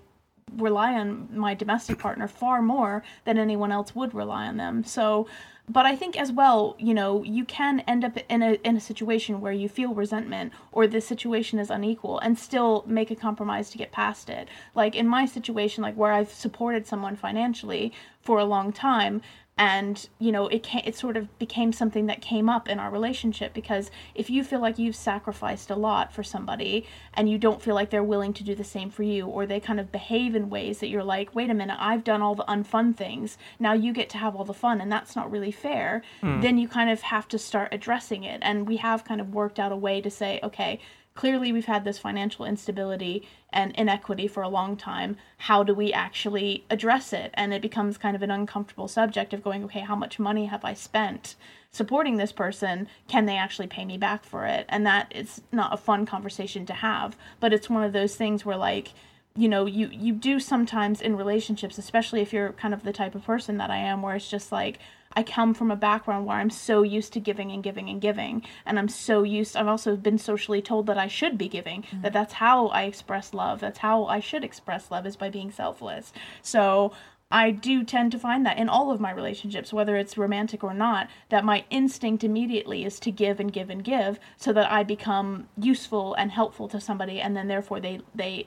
rely 0.56 0.94
on 0.94 1.28
my 1.32 1.54
domestic 1.54 1.98
partner 1.98 2.28
far 2.28 2.62
more 2.62 3.02
than 3.24 3.38
anyone 3.38 3.72
else 3.72 3.94
would 3.94 4.14
rely 4.14 4.46
on 4.46 4.56
them. 4.56 4.84
So, 4.84 5.26
but 5.68 5.86
I 5.86 5.94
think 5.94 6.18
as 6.18 6.32
well, 6.32 6.74
you 6.78 6.94
know, 6.94 7.22
you 7.22 7.44
can 7.44 7.80
end 7.80 8.04
up 8.04 8.18
in 8.28 8.42
a 8.42 8.54
in 8.64 8.76
a 8.76 8.80
situation 8.80 9.40
where 9.40 9.52
you 9.52 9.68
feel 9.68 9.94
resentment 9.94 10.52
or 10.72 10.86
the 10.86 11.00
situation 11.00 11.60
is 11.60 11.70
unequal 11.70 12.18
and 12.18 12.36
still 12.36 12.84
make 12.88 13.10
a 13.10 13.16
compromise 13.16 13.70
to 13.70 13.78
get 13.78 13.92
past 13.92 14.28
it. 14.28 14.48
Like 14.74 14.96
in 14.96 15.06
my 15.06 15.26
situation, 15.26 15.82
like 15.82 15.94
where 15.94 16.12
I've 16.12 16.32
supported 16.32 16.86
someone 16.86 17.14
financially 17.14 17.92
for 18.20 18.38
a 18.38 18.44
long 18.44 18.72
time 18.72 19.22
and 19.60 20.08
you 20.18 20.32
know 20.32 20.48
it 20.48 20.62
can 20.62 20.80
it 20.86 20.96
sort 20.96 21.18
of 21.18 21.38
became 21.38 21.70
something 21.70 22.06
that 22.06 22.22
came 22.22 22.48
up 22.48 22.66
in 22.66 22.78
our 22.78 22.90
relationship 22.90 23.52
because 23.52 23.90
if 24.14 24.30
you 24.30 24.42
feel 24.42 24.58
like 24.58 24.78
you've 24.78 24.96
sacrificed 24.96 25.70
a 25.70 25.76
lot 25.76 26.10
for 26.14 26.22
somebody 26.22 26.86
and 27.12 27.28
you 27.28 27.36
don't 27.36 27.60
feel 27.60 27.74
like 27.74 27.90
they're 27.90 28.02
willing 28.02 28.32
to 28.32 28.42
do 28.42 28.54
the 28.54 28.64
same 28.64 28.88
for 28.88 29.02
you 29.02 29.26
or 29.26 29.44
they 29.44 29.60
kind 29.60 29.78
of 29.78 29.92
behave 29.92 30.34
in 30.34 30.48
ways 30.48 30.78
that 30.78 30.88
you're 30.88 31.04
like 31.04 31.34
wait 31.34 31.50
a 31.50 31.54
minute 31.54 31.76
I've 31.78 32.04
done 32.04 32.22
all 32.22 32.34
the 32.34 32.44
unfun 32.44 32.96
things. 32.96 33.36
Now 33.58 33.74
you 33.74 33.92
get 33.92 34.08
to 34.10 34.18
have 34.18 34.34
all 34.34 34.44
the 34.44 34.54
fun 34.54 34.80
and 34.80 34.90
that's 34.90 35.14
not 35.14 35.30
really 35.30 35.52
fair 35.52 36.02
hmm. 36.22 36.40
then 36.40 36.56
you 36.56 36.66
kind 36.66 36.88
of 36.88 37.02
have 37.02 37.28
to 37.28 37.38
start 37.38 37.68
addressing 37.70 38.24
it. 38.24 38.38
And 38.42 38.66
we 38.66 38.78
have 38.78 39.04
kind 39.04 39.20
of 39.20 39.34
worked 39.34 39.60
out 39.60 39.72
a 39.72 39.76
way 39.76 40.00
to 40.00 40.10
say 40.10 40.40
okay 40.42 40.80
clearly 41.14 41.52
we've 41.52 41.66
had 41.66 41.84
this 41.84 41.98
financial 41.98 42.44
instability 42.44 43.28
and 43.52 43.72
inequity 43.72 44.26
for 44.26 44.42
a 44.42 44.48
long 44.48 44.76
time. 44.76 45.16
How 45.38 45.62
do 45.62 45.74
we 45.74 45.92
actually 45.92 46.64
address 46.70 47.12
it? 47.12 47.30
And 47.34 47.52
it 47.52 47.62
becomes 47.62 47.98
kind 47.98 48.16
of 48.16 48.22
an 48.22 48.30
uncomfortable 48.30 48.88
subject 48.88 49.34
of 49.34 49.42
going 49.42 49.64
okay 49.64 49.80
how 49.80 49.96
much 49.96 50.18
money 50.18 50.46
have 50.46 50.64
i 50.64 50.74
spent 50.74 51.34
supporting 51.72 52.16
this 52.16 52.32
person? 52.32 52.88
Can 53.06 53.26
they 53.26 53.36
actually 53.36 53.68
pay 53.68 53.84
me 53.84 53.96
back 53.96 54.24
for 54.24 54.46
it? 54.46 54.66
And 54.68 54.86
that 54.86 55.12
is 55.14 55.42
not 55.52 55.72
a 55.72 55.76
fun 55.76 56.06
conversation 56.06 56.66
to 56.66 56.74
have 56.74 57.16
but 57.38 57.52
it's 57.52 57.70
one 57.70 57.84
of 57.84 57.92
those 57.92 58.16
things 58.16 58.44
where 58.44 58.56
like 58.56 58.92
you 59.36 59.48
know 59.48 59.66
you 59.66 59.88
you 59.92 60.12
do 60.12 60.40
sometimes 60.40 61.00
in 61.00 61.16
relationships 61.16 61.78
especially 61.78 62.20
if 62.20 62.32
you're 62.32 62.52
kind 62.52 62.74
of 62.74 62.82
the 62.82 62.92
type 62.92 63.14
of 63.14 63.24
person 63.24 63.58
that 63.58 63.70
i 63.70 63.76
am 63.76 64.02
where 64.02 64.16
it's 64.16 64.28
just 64.28 64.50
like 64.50 64.78
I 65.16 65.24
come 65.24 65.54
from 65.54 65.70
a 65.70 65.76
background 65.76 66.26
where 66.26 66.36
I'm 66.36 66.50
so 66.50 66.82
used 66.82 67.12
to 67.14 67.20
giving 67.20 67.50
and 67.50 67.62
giving 67.62 67.88
and 67.88 68.00
giving, 68.00 68.42
and 68.64 68.78
I'm 68.78 68.88
so 68.88 69.24
used. 69.24 69.56
I've 69.56 69.66
also 69.66 69.96
been 69.96 70.18
socially 70.18 70.62
told 70.62 70.86
that 70.86 70.98
I 70.98 71.08
should 71.08 71.36
be 71.36 71.48
giving, 71.48 71.84
that 72.02 72.10
mm. 72.10 72.14
that's 72.14 72.34
how 72.34 72.68
I 72.68 72.84
express 72.84 73.34
love. 73.34 73.60
That's 73.60 73.78
how 73.78 74.04
I 74.04 74.20
should 74.20 74.44
express 74.44 74.90
love 74.90 75.06
is 75.06 75.16
by 75.16 75.28
being 75.28 75.50
selfless. 75.50 76.12
So 76.42 76.92
I 77.32 77.50
do 77.50 77.84
tend 77.84 78.12
to 78.12 78.18
find 78.18 78.44
that 78.46 78.58
in 78.58 78.68
all 78.68 78.90
of 78.90 79.00
my 79.00 79.12
relationships, 79.12 79.72
whether 79.72 79.96
it's 79.96 80.18
romantic 80.18 80.64
or 80.64 80.74
not, 80.74 81.08
that 81.28 81.44
my 81.44 81.64
instinct 81.70 82.24
immediately 82.24 82.84
is 82.84 82.98
to 83.00 83.10
give 83.10 83.38
and 83.40 83.52
give 83.52 83.70
and 83.70 83.84
give, 83.84 84.18
so 84.36 84.52
that 84.52 84.70
I 84.70 84.84
become 84.84 85.48
useful 85.56 86.14
and 86.14 86.30
helpful 86.30 86.68
to 86.68 86.80
somebody, 86.80 87.20
and 87.20 87.36
then 87.36 87.48
therefore 87.48 87.80
they 87.80 88.00
they 88.14 88.46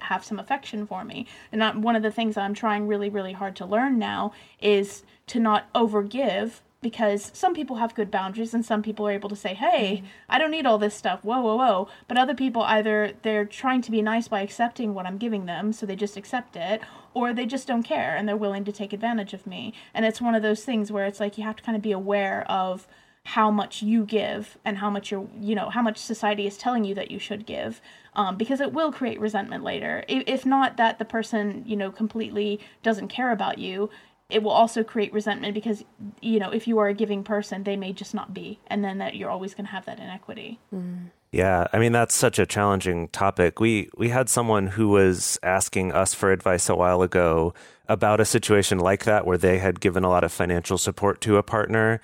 have 0.00 0.24
some 0.24 0.38
affection 0.38 0.86
for 0.86 1.04
me. 1.04 1.26
And 1.52 1.60
that 1.60 1.76
one 1.76 1.96
of 1.96 2.02
the 2.02 2.10
things 2.10 2.36
I'm 2.36 2.54
trying 2.54 2.86
really, 2.86 3.08
really 3.08 3.32
hard 3.32 3.56
to 3.56 3.66
learn 3.66 3.98
now 3.98 4.32
is 4.60 5.02
to 5.28 5.40
not 5.40 5.72
overgive 5.74 6.60
because 6.82 7.30
some 7.34 7.54
people 7.54 7.76
have 7.76 7.94
good 7.94 8.10
boundaries 8.10 8.54
and 8.54 8.64
some 8.64 8.82
people 8.82 9.06
are 9.06 9.12
able 9.12 9.28
to 9.28 9.36
say, 9.36 9.54
hey, 9.54 9.96
mm-hmm. 9.98 10.06
I 10.28 10.38
don't 10.38 10.50
need 10.50 10.66
all 10.66 10.78
this 10.78 10.94
stuff, 10.94 11.22
whoa, 11.22 11.40
whoa, 11.40 11.56
whoa. 11.56 11.88
But 12.08 12.18
other 12.18 12.34
people 12.34 12.62
either 12.62 13.12
they're 13.22 13.44
trying 13.44 13.82
to 13.82 13.90
be 13.90 14.02
nice 14.02 14.28
by 14.28 14.40
accepting 14.40 14.94
what 14.94 15.06
I'm 15.06 15.18
giving 15.18 15.46
them, 15.46 15.72
so 15.72 15.84
they 15.84 15.96
just 15.96 16.16
accept 16.16 16.56
it, 16.56 16.80
or 17.12 17.32
they 17.32 17.46
just 17.46 17.66
don't 17.66 17.82
care 17.82 18.16
and 18.16 18.26
they're 18.26 18.36
willing 18.36 18.64
to 18.64 18.72
take 18.72 18.92
advantage 18.92 19.34
of 19.34 19.46
me. 19.46 19.74
And 19.92 20.06
it's 20.06 20.20
one 20.20 20.34
of 20.34 20.42
those 20.42 20.64
things 20.64 20.90
where 20.90 21.06
it's 21.06 21.20
like 21.20 21.36
you 21.36 21.44
have 21.44 21.56
to 21.56 21.62
kind 21.62 21.76
of 21.76 21.82
be 21.82 21.92
aware 21.92 22.50
of 22.50 22.86
how 23.24 23.50
much 23.50 23.82
you 23.82 24.04
give 24.04 24.58
and 24.64 24.78
how 24.78 24.90
much 24.90 25.10
you're 25.10 25.28
you 25.40 25.54
know 25.54 25.68
how 25.70 25.82
much 25.82 25.98
society 25.98 26.46
is 26.46 26.56
telling 26.56 26.84
you 26.84 26.94
that 26.94 27.10
you 27.10 27.18
should 27.18 27.46
give 27.46 27.80
um, 28.14 28.36
because 28.36 28.60
it 28.60 28.72
will 28.72 28.90
create 28.90 29.20
resentment 29.20 29.62
later. 29.62 30.04
If, 30.08 30.44
not 30.44 30.76
that 30.78 30.98
the 30.98 31.04
person 31.04 31.62
you 31.66 31.76
know 31.76 31.90
completely 31.90 32.60
doesn't 32.82 33.08
care 33.08 33.30
about 33.30 33.58
you 33.58 33.90
it 34.30 34.42
will 34.42 34.50
also 34.50 34.82
create 34.84 35.12
resentment 35.12 35.54
because 35.54 35.84
you 36.20 36.38
know 36.38 36.50
if 36.50 36.66
you 36.66 36.78
are 36.78 36.88
a 36.88 36.94
giving 36.94 37.22
person 37.22 37.64
they 37.64 37.76
may 37.76 37.92
just 37.92 38.14
not 38.14 38.32
be 38.32 38.58
and 38.68 38.84
then 38.84 38.98
that 38.98 39.16
you're 39.16 39.30
always 39.30 39.54
going 39.54 39.66
to 39.66 39.72
have 39.72 39.84
that 39.86 39.98
inequity. 39.98 40.58
Yeah, 41.32 41.68
I 41.72 41.78
mean 41.78 41.92
that's 41.92 42.14
such 42.14 42.38
a 42.38 42.46
challenging 42.46 43.08
topic. 43.08 43.60
We 43.60 43.88
we 43.96 44.08
had 44.08 44.28
someone 44.28 44.68
who 44.68 44.88
was 44.88 45.38
asking 45.42 45.92
us 45.92 46.14
for 46.14 46.32
advice 46.32 46.68
a 46.68 46.74
while 46.74 47.02
ago 47.02 47.54
about 47.88 48.20
a 48.20 48.24
situation 48.24 48.78
like 48.78 49.04
that 49.04 49.26
where 49.26 49.38
they 49.38 49.58
had 49.58 49.80
given 49.80 50.04
a 50.04 50.08
lot 50.08 50.24
of 50.24 50.32
financial 50.32 50.78
support 50.78 51.20
to 51.20 51.36
a 51.36 51.42
partner 51.42 52.00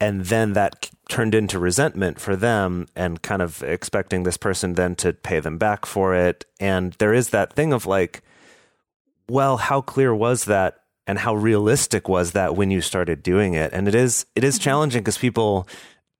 and 0.00 0.26
then 0.26 0.52
that 0.52 0.90
turned 1.08 1.34
into 1.34 1.58
resentment 1.58 2.20
for 2.20 2.36
them 2.36 2.86
and 2.94 3.22
kind 3.22 3.42
of 3.42 3.62
expecting 3.62 4.22
this 4.22 4.36
person 4.36 4.74
then 4.74 4.94
to 4.96 5.12
pay 5.12 5.40
them 5.40 5.58
back 5.58 5.86
for 5.86 6.14
it. 6.14 6.44
And 6.60 6.92
there 6.94 7.14
is 7.14 7.30
that 7.30 7.52
thing 7.54 7.72
of 7.72 7.86
like 7.86 8.22
well 9.28 9.56
how 9.56 9.80
clear 9.80 10.14
was 10.14 10.44
that 10.46 10.80
and 11.06 11.18
how 11.18 11.34
realistic 11.34 12.08
was 12.08 12.32
that 12.32 12.54
when 12.54 12.70
you 12.70 12.80
started 12.80 13.22
doing 13.22 13.54
it? 13.54 13.72
And 13.72 13.88
it 13.88 13.94
is 13.94 14.26
it 14.36 14.44
is 14.44 14.58
challenging 14.58 15.02
because 15.02 15.18
people 15.18 15.66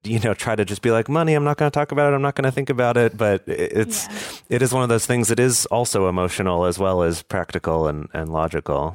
you 0.04 0.18
know 0.20 0.32
try 0.32 0.54
to 0.56 0.64
just 0.64 0.80
be 0.80 0.92
like 0.92 1.08
money 1.08 1.34
i'm 1.34 1.42
not 1.42 1.56
going 1.56 1.68
to 1.68 1.74
talk 1.74 1.90
about 1.90 2.12
it 2.12 2.14
i'm 2.14 2.22
not 2.22 2.36
going 2.36 2.44
to 2.44 2.52
think 2.52 2.70
about 2.70 2.96
it. 2.96 3.16
But 3.16 3.42
it's 3.46 4.06
Yeah. 4.06 4.56
it 4.56 4.62
is 4.62 4.72
one 4.72 4.82
of 4.82 4.88
those 4.88 5.06
things 5.06 5.28
that 5.28 5.38
is 5.40 5.66
also 5.66 6.08
emotional 6.08 6.64
as 6.64 6.78
well 6.78 7.02
as 7.02 7.22
practical 7.22 7.86
and, 7.88 8.08
and 8.14 8.32
logical 8.32 8.94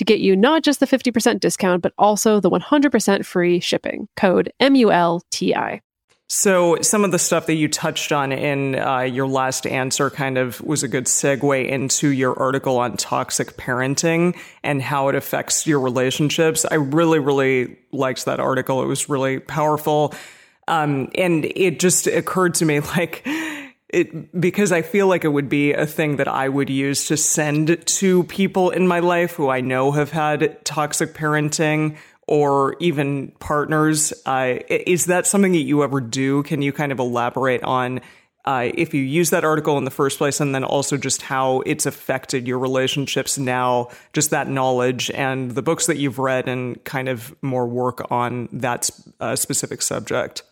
to 0.00 0.04
get 0.04 0.20
you 0.20 0.34
not 0.34 0.62
just 0.62 0.80
the 0.80 0.86
50% 0.86 1.40
discount, 1.40 1.82
but 1.82 1.92
also 1.98 2.40
the 2.40 2.48
100% 2.48 3.26
free 3.26 3.60
shipping. 3.60 4.08
Code 4.16 4.50
M 4.58 4.74
U 4.74 4.90
L 4.90 5.22
T 5.30 5.54
I. 5.54 5.82
So, 6.26 6.80
some 6.80 7.04
of 7.04 7.10
the 7.10 7.18
stuff 7.18 7.46
that 7.46 7.56
you 7.56 7.68
touched 7.68 8.12
on 8.12 8.32
in 8.32 8.76
uh, 8.76 9.00
your 9.00 9.26
last 9.26 9.66
answer 9.66 10.08
kind 10.08 10.38
of 10.38 10.60
was 10.62 10.82
a 10.82 10.88
good 10.88 11.04
segue 11.04 11.68
into 11.68 12.08
your 12.08 12.38
article 12.38 12.78
on 12.78 12.96
toxic 12.96 13.56
parenting 13.56 14.38
and 14.62 14.80
how 14.80 15.08
it 15.08 15.16
affects 15.16 15.66
your 15.66 15.80
relationships. 15.80 16.64
I 16.64 16.76
really, 16.76 17.18
really 17.18 17.76
liked 17.92 18.24
that 18.24 18.40
article. 18.40 18.82
It 18.82 18.86
was 18.86 19.08
really 19.08 19.38
powerful. 19.38 20.14
Um, 20.66 21.10
and 21.16 21.44
it 21.44 21.78
just 21.78 22.06
occurred 22.06 22.54
to 22.54 22.64
me 22.64 22.80
like, 22.96 23.26
it, 23.92 24.40
because 24.40 24.72
I 24.72 24.82
feel 24.82 25.06
like 25.06 25.24
it 25.24 25.28
would 25.28 25.48
be 25.48 25.72
a 25.72 25.86
thing 25.86 26.16
that 26.16 26.28
I 26.28 26.48
would 26.48 26.70
use 26.70 27.06
to 27.06 27.16
send 27.16 27.86
to 27.86 28.24
people 28.24 28.70
in 28.70 28.86
my 28.86 29.00
life 29.00 29.32
who 29.32 29.48
I 29.48 29.60
know 29.60 29.92
have 29.92 30.10
had 30.10 30.64
toxic 30.64 31.14
parenting 31.14 31.96
or 32.26 32.76
even 32.78 33.32
partners. 33.40 34.12
Uh, 34.24 34.58
is 34.68 35.06
that 35.06 35.26
something 35.26 35.52
that 35.52 35.58
you 35.58 35.82
ever 35.82 36.00
do? 36.00 36.42
Can 36.44 36.62
you 36.62 36.72
kind 36.72 36.92
of 36.92 36.98
elaborate 36.98 37.62
on 37.64 38.00
uh, 38.44 38.70
if 38.74 38.94
you 38.94 39.02
use 39.02 39.30
that 39.30 39.44
article 39.44 39.76
in 39.76 39.84
the 39.84 39.90
first 39.90 40.18
place 40.18 40.40
and 40.40 40.54
then 40.54 40.64
also 40.64 40.96
just 40.96 41.22
how 41.22 41.60
it's 41.66 41.84
affected 41.84 42.48
your 42.48 42.58
relationships 42.58 43.36
now, 43.36 43.88
just 44.12 44.30
that 44.30 44.48
knowledge 44.48 45.10
and 45.10 45.50
the 45.50 45.62
books 45.62 45.86
that 45.86 45.98
you've 45.98 46.18
read 46.18 46.48
and 46.48 46.82
kind 46.84 47.08
of 47.08 47.34
more 47.42 47.66
work 47.66 48.10
on 48.10 48.48
that 48.52 48.88
uh, 49.20 49.36
specific 49.36 49.82
subject? 49.82 50.42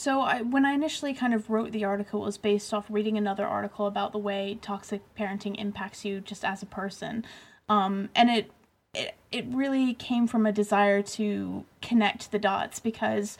So 0.00 0.22
I, 0.22 0.40
when 0.40 0.64
I 0.64 0.72
initially 0.72 1.12
kind 1.12 1.34
of 1.34 1.50
wrote 1.50 1.72
the 1.72 1.84
article, 1.84 2.22
it 2.22 2.24
was 2.24 2.38
based 2.38 2.72
off 2.72 2.86
reading 2.88 3.18
another 3.18 3.44
article 3.44 3.86
about 3.86 4.12
the 4.12 4.18
way 4.18 4.58
toxic 4.62 5.02
parenting 5.14 5.60
impacts 5.60 6.06
you 6.06 6.22
just 6.22 6.42
as 6.42 6.62
a 6.62 6.66
person, 6.66 7.22
um, 7.68 8.08
and 8.14 8.30
it, 8.30 8.50
it 8.94 9.14
it 9.30 9.44
really 9.48 9.92
came 9.92 10.26
from 10.26 10.46
a 10.46 10.52
desire 10.52 11.02
to 11.02 11.66
connect 11.82 12.32
the 12.32 12.38
dots 12.38 12.80
because 12.80 13.36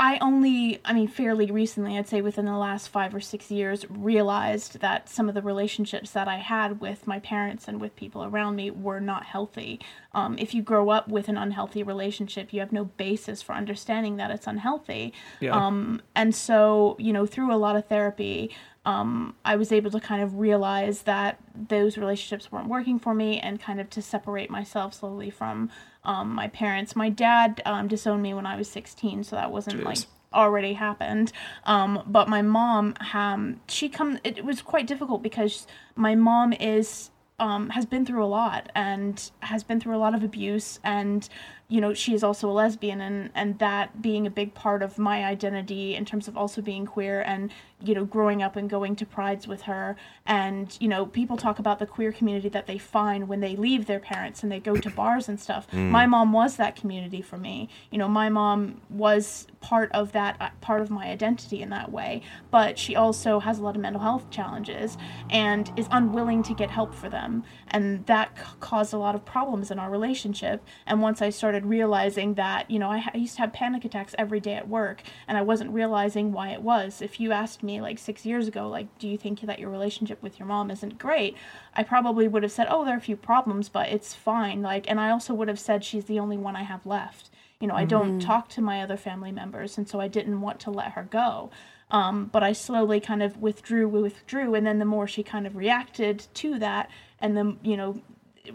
I 0.00 0.18
only, 0.20 0.80
I 0.84 0.92
mean, 0.92 1.08
fairly 1.08 1.50
recently, 1.50 1.98
I'd 1.98 2.08
say 2.08 2.20
within 2.20 2.44
the 2.44 2.56
last 2.56 2.88
five 2.88 3.14
or 3.14 3.20
six 3.20 3.50
years, 3.50 3.84
realized 3.90 4.80
that 4.80 5.08
some 5.08 5.28
of 5.28 5.34
the 5.34 5.42
relationships 5.42 6.10
that 6.12 6.28
I 6.28 6.36
had 6.36 6.80
with 6.80 7.06
my 7.06 7.18
parents 7.18 7.66
and 7.66 7.80
with 7.80 7.96
people 7.96 8.24
around 8.24 8.56
me 8.56 8.70
were 8.70 9.00
not 9.00 9.24
healthy. 9.24 9.80
Um, 10.12 10.38
if 10.38 10.54
you 10.54 10.62
grow 10.62 10.90
up 10.90 11.08
with 11.08 11.28
an 11.28 11.36
unhealthy 11.36 11.82
relationship, 11.82 12.52
you 12.52 12.60
have 12.60 12.72
no 12.72 12.84
basis 12.84 13.42
for 13.42 13.54
understanding 13.54 14.16
that 14.16 14.30
it's 14.30 14.46
unhealthy. 14.46 15.12
Yeah. 15.40 15.54
Um, 15.54 16.00
and 16.14 16.34
so, 16.34 16.94
you 16.98 17.12
know, 17.12 17.26
through 17.26 17.52
a 17.52 17.56
lot 17.56 17.74
of 17.74 17.86
therapy, 17.86 18.54
um, 18.86 19.34
I 19.44 19.56
was 19.56 19.70
able 19.70 19.90
to 19.90 20.00
kind 20.00 20.22
of 20.22 20.38
realize 20.38 21.02
that 21.02 21.38
those 21.54 21.98
relationships 21.98 22.50
weren't 22.50 22.68
working 22.68 22.98
for 22.98 23.14
me 23.14 23.38
and 23.38 23.60
kind 23.60 23.80
of 23.80 23.90
to 23.90 24.00
separate 24.00 24.48
myself 24.48 24.94
slowly 24.94 25.28
from 25.28 25.70
um, 26.04 26.34
my 26.34 26.48
parents. 26.48 26.96
My 26.96 27.10
dad 27.10 27.62
um, 27.64 27.88
disowned 27.88 28.22
me 28.22 28.34
when 28.34 28.46
I 28.46 28.56
was 28.56 28.68
16, 28.70 29.24
so 29.24 29.36
that 29.36 29.50
wasn't 29.50 29.82
like 29.82 29.98
already 30.32 30.74
happened. 30.74 31.32
Um, 31.64 32.02
but 32.06 32.28
my 32.28 32.42
mom, 32.42 32.94
um, 33.12 33.60
she 33.68 33.88
come. 33.88 34.18
It, 34.24 34.44
was 34.44 34.62
quite 34.62 34.86
difficult 34.86 35.22
because 35.22 35.66
my 35.96 36.14
mom 36.14 36.52
is 36.52 37.10
um, 37.38 37.70
has 37.70 37.86
been 37.86 38.04
through 38.04 38.24
a 38.24 38.26
lot 38.26 38.70
and 38.74 39.30
has 39.40 39.62
been 39.62 39.80
through 39.80 39.96
a 39.96 39.98
lot 39.98 40.14
of 40.14 40.22
abuse 40.22 40.80
and 40.82 41.28
you 41.68 41.80
know 41.82 41.92
she 41.92 42.14
is 42.14 42.24
also 42.24 42.48
a 42.50 42.52
lesbian 42.52 43.00
and 43.00 43.30
and 43.34 43.58
that 43.58 44.00
being 44.00 44.26
a 44.26 44.30
big 44.30 44.54
part 44.54 44.82
of 44.82 44.98
my 44.98 45.24
identity 45.24 45.94
in 45.94 46.04
terms 46.04 46.26
of 46.26 46.36
also 46.36 46.62
being 46.62 46.86
queer 46.86 47.20
and 47.20 47.50
you 47.82 47.94
know 47.94 48.04
growing 48.04 48.42
up 48.42 48.56
and 48.56 48.68
going 48.70 48.96
to 48.96 49.06
prides 49.06 49.46
with 49.46 49.62
her. 49.62 49.96
And 50.26 50.76
you 50.80 50.88
know 50.88 51.06
people 51.06 51.36
talk 51.36 51.58
about 51.58 51.78
the 51.78 51.86
queer 51.86 52.10
community 52.10 52.48
that 52.48 52.66
they 52.66 52.78
find 52.78 53.28
when 53.28 53.40
they 53.40 53.54
leave 53.54 53.86
their 53.86 54.00
parents 54.00 54.42
and 54.42 54.50
they 54.50 54.60
go 54.60 54.76
to 54.76 54.90
bars 54.90 55.28
and 55.28 55.38
stuff. 55.38 55.70
My 55.72 56.06
mom 56.06 56.32
was 56.32 56.56
that 56.56 56.74
community 56.74 57.22
for 57.22 57.36
me. 57.36 57.68
You 57.90 57.98
know 57.98 58.08
my 58.08 58.28
mom 58.28 58.80
was 58.88 59.46
part 59.60 59.90
of 59.92 60.12
that 60.12 60.36
uh, 60.40 60.50
part 60.60 60.80
of 60.80 60.90
my 60.90 61.06
identity 61.06 61.62
in 61.62 61.70
that 61.70 61.92
way. 61.92 62.22
But 62.50 62.78
she 62.78 62.96
also 62.96 63.40
has 63.40 63.58
a 63.58 63.62
lot 63.62 63.76
of 63.76 63.82
mental 63.82 64.00
health 64.00 64.30
challenges 64.30 64.96
and 65.30 65.70
is 65.76 65.86
unwilling 65.90 66.42
to 66.44 66.54
get 66.54 66.70
help 66.70 66.94
for 66.94 67.08
them. 67.08 67.44
And 67.68 68.06
that 68.06 68.36
c- 68.38 68.44
caused 68.60 68.92
a 68.94 68.98
lot 68.98 69.14
of 69.14 69.24
problems 69.24 69.70
in 69.70 69.78
our 69.78 69.90
relationship. 69.90 70.64
And 70.86 71.02
once 71.02 71.20
i 71.22 71.30
started 71.30 71.57
realizing 71.64 72.34
that 72.34 72.70
you 72.70 72.78
know 72.78 72.90
I, 72.90 72.98
ha- 72.98 73.10
I 73.14 73.18
used 73.18 73.36
to 73.36 73.40
have 73.42 73.52
panic 73.52 73.84
attacks 73.84 74.14
every 74.18 74.40
day 74.40 74.54
at 74.54 74.68
work 74.68 75.02
and 75.26 75.36
i 75.38 75.42
wasn't 75.42 75.70
realizing 75.70 76.32
why 76.32 76.50
it 76.50 76.62
was. 76.62 77.02
If 77.02 77.20
you 77.20 77.32
asked 77.32 77.62
me 77.62 77.80
like 77.80 77.98
six 77.98 78.24
years 78.26 78.48
ago 78.48 78.68
like 78.68 78.86
do 78.98 79.08
you 79.08 79.18
think 79.18 79.40
that 79.40 79.58
your 79.58 79.70
relationship 79.70 80.22
with 80.22 80.38
your 80.38 80.46
mom 80.48 80.70
isn't 80.70 80.98
great? 80.98 81.36
I 81.74 81.82
probably 81.82 82.28
would 82.28 82.42
have 82.42 82.52
said 82.52 82.66
oh 82.70 82.84
there 82.84 82.94
are 82.94 82.98
a 82.98 83.00
few 83.00 83.16
problems 83.16 83.68
but 83.68 83.88
it's 83.88 84.14
fine 84.14 84.62
like 84.62 84.88
and 84.90 85.00
i 85.00 85.10
also 85.10 85.34
would 85.34 85.48
have 85.48 85.60
said 85.60 85.84
she's 85.84 86.04
the 86.06 86.18
only 86.18 86.36
one 86.36 86.56
i 86.56 86.62
have 86.62 86.84
left. 86.86 87.30
You 87.60 87.66
know 87.68 87.74
i 87.74 87.84
don't 87.84 88.20
talk 88.20 88.48
to 88.50 88.60
my 88.60 88.82
other 88.82 88.96
family 88.96 89.32
members 89.32 89.76
and 89.78 89.88
so 89.88 90.00
i 90.00 90.08
didn't 90.08 90.40
want 90.40 90.60
to 90.60 90.70
let 90.70 90.92
her 90.92 91.02
go 91.02 91.50
um, 91.90 92.26
but 92.26 92.42
i 92.42 92.52
slowly 92.52 93.00
kind 93.00 93.22
of 93.22 93.38
withdrew 93.38 93.88
withdrew 93.88 94.54
and 94.54 94.66
then 94.66 94.78
the 94.78 94.84
more 94.84 95.06
she 95.08 95.22
kind 95.22 95.46
of 95.46 95.56
reacted 95.56 96.26
to 96.34 96.58
that 96.58 96.90
and 97.20 97.36
then 97.36 97.58
you 97.62 97.76
know 97.76 98.00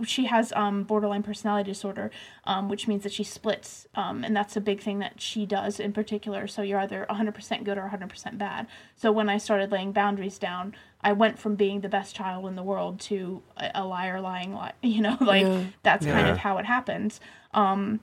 she 0.04 0.26
has 0.26 0.52
um, 0.54 0.84
borderline 0.84 1.24
personality 1.24 1.72
disorder, 1.72 2.12
um, 2.46 2.70
which 2.70 2.88
means 2.88 3.04
that 3.04 3.14
she 3.14 3.24
splits, 3.24 3.88
um, 3.96 4.24
and 4.24 4.36
that's 4.36 4.56
a 4.56 4.62
big 4.62 4.82
thing 4.82 5.00
that 5.00 5.22
she 5.22 5.46
does 5.46 5.80
in 5.80 5.94
particular. 5.94 6.48
So 6.48 6.62
you're 6.62 6.80
either 6.80 7.06
100% 7.10 7.64
good 7.64 7.78
or 7.78 7.92
100% 7.94 8.38
bad. 8.38 8.68
So 8.96 9.12
when 9.12 9.30
I 9.30 9.38
started 9.38 9.72
laying 9.72 9.92
boundaries 9.92 10.38
down, 10.38 10.76
I 11.02 11.12
went 11.12 11.38
from 11.38 11.56
being 11.56 11.82
the 11.82 11.90
best 11.90 12.16
child 12.16 12.46
in 12.48 12.56
the 12.56 12.64
world 12.64 13.00
to 13.02 13.42
a, 13.58 13.72
a 13.76 13.86
liar, 13.86 14.22
lying, 14.22 14.56
li- 14.56 14.72
you 14.82 15.02
know, 15.02 15.18
like 15.20 15.46
that's 15.84 16.06
kind 16.06 16.28
of 16.30 16.38
how 16.38 16.58
it 16.58 16.66
happens. 16.66 17.20
Um, 17.54 18.00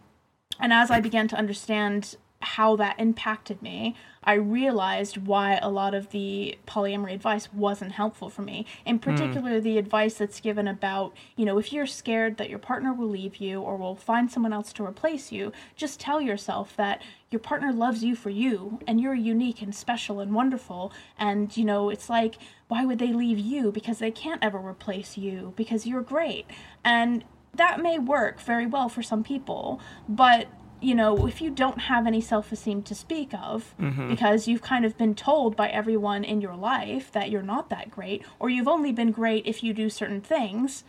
and 0.58 0.72
as 0.72 0.90
I 0.90 1.00
began 1.00 1.28
to 1.28 1.36
understand 1.36 2.16
how 2.40 2.74
that 2.76 2.98
impacted 2.98 3.60
me, 3.60 3.94
I 4.24 4.34
realized 4.34 5.26
why 5.26 5.58
a 5.60 5.70
lot 5.70 5.94
of 5.94 6.10
the 6.10 6.58
polyamory 6.66 7.14
advice 7.14 7.52
wasn't 7.52 7.92
helpful 7.92 8.30
for 8.30 8.42
me. 8.42 8.66
In 8.86 8.96
hmm. 8.96 9.02
particular, 9.02 9.60
the 9.60 9.78
advice 9.78 10.14
that's 10.14 10.40
given 10.40 10.66
about, 10.66 11.14
you 11.36 11.44
know, 11.44 11.58
if 11.58 11.72
you're 11.72 11.86
scared 11.86 12.38
that 12.38 12.48
your 12.48 12.58
partner 12.58 12.92
will 12.92 13.08
leave 13.08 13.36
you 13.36 13.60
or 13.60 13.76
will 13.76 13.94
find 13.94 14.30
someone 14.30 14.52
else 14.52 14.72
to 14.74 14.84
replace 14.84 15.30
you, 15.30 15.52
just 15.76 16.00
tell 16.00 16.20
yourself 16.20 16.74
that 16.76 17.02
your 17.30 17.40
partner 17.40 17.72
loves 17.72 18.02
you 18.02 18.16
for 18.16 18.30
you 18.30 18.80
and 18.86 19.00
you're 19.00 19.14
unique 19.14 19.60
and 19.62 19.74
special 19.74 20.18
and 20.20 20.34
wonderful. 20.34 20.92
And, 21.18 21.54
you 21.56 21.64
know, 21.64 21.90
it's 21.90 22.08
like, 22.08 22.36
why 22.68 22.84
would 22.84 22.98
they 22.98 23.12
leave 23.12 23.38
you? 23.38 23.70
Because 23.70 23.98
they 23.98 24.10
can't 24.10 24.42
ever 24.42 24.58
replace 24.58 25.18
you 25.18 25.52
because 25.56 25.86
you're 25.86 26.02
great. 26.02 26.46
And 26.84 27.24
that 27.54 27.80
may 27.80 27.98
work 27.98 28.40
very 28.40 28.66
well 28.66 28.88
for 28.88 29.02
some 29.02 29.24
people, 29.24 29.80
but 30.08 30.46
you 30.80 30.94
know, 30.94 31.26
if 31.26 31.40
you 31.40 31.50
don't 31.50 31.78
have 31.82 32.06
any 32.06 32.20
self 32.20 32.52
esteem 32.52 32.82
to 32.82 32.94
speak 32.94 33.32
of, 33.34 33.74
because 34.08 34.48
you've 34.48 34.62
kind 34.62 34.84
of 34.84 34.96
been 34.96 35.14
told 35.14 35.56
by 35.56 35.68
everyone 35.68 36.24
in 36.24 36.40
your 36.40 36.54
life 36.54 37.10
that 37.12 37.30
you're 37.30 37.42
not 37.42 37.70
that 37.70 37.90
great, 37.90 38.24
or 38.38 38.48
you've 38.50 38.68
only 38.68 38.92
been 38.92 39.12
great 39.12 39.46
if 39.46 39.62
you 39.62 39.72
do 39.72 39.90
certain 39.90 40.20
things, 40.20 40.84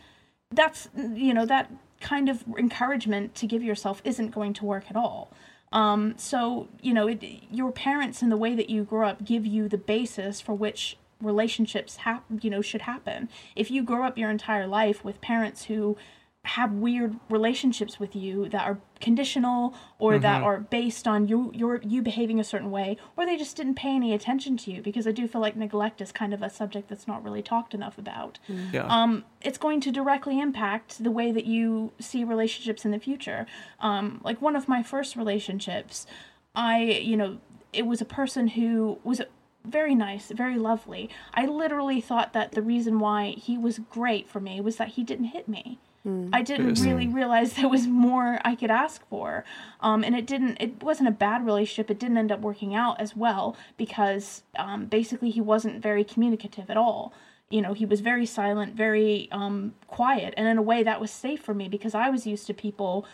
that's, 0.50 0.88
you 1.14 1.32
know, 1.34 1.46
that 1.46 1.70
kind 2.00 2.28
of 2.28 2.44
encouragement 2.58 3.34
to 3.36 3.46
give 3.46 3.62
yourself 3.62 4.02
isn't 4.04 4.30
going 4.30 4.52
to 4.54 4.64
work 4.64 4.84
at 4.90 4.96
all. 4.96 5.32
Um, 5.72 6.14
so, 6.18 6.68
you 6.82 6.92
know, 6.92 7.08
it, 7.08 7.22
your 7.50 7.72
parents 7.72 8.20
and 8.22 8.30
the 8.30 8.36
way 8.36 8.54
that 8.54 8.68
you 8.68 8.84
grow 8.84 9.08
up 9.08 9.24
give 9.24 9.46
you 9.46 9.68
the 9.68 9.78
basis 9.78 10.40
for 10.40 10.54
which 10.54 10.96
relationships 11.22 11.96
hap- 11.96 12.24
you 12.40 12.50
know 12.50 12.60
should 12.60 12.82
happen 12.82 13.28
if 13.54 13.70
you 13.70 13.82
grow 13.82 14.04
up 14.04 14.18
your 14.18 14.28
entire 14.28 14.66
life 14.66 15.04
with 15.04 15.20
parents 15.20 15.66
who 15.66 15.96
have 16.44 16.72
weird 16.72 17.14
relationships 17.30 18.00
with 18.00 18.16
you 18.16 18.48
that 18.48 18.62
are 18.66 18.78
conditional 19.00 19.74
or 20.00 20.18
that 20.18 20.42
are 20.42 20.58
based 20.58 21.06
on 21.06 21.28
you 21.28 21.52
your 21.54 21.80
you 21.84 22.02
behaving 22.02 22.40
a 22.40 22.44
certain 22.44 22.70
way 22.72 22.96
or 23.16 23.24
they 23.24 23.36
just 23.36 23.56
didn't 23.56 23.74
pay 23.76 23.94
any 23.94 24.12
attention 24.12 24.56
to 24.56 24.72
you 24.72 24.82
because 24.82 25.06
I 25.06 25.12
do 25.12 25.28
feel 25.28 25.40
like 25.40 25.54
neglect 25.54 26.00
is 26.00 26.10
kind 26.10 26.34
of 26.34 26.42
a 26.42 26.50
subject 26.50 26.88
that's 26.88 27.06
not 27.06 27.22
really 27.22 27.42
talked 27.42 27.74
enough 27.74 27.96
about 27.96 28.40
Yeah. 28.48 28.86
um, 28.88 29.24
it's 29.40 29.56
going 29.56 29.80
to 29.82 29.92
directly 29.92 30.40
impact 30.40 31.02
the 31.02 31.12
way 31.12 31.30
that 31.30 31.44
you 31.44 31.92
see 32.00 32.24
relationships 32.24 32.84
in 32.84 32.90
the 32.90 32.98
future. 32.98 33.46
Um, 33.78 34.20
like 34.24 34.42
one 34.42 34.56
of 34.56 34.68
my 34.68 34.82
first 34.82 35.14
relationships, 35.14 36.06
I, 36.56 36.82
you 36.82 37.16
know, 37.16 37.38
it 37.72 37.86
was 37.86 38.00
a 38.00 38.04
person 38.04 38.48
who 38.48 38.98
was 39.04 39.22
very 39.64 39.94
nice, 39.94 40.32
very 40.32 40.58
lovely. 40.58 41.08
I 41.34 41.46
literally 41.46 42.00
thought 42.00 42.32
that 42.32 42.52
the 42.52 42.62
reason 42.62 42.98
why 42.98 43.36
he 43.38 43.56
was 43.56 43.78
great 43.78 44.28
for 44.28 44.40
me 44.40 44.60
was 44.60 44.76
that 44.76 44.88
he 44.88 45.04
didn't 45.04 45.26
hit 45.26 45.46
me. 45.48 45.78
I 46.32 46.42
didn't 46.42 46.80
really 46.80 47.06
realize 47.06 47.52
there 47.52 47.68
was 47.68 47.86
more 47.86 48.40
I 48.44 48.56
could 48.56 48.72
ask 48.72 49.06
for. 49.08 49.44
Um, 49.80 50.02
and 50.02 50.16
it 50.16 50.26
didn't, 50.26 50.56
it 50.60 50.82
wasn't 50.82 51.08
a 51.08 51.12
bad 51.12 51.46
relationship. 51.46 51.90
It 51.90 52.00
didn't 52.00 52.18
end 52.18 52.32
up 52.32 52.40
working 52.40 52.74
out 52.74 53.00
as 53.00 53.16
well 53.16 53.56
because 53.76 54.42
um, 54.58 54.86
basically 54.86 55.30
he 55.30 55.40
wasn't 55.40 55.80
very 55.80 56.02
communicative 56.02 56.70
at 56.70 56.76
all. 56.76 57.12
You 57.50 57.60
know 57.60 57.74
he 57.74 57.84
was 57.84 58.00
very 58.00 58.24
silent 58.24 58.74
very 58.74 59.28
um 59.30 59.74
quiet. 59.86 60.32
And 60.38 60.48
in 60.48 60.56
a 60.56 60.62
way 60.62 60.82
that 60.82 61.00
was 61.02 61.10
safe 61.10 61.42
for 61.42 61.52
me 61.52 61.68
because 61.68 61.94
i 61.94 62.08
was 62.08 62.26
used 62.26 62.46
to 62.46 62.54
people 62.54 63.04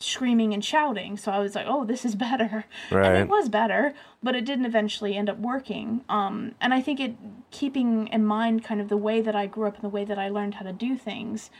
screaming 0.00 0.54
and 0.54 0.64
shouting. 0.64 1.18
So 1.18 1.30
i 1.30 1.38
was 1.38 1.54
like 1.54 1.66
oh 1.68 1.84
this 1.84 2.02
is 2.06 2.14
better. 2.14 2.64
And 2.90 3.18
it 3.18 3.28
was 3.28 3.50
better 3.50 3.92
but 4.22 4.34
it 4.34 4.46
didn't 4.46 4.64
eventually 4.64 5.14
end 5.14 5.28
up 5.28 5.38
working. 5.38 6.04
Um 6.08 6.54
and 6.58 6.72
i 6.72 6.80
think 6.80 7.00
it 7.00 7.16
keeping 7.50 8.08
in 8.08 8.24
mind 8.24 8.64
kind 8.64 8.80
of 8.80 8.88
the 8.88 8.96
way 8.96 9.20
that 9.20 9.36
i 9.36 9.44
grew 9.46 9.66
up 9.68 9.74
and 9.74 9.84
the 9.84 9.90
way 9.90 10.06
that 10.06 10.18
i 10.18 10.30
learned 10.30 10.54
how 10.54 10.64
to 10.64 10.72
do 10.72 10.96
things 10.96 11.50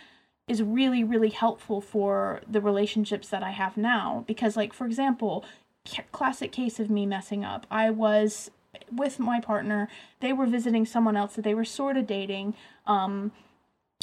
is 0.52 0.62
really 0.62 1.02
really 1.02 1.30
helpful 1.30 1.80
for 1.80 2.40
the 2.48 2.60
relationships 2.60 3.28
that 3.28 3.42
i 3.42 3.50
have 3.50 3.76
now 3.76 4.22
because 4.26 4.56
like 4.56 4.72
for 4.72 4.86
example 4.86 5.44
classic 6.12 6.52
case 6.52 6.78
of 6.78 6.90
me 6.90 7.06
messing 7.06 7.44
up 7.44 7.66
i 7.70 7.90
was 7.90 8.50
with 8.90 9.18
my 9.18 9.40
partner 9.40 9.88
they 10.20 10.32
were 10.32 10.46
visiting 10.46 10.86
someone 10.86 11.16
else 11.16 11.34
that 11.34 11.42
they 11.42 11.54
were 11.54 11.64
sort 11.64 11.96
of 11.96 12.06
dating 12.06 12.54
um 12.86 13.32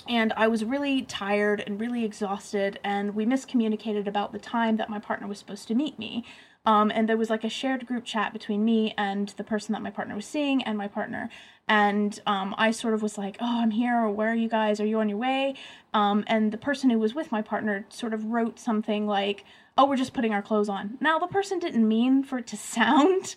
and 0.08 0.32
I 0.38 0.48
was 0.48 0.64
really 0.64 1.02
tired 1.02 1.62
and 1.66 1.80
really 1.80 2.06
exhausted, 2.06 2.80
and 2.84 3.16
we 3.16 3.26
miscommunicated 3.26 4.08
about 4.08 4.32
the 4.32 4.40
time 4.40 4.78
that 4.78 4.90
my 4.90 5.00
partner 5.00 5.28
was 5.28 5.40
supposed 5.40 5.68
to 5.68 5.76
meet 5.76 6.00
me. 6.00 6.24
Um, 6.66 6.92
and 6.94 7.08
there 7.08 7.18
was 7.18 7.30
like 7.30 7.44
a 7.44 7.50
shared 7.50 7.88
group 7.88 8.06
chat 8.06 8.34
between 8.34 8.64
me 8.66 8.94
and 8.98 9.30
the 9.30 9.44
person 9.44 9.74
that 9.74 9.82
my 9.82 9.90
partner 9.90 10.16
was 10.16 10.26
seeing 10.26 10.64
and 10.64 10.78
my 10.78 10.88
partner. 10.88 11.30
And 11.70 12.20
um, 12.26 12.56
I 12.58 12.72
sort 12.72 12.96
of 12.96 13.02
was 13.04 13.18
like, 13.18 13.38
oh, 13.40 13.62
I'm 13.62 13.70
here, 13.72 13.96
or 13.96 14.10
where 14.10 14.32
are 14.32 14.36
you 14.36 14.50
guys? 14.50 14.80
Are 14.80 14.86
you 14.86 15.00
on 15.00 15.08
your 15.08 15.20
way? 15.20 15.54
Um, 15.94 16.24
and 16.28 16.52
the 16.52 16.58
person 16.58 16.90
who 16.90 16.98
was 16.98 17.14
with 17.14 17.32
my 17.32 17.42
partner 17.44 17.86
sort 17.90 18.14
of 18.14 18.26
wrote 18.26 18.60
something 18.60 19.06
like, 19.06 19.46
oh, 19.78 19.86
we're 19.86 19.96
just 19.96 20.14
putting 20.14 20.34
our 20.34 20.42
clothes 20.42 20.68
on. 20.68 20.98
Now, 21.00 21.20
the 21.20 21.28
person 21.28 21.60
didn't 21.60 21.88
mean 21.88 22.24
for 22.24 22.40
it 22.40 22.48
to 22.48 22.58
sound 22.76 23.36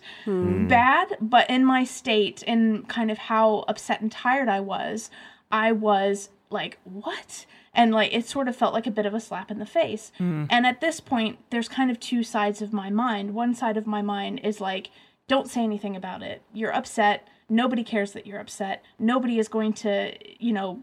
bad, 0.67 1.15
but 1.21 1.49
in 1.49 1.63
my 1.63 1.83
state, 1.83 2.41
in 2.43 2.83
kind 2.83 3.11
of 3.11 3.17
how 3.17 3.63
upset 3.67 4.01
and 4.01 4.11
tired 4.11 4.49
I 4.49 4.59
was, 4.59 5.11
I 5.51 5.71
was 5.71 6.29
like, 6.49 6.79
what? 6.83 7.45
And 7.75 7.93
like, 7.93 8.13
it 8.13 8.27
sort 8.27 8.47
of 8.47 8.55
felt 8.55 8.73
like 8.73 8.87
a 8.87 8.91
bit 8.91 9.05
of 9.05 9.13
a 9.13 9.19
slap 9.19 9.51
in 9.51 9.59
the 9.59 9.65
face. 9.65 10.11
And 10.49 10.65
at 10.65 10.81
this 10.81 10.99
point, 10.99 11.37
there's 11.51 11.69
kind 11.69 11.89
of 11.91 11.99
two 11.99 12.23
sides 12.23 12.61
of 12.61 12.73
my 12.73 12.89
mind. 12.89 13.33
One 13.35 13.53
side 13.53 13.77
of 13.77 13.85
my 13.87 14.01
mind 14.01 14.41
is 14.43 14.59
like, 14.59 14.89
don't 15.27 15.49
say 15.49 15.63
anything 15.63 15.95
about 15.95 16.21
it. 16.23 16.41
You're 16.53 16.73
upset. 16.75 17.27
Nobody 17.53 17.83
cares 17.83 18.13
that 18.13 18.25
you're 18.25 18.39
upset. 18.39 18.83
Nobody 18.97 19.39
is 19.39 19.47
going 19.47 19.73
to, 19.73 20.13
you 20.43 20.53
know, 20.53 20.81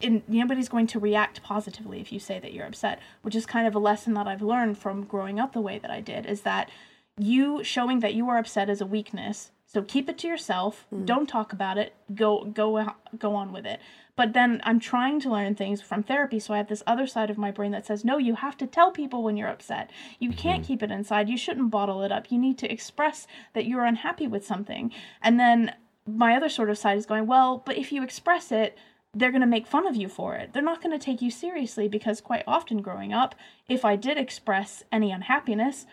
in, 0.00 0.22
nobody's 0.28 0.68
going 0.68 0.86
to 0.88 0.98
react 0.98 1.42
positively 1.42 2.00
if 2.00 2.12
you 2.12 2.18
say 2.18 2.38
that 2.40 2.52
you're 2.52 2.66
upset, 2.66 3.00
which 3.22 3.34
is 3.34 3.46
kind 3.46 3.66
of 3.66 3.74
a 3.74 3.78
lesson 3.78 4.14
that 4.14 4.26
I've 4.26 4.42
learned 4.42 4.76
from 4.76 5.04
growing 5.04 5.38
up 5.38 5.52
the 5.52 5.60
way 5.60 5.78
that 5.78 5.90
I 5.90 6.00
did 6.00 6.26
is 6.26 6.42
that 6.42 6.70
you 7.16 7.62
showing 7.62 8.00
that 8.00 8.14
you 8.14 8.28
are 8.28 8.38
upset 8.38 8.68
is 8.68 8.80
a 8.80 8.86
weakness. 8.86 9.52
So 9.66 9.82
keep 9.82 10.08
it 10.08 10.18
to 10.18 10.28
yourself. 10.28 10.86
Mm. 10.92 11.06
Don't 11.06 11.28
talk 11.28 11.52
about 11.52 11.78
it. 11.78 11.94
Go 12.14 12.44
go 12.44 12.76
uh, 12.76 12.92
go 13.18 13.34
on 13.34 13.52
with 13.52 13.66
it. 13.66 13.80
But 14.16 14.32
then 14.32 14.60
I'm 14.62 14.78
trying 14.78 15.20
to 15.20 15.30
learn 15.30 15.56
things 15.56 15.82
from 15.82 16.04
therapy, 16.04 16.38
so 16.38 16.54
I 16.54 16.58
have 16.58 16.68
this 16.68 16.84
other 16.86 17.08
side 17.08 17.30
of 17.30 17.38
my 17.38 17.50
brain 17.50 17.72
that 17.72 17.86
says, 17.86 18.04
"No, 18.04 18.18
you 18.18 18.36
have 18.36 18.56
to 18.58 18.66
tell 18.66 18.92
people 18.92 19.24
when 19.24 19.36
you're 19.36 19.48
upset. 19.48 19.90
You 20.20 20.30
mm-hmm. 20.30 20.38
can't 20.38 20.64
keep 20.64 20.82
it 20.82 20.92
inside. 20.92 21.28
You 21.28 21.36
shouldn't 21.36 21.70
bottle 21.70 22.02
it 22.04 22.12
up. 22.12 22.30
You 22.30 22.38
need 22.38 22.58
to 22.58 22.72
express 22.72 23.26
that 23.54 23.66
you're 23.66 23.84
unhappy 23.84 24.28
with 24.28 24.46
something." 24.46 24.92
And 25.20 25.40
then 25.40 25.74
my 26.06 26.36
other 26.36 26.48
sort 26.48 26.70
of 26.70 26.78
side 26.78 26.98
is 26.98 27.06
going, 27.06 27.26
"Well, 27.26 27.62
but 27.64 27.76
if 27.76 27.92
you 27.92 28.02
express 28.02 28.52
it, 28.52 28.76
they're 29.14 29.30
going 29.30 29.40
to 29.40 29.46
make 29.46 29.66
fun 29.66 29.86
of 29.86 29.96
you 29.96 30.08
for 30.08 30.34
it. 30.34 30.52
They're 30.52 30.62
not 30.62 30.82
going 30.82 30.98
to 30.98 31.04
take 31.04 31.22
you 31.22 31.30
seriously 31.30 31.88
because 31.88 32.20
quite 32.20 32.44
often 32.46 32.82
growing 32.82 33.12
up, 33.12 33.34
if 33.68 33.84
I 33.84 33.96
did 33.96 34.18
express 34.18 34.82
any 34.90 35.12
unhappiness, 35.12 35.86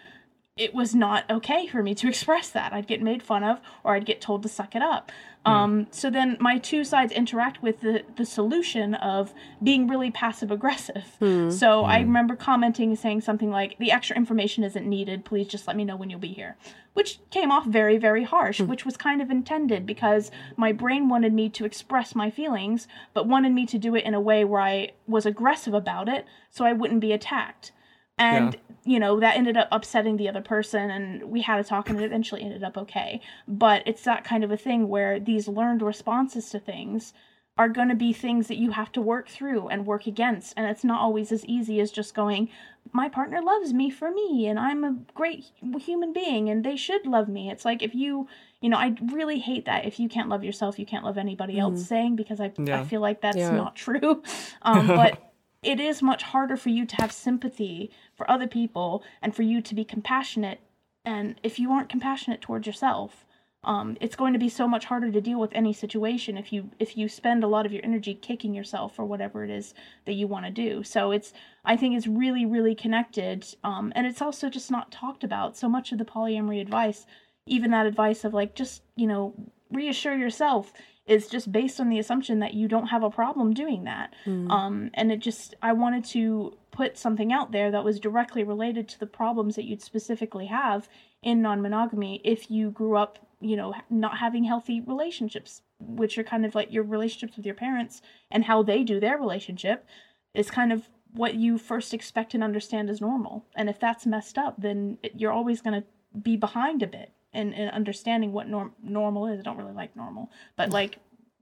it 0.57 0.73
was 0.73 0.93
not 0.93 1.29
okay 1.29 1.67
for 1.67 1.83
me 1.83 1.95
to 1.95 2.07
express 2.09 2.49
that. 2.49 2.73
I'd 2.73 2.87
get 2.87 3.01
made 3.01 3.23
fun 3.23 3.43
of 3.43 3.59
or 3.83 3.95
I'd 3.95 4.05
get 4.05 4.21
told 4.21 4.43
to 4.43 4.49
suck 4.49 4.75
it 4.75 4.81
up. 4.81 5.11
Um, 5.43 5.87
so 5.89 6.11
then 6.11 6.37
my 6.39 6.59
two 6.59 6.83
sides 6.83 7.11
interact 7.11 7.63
with 7.63 7.81
the, 7.81 8.03
the 8.15 8.25
solution 8.25 8.93
of 8.93 9.33
being 9.61 9.87
really 9.87 10.11
passive 10.11 10.51
aggressive. 10.51 11.15
Hmm. 11.19 11.49
So 11.49 11.83
I 11.83 11.99
hmm. 11.99 12.07
remember 12.07 12.35
commenting 12.35 12.95
saying 12.95 13.21
something 13.21 13.49
like, 13.49 13.77
the 13.79 13.91
extra 13.91 14.15
information 14.15 14.63
isn't 14.63 14.87
needed. 14.87 15.25
Please 15.25 15.47
just 15.47 15.67
let 15.67 15.75
me 15.75 15.83
know 15.83 15.95
when 15.95 16.09
you'll 16.09 16.19
be 16.19 16.33
here. 16.33 16.57
Which 16.93 17.19
came 17.31 17.51
off 17.51 17.65
very, 17.65 17.97
very 17.97 18.23
harsh, 18.23 18.59
hmm. 18.59 18.67
which 18.67 18.85
was 18.85 18.97
kind 18.97 19.21
of 19.21 19.31
intended 19.31 19.85
because 19.85 20.29
my 20.57 20.71
brain 20.71 21.09
wanted 21.09 21.33
me 21.33 21.49
to 21.49 21.65
express 21.65 22.13
my 22.13 22.29
feelings, 22.29 22.87
but 23.13 23.27
wanted 23.27 23.51
me 23.53 23.65
to 23.65 23.79
do 23.79 23.95
it 23.95 24.05
in 24.05 24.13
a 24.13 24.21
way 24.21 24.45
where 24.45 24.61
I 24.61 24.91
was 25.07 25.25
aggressive 25.25 25.73
about 25.73 26.07
it 26.07 26.25
so 26.51 26.65
I 26.65 26.73
wouldn't 26.73 27.01
be 27.01 27.13
attacked. 27.13 27.71
And, 28.17 28.55
you 28.83 28.99
know, 28.99 29.19
that 29.19 29.35
ended 29.35 29.57
up 29.57 29.67
upsetting 29.71 30.17
the 30.17 30.29
other 30.29 30.41
person, 30.41 30.91
and 30.91 31.23
we 31.23 31.41
had 31.41 31.59
a 31.59 31.63
talk, 31.63 31.89
and 31.89 31.99
it 31.99 32.03
eventually 32.03 32.41
ended 32.43 32.63
up 32.63 32.77
okay. 32.77 33.19
But 33.47 33.83
it's 33.87 34.03
that 34.03 34.23
kind 34.23 34.43
of 34.43 34.51
a 34.51 34.57
thing 34.57 34.87
where 34.89 35.19
these 35.19 35.47
learned 35.47 35.81
responses 35.81 36.49
to 36.51 36.59
things 36.59 37.13
are 37.57 37.69
going 37.69 37.89
to 37.89 37.95
be 37.95 38.13
things 38.13 38.47
that 38.47 38.57
you 38.57 38.71
have 38.71 38.91
to 38.93 39.01
work 39.01 39.27
through 39.27 39.67
and 39.67 39.85
work 39.85 40.07
against. 40.07 40.53
And 40.55 40.65
it's 40.67 40.83
not 40.83 41.01
always 41.01 41.31
as 41.31 41.45
easy 41.45 41.79
as 41.79 41.91
just 41.91 42.15
going, 42.15 42.49
my 42.93 43.09
partner 43.09 43.41
loves 43.41 43.73
me 43.73 43.89
for 43.89 44.09
me, 44.11 44.47
and 44.47 44.57
I'm 44.57 44.83
a 44.83 44.97
great 45.13 45.45
human 45.79 46.13
being, 46.13 46.49
and 46.49 46.63
they 46.63 46.75
should 46.75 47.05
love 47.05 47.27
me. 47.27 47.49
It's 47.51 47.65
like 47.65 47.83
if 47.83 47.93
you, 47.93 48.27
you 48.61 48.69
know, 48.69 48.77
I 48.77 48.95
really 49.11 49.39
hate 49.39 49.65
that 49.65 49.85
if 49.85 49.99
you 49.99 50.09
can't 50.09 50.29
love 50.29 50.43
yourself, 50.43 50.79
you 50.79 50.85
can't 50.85 51.05
love 51.05 51.17
anybody 51.17 51.59
else 51.59 51.85
saying 51.87 52.15
because 52.15 52.39
I, 52.39 52.51
Yeah. 52.57 52.81
I 52.81 52.83
feel 52.83 53.01
like 53.01 53.21
that's 53.21 53.37
Yeah. 53.37 53.51
not 53.51 53.75
true. 53.75 54.23
Um, 54.63 54.87
but 54.95 55.30
it 55.63 55.79
is 55.79 56.01
much 56.01 56.23
harder 56.23 56.57
for 56.57 56.69
you 56.69 56.85
to 56.85 56.95
have 56.97 57.11
sympathy 57.11 57.91
for 58.15 58.29
other 58.29 58.47
people 58.47 59.03
and 59.21 59.35
for 59.35 59.43
you 59.43 59.61
to 59.61 59.75
be 59.75 59.85
compassionate. 59.85 60.59
And 61.05 61.39
if 61.43 61.59
you 61.59 61.71
aren't 61.71 61.89
compassionate 61.89 62.41
towards 62.41 62.65
yourself, 62.65 63.25
um, 63.63 63.95
it's 64.01 64.15
going 64.15 64.33
to 64.33 64.39
be 64.39 64.49
so 64.49 64.67
much 64.67 64.85
harder 64.85 65.11
to 65.11 65.21
deal 65.21 65.39
with 65.39 65.53
any 65.53 65.71
situation 65.71 66.35
if 66.35 66.51
you 66.51 66.71
if 66.79 66.97
you 66.97 67.07
spend 67.07 67.43
a 67.43 67.47
lot 67.47 67.65
of 67.65 67.71
your 67.71 67.85
energy 67.85 68.15
kicking 68.15 68.55
yourself 68.55 68.97
or 68.97 69.05
whatever 69.05 69.43
it 69.43 69.51
is 69.51 69.75
that 70.05 70.13
you 70.13 70.25
want 70.25 70.45
to 70.45 70.51
do 70.51 70.81
so 70.83 71.11
it's 71.11 71.31
i 71.63 71.77
think 71.77 71.95
it's 71.95 72.07
really 72.07 72.43
really 72.43 72.73
connected 72.73 73.45
um, 73.63 73.93
and 73.95 74.07
it's 74.07 74.19
also 74.19 74.49
just 74.49 74.71
not 74.71 74.91
talked 74.91 75.23
about 75.23 75.55
so 75.55 75.69
much 75.69 75.91
of 75.91 75.99
the 75.99 76.05
polyamory 76.05 76.59
advice 76.59 77.05
even 77.45 77.69
that 77.69 77.85
advice 77.85 78.23
of 78.23 78.33
like 78.33 78.55
just 78.55 78.81
you 78.95 79.05
know 79.05 79.33
reassure 79.71 80.17
yourself 80.17 80.73
is 81.07 81.27
just 81.27 81.51
based 81.51 81.79
on 81.79 81.89
the 81.89 81.99
assumption 81.99 82.39
that 82.39 82.53
you 82.53 82.67
don't 82.67 82.87
have 82.87 83.03
a 83.03 83.09
problem 83.09 83.53
doing 83.53 83.83
that. 83.85 84.13
Um, 84.51 84.91
and 84.93 85.11
it 85.11 85.19
just 85.19 85.55
i 85.61 85.73
wanted 85.73 86.05
to 86.05 86.57
put 86.71 86.97
something 86.97 87.33
out 87.33 87.51
there 87.51 87.71
that 87.71 87.83
was 87.83 87.99
directly 87.99 88.43
related 88.43 88.87
to 88.89 88.99
the 88.99 89.07
problems 89.07 89.55
that 89.55 89.65
you'd 89.65 89.81
specifically 89.81 90.45
have 90.45 90.87
in 91.21 91.41
non-monogamy 91.41 92.21
if 92.23 92.49
you 92.49 92.71
grew 92.71 92.95
up 92.95 93.19
you 93.41 93.55
know 93.57 93.73
not 93.89 94.17
having 94.17 94.43
healthy 94.43 94.81
relationships 94.81 95.61
which 95.79 96.17
are 96.17 96.23
kind 96.23 96.45
of 96.45 96.55
like 96.55 96.71
your 96.71 96.83
relationships 96.83 97.35
with 97.35 97.45
your 97.45 97.55
parents 97.55 98.01
and 98.29 98.45
how 98.45 98.63
they 98.63 98.83
do 98.83 98.99
their 98.99 99.17
relationship 99.17 99.85
is 100.33 100.49
kind 100.49 100.71
of 100.71 100.87
what 101.13 101.35
you 101.35 101.57
first 101.57 101.93
expect 101.93 102.33
and 102.33 102.41
understand 102.41 102.89
as 102.89 103.01
normal. 103.01 103.45
And 103.55 103.69
if 103.69 103.79
that's 103.79 104.05
messed 104.05 104.37
up 104.37 104.55
then 104.61 104.97
you're 105.15 105.31
always 105.31 105.61
going 105.61 105.81
to 105.81 105.87
be 106.19 106.37
behind 106.37 106.83
a 106.83 106.87
bit 106.87 107.11
in, 107.33 107.53
in 107.53 107.69
understanding 107.69 108.31
what 108.33 108.47
norm- 108.47 108.73
normal 108.83 109.27
is 109.27 109.39
i 109.39 109.43
don't 109.43 109.57
really 109.57 109.73
like 109.73 109.95
normal 109.95 110.29
but 110.57 110.69
like 110.79 110.97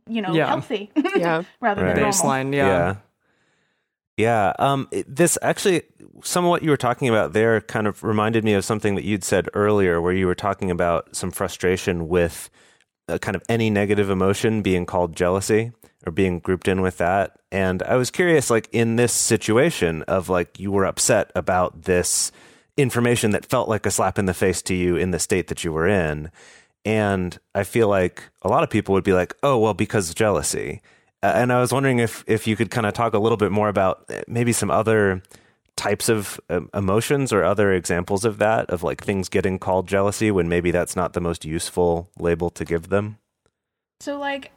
you 0.07 0.21
know 0.21 0.33
Yeah. 0.33 0.47
healthy 0.47 0.91
Yeah. 1.15 1.43
rather 1.61 1.83
Right. 1.83 1.95
than 1.95 2.03
normal 2.03 2.11
Baseline, 2.19 2.53
yeah. 2.55 2.67
Yeah. 2.67 2.95
Yeah. 4.17 4.53
Um, 4.59 4.87
it- 4.91 5.13
this 5.15 5.37
actually, 5.41 5.83
some 6.23 6.43
of 6.45 6.49
what 6.49 6.61
you 6.63 6.69
were 6.71 6.77
talking 6.77 7.07
about 7.07 7.33
there 7.33 7.61
kind 7.61 7.87
of 7.87 8.03
reminded 8.03 8.43
me 8.43 8.53
of 8.53 8.65
something 8.65 8.95
that 8.95 9.05
you'd 9.05 9.23
said 9.23 9.47
earlier, 9.53 10.01
where 10.01 10.11
you 10.13 10.27
were 10.27 10.35
talking 10.35 10.69
about 10.71 11.15
some 11.15 11.31
frustration 11.31 12.09
with 12.09 12.49
uh, 13.07 13.17
kind 13.19 13.35
of 13.35 13.43
any 13.47 13.69
negative 13.69 14.09
emotion 14.09 14.61
being 14.61 14.85
called 14.85 15.15
jealousy 15.15 15.71
or 16.05 16.11
being 16.11 16.39
grouped 16.39 16.67
in 16.67 16.81
with 16.81 16.97
that. 16.97 17.39
And 17.51 17.81
I 17.83 17.95
was 17.95 18.11
curious, 18.11 18.49
like 18.49 18.67
in 18.73 18.97
this 18.97 19.13
situation 19.13 20.03
of 20.03 20.27
like 20.27 20.59
you 20.59 20.71
were 20.71 20.85
upset 20.85 21.31
about 21.33 21.83
this 21.83 22.31
information 22.81 23.31
that 23.31 23.45
felt 23.45 23.69
like 23.69 23.85
a 23.85 23.91
slap 23.91 24.17
in 24.17 24.25
the 24.25 24.33
face 24.33 24.61
to 24.63 24.75
you 24.75 24.95
in 24.95 25.11
the 25.11 25.19
state 25.19 25.47
that 25.47 25.63
you 25.63 25.71
were 25.71 25.87
in. 25.87 26.31
And 26.85 27.37
I 27.53 27.63
feel 27.63 27.87
like 27.87 28.23
a 28.41 28.47
lot 28.47 28.63
of 28.63 28.69
people 28.69 28.93
would 28.93 29.03
be 29.03 29.13
like, 29.13 29.35
oh, 29.43 29.57
well, 29.57 29.73
because 29.73 30.13
jealousy. 30.13 30.81
Uh, 31.21 31.33
and 31.35 31.51
I 31.51 31.59
was 31.59 31.73
wondering 31.73 31.99
if 31.99 32.23
if 32.27 32.47
you 32.47 32.55
could 32.55 32.71
kind 32.71 32.87
of 32.87 32.93
talk 32.93 33.13
a 33.13 33.19
little 33.19 33.37
bit 33.37 33.51
more 33.51 33.67
about 33.67 34.05
uh, 34.09 34.21
maybe 34.27 34.53
some 34.53 34.71
other 34.71 35.21
types 35.75 36.09
of 36.09 36.39
um, 36.49 36.69
emotions 36.73 37.31
or 37.31 37.43
other 37.43 37.73
examples 37.73 38.25
of 38.25 38.37
that 38.37 38.69
of 38.69 38.83
like 38.83 39.01
things 39.03 39.29
getting 39.29 39.57
called 39.59 39.87
jealousy 39.87 40.29
when 40.31 40.49
maybe 40.49 40.71
that's 40.71 40.95
not 40.95 41.13
the 41.13 41.21
most 41.21 41.45
useful 41.45 42.09
label 42.17 42.49
to 42.49 42.65
give 42.65 42.89
them. 42.89 43.17
So, 43.99 44.17
like, 44.17 44.51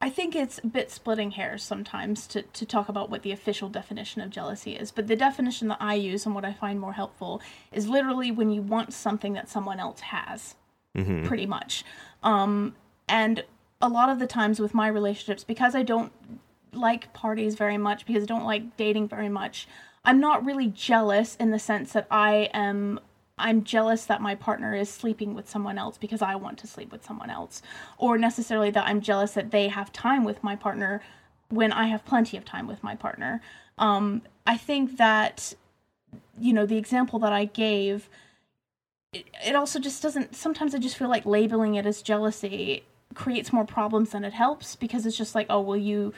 I 0.00 0.10
think 0.10 0.36
it's 0.36 0.60
a 0.62 0.66
bit 0.66 0.90
splitting 0.90 1.32
hairs 1.32 1.62
sometimes 1.62 2.26
to, 2.28 2.42
to 2.42 2.66
talk 2.66 2.88
about 2.88 3.08
what 3.08 3.22
the 3.22 3.32
official 3.32 3.70
definition 3.70 4.20
of 4.20 4.28
jealousy 4.30 4.76
is. 4.76 4.90
But 4.90 5.06
the 5.06 5.16
definition 5.16 5.68
that 5.68 5.78
I 5.80 5.94
use 5.94 6.26
and 6.26 6.34
what 6.34 6.44
I 6.44 6.52
find 6.52 6.78
more 6.78 6.92
helpful 6.92 7.40
is 7.72 7.88
literally 7.88 8.30
when 8.30 8.50
you 8.50 8.60
want 8.60 8.92
something 8.92 9.32
that 9.32 9.48
someone 9.48 9.80
else 9.80 10.00
has, 10.00 10.54
pretty 11.24 11.46
much. 11.46 11.82
Um, 12.22 12.74
and 13.08 13.44
a 13.80 13.88
lot 13.88 14.10
of 14.10 14.18
the 14.18 14.26
times 14.26 14.60
with 14.60 14.74
my 14.74 14.88
relationships, 14.88 15.44
because 15.44 15.74
I 15.74 15.82
don't 15.82 16.12
like 16.72 17.12
parties 17.14 17.54
very 17.54 17.78
much, 17.78 18.04
because 18.06 18.22
I 18.24 18.26
don't 18.26 18.44
like 18.44 18.76
dating 18.76 19.08
very 19.08 19.30
much, 19.30 19.66
I'm 20.04 20.20
not 20.20 20.44
really 20.44 20.66
jealous 20.68 21.36
in 21.36 21.50
the 21.50 21.58
sense 21.58 21.92
that 21.92 22.06
I 22.10 22.50
am 22.52 23.00
I'm 23.38 23.64
jealous 23.64 24.04
that 24.06 24.22
my 24.22 24.34
partner 24.34 24.74
is 24.74 24.88
sleeping 24.88 25.34
with 25.34 25.48
someone 25.48 25.76
else 25.76 25.98
because 25.98 26.22
I 26.22 26.36
want 26.36 26.58
to 26.58 26.66
sleep 26.66 26.90
with 26.90 27.04
someone 27.04 27.30
else, 27.30 27.60
or 27.98 28.16
necessarily 28.16 28.70
that 28.70 28.86
I'm 28.86 29.00
jealous 29.00 29.32
that 29.32 29.50
they 29.50 29.68
have 29.68 29.92
time 29.92 30.24
with 30.24 30.42
my 30.42 30.56
partner 30.56 31.02
when 31.48 31.70
I 31.70 31.88
have 31.88 32.04
plenty 32.04 32.36
of 32.36 32.44
time 32.44 32.66
with 32.66 32.82
my 32.82 32.94
partner. 32.96 33.40
Um, 33.78 34.22
I 34.46 34.56
think 34.56 34.96
that, 34.96 35.54
you 36.38 36.52
know, 36.52 36.66
the 36.66 36.78
example 36.78 37.18
that 37.20 37.32
I 37.32 37.44
gave, 37.44 38.08
it, 39.12 39.26
it 39.46 39.54
also 39.54 39.78
just 39.78 40.02
doesn't, 40.02 40.34
sometimes 40.34 40.74
I 40.74 40.78
just 40.78 40.96
feel 40.96 41.08
like 41.08 41.26
labeling 41.26 41.74
it 41.74 41.84
as 41.84 42.00
jealousy 42.00 42.84
creates 43.14 43.52
more 43.52 43.64
problems 43.64 44.10
than 44.10 44.24
it 44.24 44.32
helps 44.32 44.76
because 44.76 45.04
it's 45.04 45.16
just 45.16 45.34
like, 45.34 45.46
oh, 45.50 45.60
well, 45.60 45.76
you, 45.76 46.14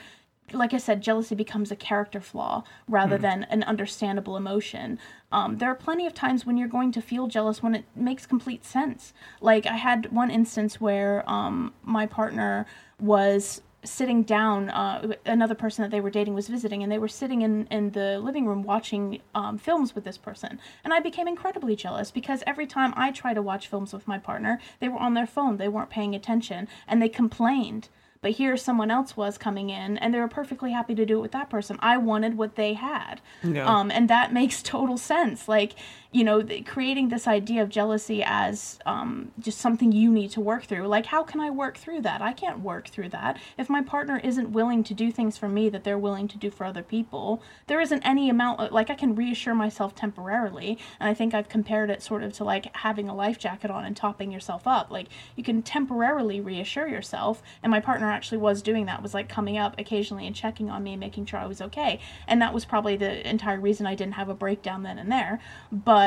like 0.53 0.73
I 0.73 0.77
said, 0.77 1.01
jealousy 1.01 1.35
becomes 1.35 1.71
a 1.71 1.75
character 1.75 2.21
flaw 2.21 2.63
rather 2.87 3.17
than 3.17 3.43
an 3.45 3.63
understandable 3.63 4.37
emotion. 4.37 4.99
Um, 5.31 5.57
there 5.57 5.69
are 5.69 5.75
plenty 5.75 6.05
of 6.05 6.13
times 6.13 6.45
when 6.45 6.57
you're 6.57 6.67
going 6.67 6.91
to 6.93 7.01
feel 7.01 7.27
jealous 7.27 7.61
when 7.61 7.75
it 7.75 7.85
makes 7.95 8.25
complete 8.25 8.65
sense. 8.65 9.13
Like 9.41 9.65
I 9.65 9.77
had 9.77 10.11
one 10.11 10.31
instance 10.31 10.81
where 10.81 11.23
um, 11.29 11.73
my 11.83 12.05
partner 12.05 12.65
was 12.99 13.61
sitting 13.83 14.23
down. 14.23 14.69
Uh, 14.69 15.13
another 15.25 15.55
person 15.55 15.83
that 15.83 15.91
they 15.91 16.01
were 16.01 16.09
dating 16.09 16.33
was 16.33 16.47
visiting, 16.47 16.83
and 16.83 16.91
they 16.91 16.97
were 16.97 17.07
sitting 17.07 17.41
in 17.41 17.67
in 17.67 17.91
the 17.91 18.19
living 18.19 18.45
room 18.45 18.63
watching 18.63 19.21
um, 19.33 19.57
films 19.57 19.95
with 19.95 20.03
this 20.03 20.17
person. 20.17 20.59
And 20.83 20.93
I 20.93 20.99
became 20.99 21.27
incredibly 21.27 21.75
jealous 21.75 22.11
because 22.11 22.43
every 22.45 22.67
time 22.67 22.93
I 22.95 23.11
try 23.11 23.33
to 23.33 23.41
watch 23.41 23.67
films 23.67 23.93
with 23.93 24.07
my 24.07 24.17
partner, 24.17 24.59
they 24.79 24.89
were 24.89 24.99
on 24.99 25.13
their 25.13 25.27
phone, 25.27 25.57
they 25.57 25.69
weren't 25.69 25.89
paying 25.89 26.15
attention, 26.15 26.67
and 26.87 27.01
they 27.01 27.09
complained. 27.09 27.89
But 28.21 28.31
here 28.31 28.57
someone 28.57 28.91
else 28.91 29.15
was 29.15 29.37
coming 29.37 29.69
in 29.69 29.97
and 29.97 30.13
they 30.13 30.19
were 30.19 30.27
perfectly 30.27 30.71
happy 30.71 30.93
to 30.95 31.05
do 31.05 31.19
it 31.19 31.21
with 31.21 31.31
that 31.31 31.49
person. 31.49 31.77
I 31.79 31.97
wanted 31.97 32.37
what 32.37 32.55
they 32.55 32.73
had. 32.73 33.21
Yeah. 33.43 33.65
Um, 33.65 33.91
and 33.91 34.09
that 34.09 34.33
makes 34.33 34.61
total 34.61 34.97
sense. 34.97 35.47
Like, 35.47 35.75
you 36.11 36.23
know, 36.23 36.43
creating 36.65 37.09
this 37.09 37.27
idea 37.27 37.61
of 37.61 37.69
jealousy 37.69 38.23
as 38.25 38.79
um, 38.87 39.31
just 39.37 39.59
something 39.59 39.91
you 39.91 40.11
need 40.11 40.31
to 40.31 40.41
work 40.41 40.63
through. 40.63 40.87
Like, 40.87 41.05
how 41.05 41.21
can 41.21 41.39
I 41.39 41.51
work 41.51 41.77
through 41.77 42.01
that? 42.01 42.19
I 42.19 42.33
can't 42.33 42.61
work 42.61 42.87
through 42.87 43.09
that. 43.09 43.37
If 43.59 43.69
my 43.69 43.83
partner 43.83 44.19
isn't 44.23 44.51
willing 44.51 44.83
to 44.85 44.95
do 44.95 45.11
things 45.11 45.37
for 45.37 45.47
me 45.47 45.69
that 45.69 45.83
they're 45.83 45.99
willing 45.99 46.27
to 46.29 46.37
do 46.39 46.49
for 46.49 46.65
other 46.65 46.81
people, 46.81 47.43
there 47.67 47.79
isn't 47.79 48.01
any 48.01 48.27
amount 48.27 48.59
of, 48.59 48.71
like, 48.71 48.89
I 48.89 48.95
can 48.95 49.13
reassure 49.13 49.53
myself 49.53 49.93
temporarily. 49.93 50.79
And 50.99 51.07
I 51.07 51.13
think 51.13 51.35
I've 51.35 51.47
compared 51.47 51.91
it 51.91 52.01
sort 52.01 52.23
of 52.23 52.33
to 52.33 52.43
like 52.43 52.75
having 52.77 53.07
a 53.07 53.13
life 53.13 53.37
jacket 53.37 53.69
on 53.69 53.85
and 53.85 53.95
topping 53.95 54.31
yourself 54.31 54.65
up. 54.65 54.89
Like, 54.89 55.09
you 55.35 55.43
can 55.43 55.61
temporarily 55.61 56.41
reassure 56.41 56.87
yourself. 56.87 57.43
And 57.61 57.69
my 57.69 57.79
partner 57.79 58.09
actually 58.09 58.39
was 58.39 58.63
doing 58.63 58.87
that, 58.87 59.03
was 59.03 59.13
like 59.13 59.29
coming 59.29 59.59
up 59.59 59.75
occasionally 59.77 60.25
and 60.25 60.35
checking 60.35 60.71
on 60.71 60.81
me 60.81 60.93
and 60.93 60.99
making 60.99 61.27
sure 61.27 61.39
I 61.39 61.45
was 61.45 61.61
okay. 61.61 61.99
And 62.27 62.41
that 62.41 62.51
was 62.51 62.65
probably 62.65 62.95
the 62.95 63.29
entire 63.29 63.59
reason 63.59 63.85
I 63.85 63.93
didn't 63.93 64.13
have 64.13 64.29
a 64.29 64.33
breakdown 64.33 64.81
then 64.81 64.97
and 64.97 65.11
there. 65.11 65.39
But 65.71 65.98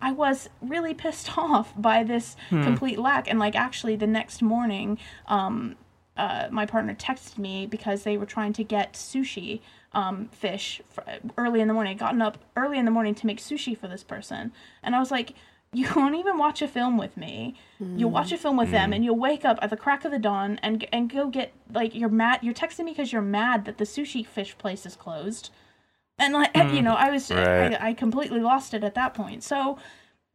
I 0.00 0.12
was 0.12 0.48
really 0.60 0.94
pissed 0.94 1.36
off 1.38 1.72
by 1.76 2.04
this 2.04 2.36
complete 2.50 2.98
lack. 2.98 3.28
And 3.28 3.38
like 3.38 3.56
actually 3.56 3.96
the 3.96 4.06
next 4.06 4.42
morning, 4.42 4.98
um, 5.26 5.76
uh, 6.16 6.48
my 6.50 6.66
partner 6.66 6.94
texted 6.94 7.38
me 7.38 7.66
because 7.66 8.02
they 8.02 8.16
were 8.16 8.26
trying 8.26 8.52
to 8.54 8.64
get 8.64 8.94
sushi 8.94 9.60
um, 9.92 10.28
fish 10.32 10.82
for, 10.90 11.04
early 11.36 11.60
in 11.60 11.68
the 11.68 11.74
morning. 11.74 11.92
I'd 11.92 11.98
gotten 11.98 12.20
up 12.20 12.38
early 12.56 12.78
in 12.78 12.84
the 12.84 12.90
morning 12.90 13.14
to 13.16 13.26
make 13.26 13.38
sushi 13.38 13.76
for 13.78 13.88
this 13.88 14.04
person, 14.04 14.52
and 14.82 14.94
I 14.94 14.98
was 14.98 15.10
like, 15.10 15.34
"You 15.72 15.88
won't 15.96 16.16
even 16.16 16.36
watch 16.38 16.60
a 16.60 16.68
film 16.68 16.98
with 16.98 17.16
me. 17.16 17.54
You'll 17.98 18.10
watch 18.10 18.32
a 18.32 18.36
film 18.36 18.56
with 18.56 18.70
them, 18.70 18.92
and 18.92 19.04
you'll 19.04 19.18
wake 19.18 19.44
up 19.44 19.58
at 19.62 19.70
the 19.70 19.76
crack 19.76 20.04
of 20.04 20.10
the 20.10 20.18
dawn 20.18 20.58
and 20.62 20.86
and 20.92 21.08
go 21.08 21.28
get 21.28 21.52
like 21.72 21.94
you're 21.94 22.08
mad. 22.10 22.40
You're 22.42 22.54
texting 22.54 22.84
me 22.84 22.92
because 22.92 23.12
you're 23.12 23.22
mad 23.22 23.64
that 23.64 23.78
the 23.78 23.84
sushi 23.84 24.26
fish 24.26 24.58
place 24.58 24.84
is 24.84 24.96
closed." 24.96 25.50
And 26.18 26.34
like 26.34 26.56
you 26.72 26.82
know, 26.82 26.94
I 26.94 27.10
was 27.10 27.30
Right. 27.30 27.74
I, 27.80 27.88
I 27.90 27.94
completely 27.94 28.40
lost 28.40 28.74
it 28.74 28.84
at 28.84 28.94
that 28.94 29.14
point. 29.14 29.42
So, 29.42 29.78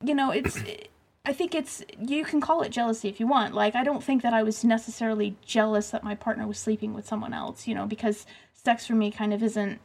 you 0.03 0.15
know, 0.15 0.31
it's 0.31 0.61
I 1.25 1.33
think 1.33 1.55
it's 1.55 1.83
you 1.99 2.25
can 2.25 2.41
call 2.41 2.61
it 2.61 2.69
jealousy 2.69 3.09
if 3.09 3.19
you 3.19 3.27
want. 3.27 3.53
Like 3.53 3.75
I 3.75 3.83
don't 3.83 4.03
think 4.03 4.21
that 4.23 4.33
I 4.33 4.43
was 4.43 4.63
necessarily 4.63 5.35
jealous 5.45 5.89
that 5.91 6.03
my 6.03 6.15
partner 6.15 6.47
was 6.47 6.59
sleeping 6.59 6.93
with 6.93 7.07
someone 7.07 7.33
else, 7.33 7.67
you 7.67 7.75
know, 7.75 7.85
because 7.85 8.25
sex 8.53 8.85
for 8.85 8.93
me 8.95 9.11
kind 9.11 9.33
of 9.33 9.43
isn't 9.43 9.79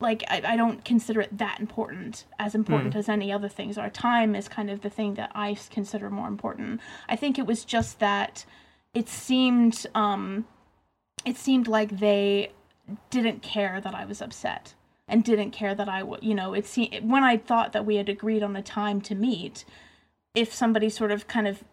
like 0.00 0.24
I, 0.28 0.42
I 0.44 0.56
don't 0.56 0.84
consider 0.84 1.20
it 1.20 1.38
that 1.38 1.60
important 1.60 2.24
as 2.38 2.54
important 2.54 2.94
as 2.96 3.08
any 3.08 3.32
other 3.32 3.48
things 3.48 3.78
our 3.78 3.90
time 3.90 4.34
is 4.34 4.48
kind 4.48 4.70
of 4.70 4.82
the 4.82 4.90
thing 4.90 5.14
that 5.14 5.30
i 5.34 5.56
consider 5.70 6.10
more 6.10 6.28
important 6.28 6.80
i 7.08 7.16
think 7.16 7.38
it 7.38 7.46
was 7.46 7.64
just 7.64 8.00
that 8.00 8.44
it 8.92 9.08
seemed 9.08 9.86
um 9.94 10.46
it 11.24 11.36
seemed 11.36 11.68
like 11.68 11.98
they 11.98 12.50
didn't 13.10 13.42
care 13.42 13.80
that 13.80 13.94
i 13.94 14.04
was 14.04 14.20
upset 14.20 14.74
and 15.06 15.24
didn't 15.24 15.50
care 15.50 15.74
that 15.74 15.88
I 15.88 16.02
would, 16.02 16.22
you 16.22 16.34
know 16.34 16.54
it 16.54 16.66
seemed 16.66 17.08
when 17.08 17.24
i 17.24 17.36
thought 17.36 17.72
that 17.72 17.86
we 17.86 17.96
had 17.96 18.08
agreed 18.08 18.42
on 18.42 18.56
a 18.56 18.62
time 18.62 19.00
to 19.02 19.14
meet 19.14 19.64
if 20.34 20.52
somebody 20.52 20.88
sort 20.88 21.10
of 21.10 21.28
kind 21.28 21.46
of 21.46 21.64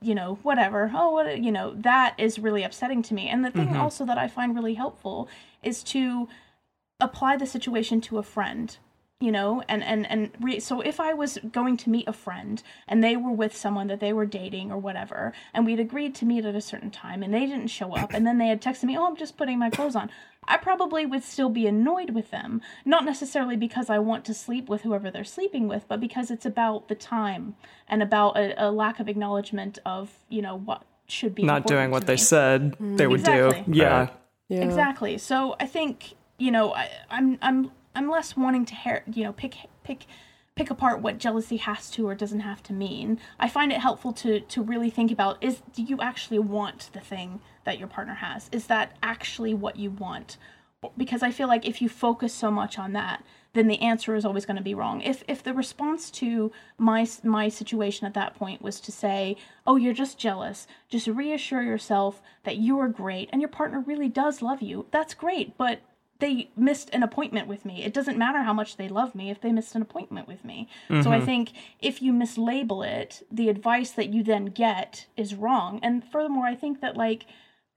you 0.00 0.14
know 0.14 0.38
whatever 0.42 0.92
oh 0.94 1.10
what 1.10 1.42
you 1.42 1.50
know 1.50 1.74
that 1.76 2.14
is 2.18 2.38
really 2.38 2.62
upsetting 2.62 3.02
to 3.02 3.14
me. 3.14 3.28
And 3.28 3.44
the 3.44 3.50
thing 3.50 3.68
mm-hmm. 3.68 3.80
also 3.80 4.06
that 4.06 4.18
i 4.18 4.28
find 4.28 4.54
really 4.54 4.74
helpful 4.74 5.28
is 5.62 5.82
to 5.84 6.28
apply 7.00 7.36
the 7.36 7.46
situation 7.46 8.00
to 8.02 8.18
a 8.18 8.22
friend 8.22 8.76
you 9.20 9.32
know 9.32 9.62
and 9.68 9.82
and 9.82 10.08
and 10.10 10.30
re- 10.40 10.60
so 10.60 10.80
if 10.80 11.00
i 11.00 11.12
was 11.12 11.38
going 11.50 11.76
to 11.76 11.90
meet 11.90 12.06
a 12.06 12.12
friend 12.12 12.62
and 12.86 13.02
they 13.02 13.16
were 13.16 13.32
with 13.32 13.56
someone 13.56 13.86
that 13.86 13.98
they 13.98 14.12
were 14.12 14.26
dating 14.26 14.70
or 14.70 14.78
whatever 14.78 15.32
and 15.54 15.66
we'd 15.66 15.80
agreed 15.80 16.14
to 16.14 16.24
meet 16.24 16.44
at 16.44 16.54
a 16.54 16.60
certain 16.60 16.90
time 16.90 17.22
and 17.22 17.32
they 17.32 17.46
didn't 17.46 17.68
show 17.68 17.94
up 17.96 18.12
and 18.12 18.26
then 18.26 18.38
they 18.38 18.48
had 18.48 18.62
texted 18.62 18.84
me 18.84 18.96
oh 18.96 19.06
i'm 19.06 19.16
just 19.16 19.36
putting 19.36 19.58
my 19.58 19.70
clothes 19.70 19.96
on 19.96 20.10
i 20.48 20.56
probably 20.56 21.04
would 21.06 21.22
still 21.22 21.48
be 21.50 21.66
annoyed 21.66 22.10
with 22.10 22.30
them 22.30 22.60
not 22.84 23.04
necessarily 23.04 23.56
because 23.56 23.88
i 23.90 23.98
want 23.98 24.24
to 24.24 24.34
sleep 24.34 24.68
with 24.68 24.82
whoever 24.82 25.10
they're 25.10 25.24
sleeping 25.24 25.68
with 25.68 25.84
but 25.88 26.00
because 26.00 26.30
it's 26.30 26.46
about 26.46 26.88
the 26.88 26.94
time 26.94 27.54
and 27.88 28.02
about 28.02 28.36
a, 28.36 28.66
a 28.66 28.70
lack 28.70 29.00
of 29.00 29.08
acknowledgement 29.08 29.78
of 29.84 30.10
you 30.28 30.42
know 30.42 30.56
what 30.58 30.82
should 31.08 31.34
be 31.34 31.44
Not 31.44 31.58
important 31.58 31.68
doing 31.78 31.88
to 31.88 31.92
what 31.92 32.06
they 32.06 32.14
me. 32.14 32.18
said 32.18 32.76
they 32.80 33.06
would 33.06 33.20
Exactly. 33.20 33.72
do. 33.72 33.78
Yeah. 33.78 33.98
Right. 34.00 34.10
Yeah. 34.48 34.60
Exactly. 34.64 35.18
So 35.18 35.54
I 35.60 35.66
think 35.66 36.14
you 36.38 36.50
know 36.50 36.74
I, 36.74 36.90
I'm 37.10 37.38
I'm 37.40 37.70
I'm 37.94 38.10
less 38.10 38.36
wanting 38.36 38.64
to 38.66 38.74
hair, 38.74 39.04
you 39.12 39.22
know 39.22 39.32
pick 39.32 39.54
pick 39.84 40.06
pick 40.56 40.70
apart 40.70 41.02
what 41.02 41.18
jealousy 41.18 41.58
has 41.58 41.90
to 41.90 42.08
or 42.08 42.14
doesn't 42.14 42.40
have 42.40 42.62
to 42.62 42.72
mean. 42.72 43.20
I 43.38 43.46
find 43.46 43.70
it 43.70 43.80
helpful 43.80 44.12
to 44.14 44.40
to 44.40 44.62
really 44.62 44.88
think 44.88 45.12
about 45.12 45.42
is 45.44 45.62
do 45.74 45.82
you 45.82 46.00
actually 46.00 46.38
want 46.38 46.90
the 46.94 47.00
thing 47.00 47.40
that 47.64 47.78
your 47.78 47.88
partner 47.88 48.14
has? 48.14 48.48
Is 48.50 48.66
that 48.66 48.96
actually 49.02 49.52
what 49.52 49.76
you 49.76 49.90
want? 49.90 50.38
Because 50.96 51.22
I 51.22 51.30
feel 51.30 51.48
like 51.48 51.66
if 51.66 51.82
you 51.82 51.88
focus 51.88 52.32
so 52.32 52.50
much 52.50 52.78
on 52.78 52.92
that, 52.92 53.22
then 53.52 53.66
the 53.66 53.82
answer 53.82 54.14
is 54.14 54.24
always 54.24 54.46
going 54.46 54.56
to 54.56 54.62
be 54.62 54.74
wrong. 54.74 55.02
If 55.02 55.22
if 55.28 55.42
the 55.42 55.52
response 55.52 56.10
to 56.12 56.50
my 56.78 57.06
my 57.22 57.50
situation 57.50 58.06
at 58.06 58.14
that 58.14 58.34
point 58.34 58.62
was 58.62 58.80
to 58.80 58.92
say, 58.92 59.36
"Oh, 59.66 59.76
you're 59.76 59.92
just 59.92 60.18
jealous," 60.18 60.66
just 60.88 61.06
reassure 61.06 61.62
yourself 61.62 62.22
that 62.44 62.56
you 62.56 62.78
are 62.78 62.88
great 62.88 63.28
and 63.30 63.42
your 63.42 63.50
partner 63.50 63.80
really 63.80 64.08
does 64.08 64.40
love 64.40 64.62
you. 64.62 64.86
That's 64.90 65.12
great, 65.12 65.58
but 65.58 65.80
they 66.18 66.50
missed 66.56 66.90
an 66.92 67.02
appointment 67.02 67.46
with 67.46 67.64
me. 67.64 67.84
It 67.84 67.92
doesn't 67.92 68.16
matter 68.16 68.42
how 68.42 68.52
much 68.52 68.76
they 68.76 68.88
love 68.88 69.14
me 69.14 69.30
if 69.30 69.40
they 69.40 69.52
missed 69.52 69.74
an 69.74 69.82
appointment 69.82 70.26
with 70.26 70.44
me. 70.44 70.68
So 70.88 70.94
I 70.94 71.16
mm-hmm. 71.16 71.26
think 71.26 71.52
if 71.80 72.00
you 72.00 72.12
mislabel 72.12 72.86
it, 72.86 73.22
the 73.30 73.48
advice 73.48 73.90
that 73.92 74.08
you 74.08 74.22
then 74.22 74.46
get 74.46 75.06
is 75.16 75.34
wrong. 75.34 75.78
And 75.82 76.02
furthermore, 76.04 76.46
I 76.46 76.54
think 76.54 76.80
that 76.80 76.96
like 76.96 77.26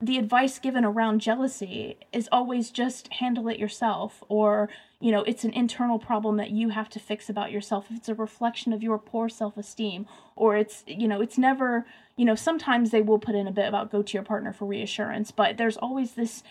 the 0.01 0.17
advice 0.17 0.59
given 0.59 0.85
around 0.85 1.19
jealousy 1.19 1.97
is 2.13 2.29
always 2.31 2.71
just 2.71 3.11
handle 3.13 3.49
it 3.49 3.59
yourself 3.59 4.23
or 4.29 4.69
you 5.01 5.11
know 5.11 5.23
it's 5.23 5.43
an 5.43 5.51
internal 5.51 5.99
problem 5.99 6.37
that 6.37 6.51
you 6.51 6.69
have 6.69 6.89
to 6.89 6.99
fix 6.99 7.29
about 7.29 7.51
yourself 7.51 7.87
if 7.89 7.97
it's 7.97 8.09
a 8.09 8.15
reflection 8.15 8.71
of 8.71 8.81
your 8.81 8.97
poor 8.97 9.27
self-esteem 9.27 10.05
or 10.37 10.55
it's 10.55 10.83
you 10.87 11.07
know 11.07 11.19
it's 11.19 11.37
never 11.37 11.85
you 12.15 12.23
know 12.23 12.35
sometimes 12.35 12.91
they 12.91 13.01
will 13.01 13.19
put 13.19 13.35
in 13.35 13.47
a 13.47 13.51
bit 13.51 13.67
about 13.67 13.91
go 13.91 14.01
to 14.01 14.13
your 14.13 14.23
partner 14.23 14.53
for 14.53 14.65
reassurance 14.65 15.31
but 15.31 15.57
there's 15.57 15.77
always 15.77 16.13
this 16.13 16.43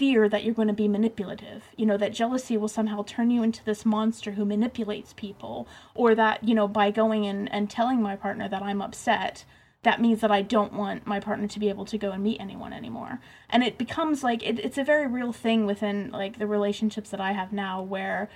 fear 0.00 0.28
that 0.28 0.42
you're 0.42 0.54
going 0.54 0.66
to 0.66 0.74
be 0.74 0.88
manipulative 0.88 1.64
you 1.76 1.84
know 1.84 1.98
that 1.98 2.14
jealousy 2.14 2.56
will 2.56 2.68
somehow 2.68 3.04
turn 3.06 3.30
you 3.30 3.42
into 3.42 3.62
this 3.64 3.84
monster 3.84 4.32
who 4.32 4.44
manipulates 4.46 5.12
people 5.12 5.68
or 5.94 6.14
that 6.14 6.42
you 6.42 6.54
know 6.54 6.66
by 6.66 6.90
going 6.90 7.24
in 7.24 7.46
and 7.48 7.68
telling 7.68 8.00
my 8.00 8.16
partner 8.16 8.48
that 8.48 8.62
i'm 8.62 8.80
upset 8.80 9.44
that 9.82 10.00
means 10.00 10.20
that 10.20 10.30
I 10.30 10.42
don't 10.42 10.74
want 10.74 11.06
my 11.06 11.20
partner 11.20 11.46
to 11.46 11.58
be 11.58 11.70
able 11.70 11.86
to 11.86 11.96
go 11.96 12.10
and 12.10 12.22
meet 12.22 12.40
anyone 12.40 12.72
anymore. 12.72 13.20
And 13.48 13.62
it 13.62 13.78
becomes 13.78 14.22
like 14.22 14.42
it, 14.42 14.58
it's 14.58 14.76
a 14.76 14.84
very 14.84 15.06
real 15.06 15.32
thing 15.32 15.64
within 15.64 16.10
like 16.10 16.38
the 16.38 16.46
relationships 16.46 17.10
that 17.10 17.20
I 17.20 17.32
have 17.32 17.52
now 17.52 17.80
where 17.82 18.28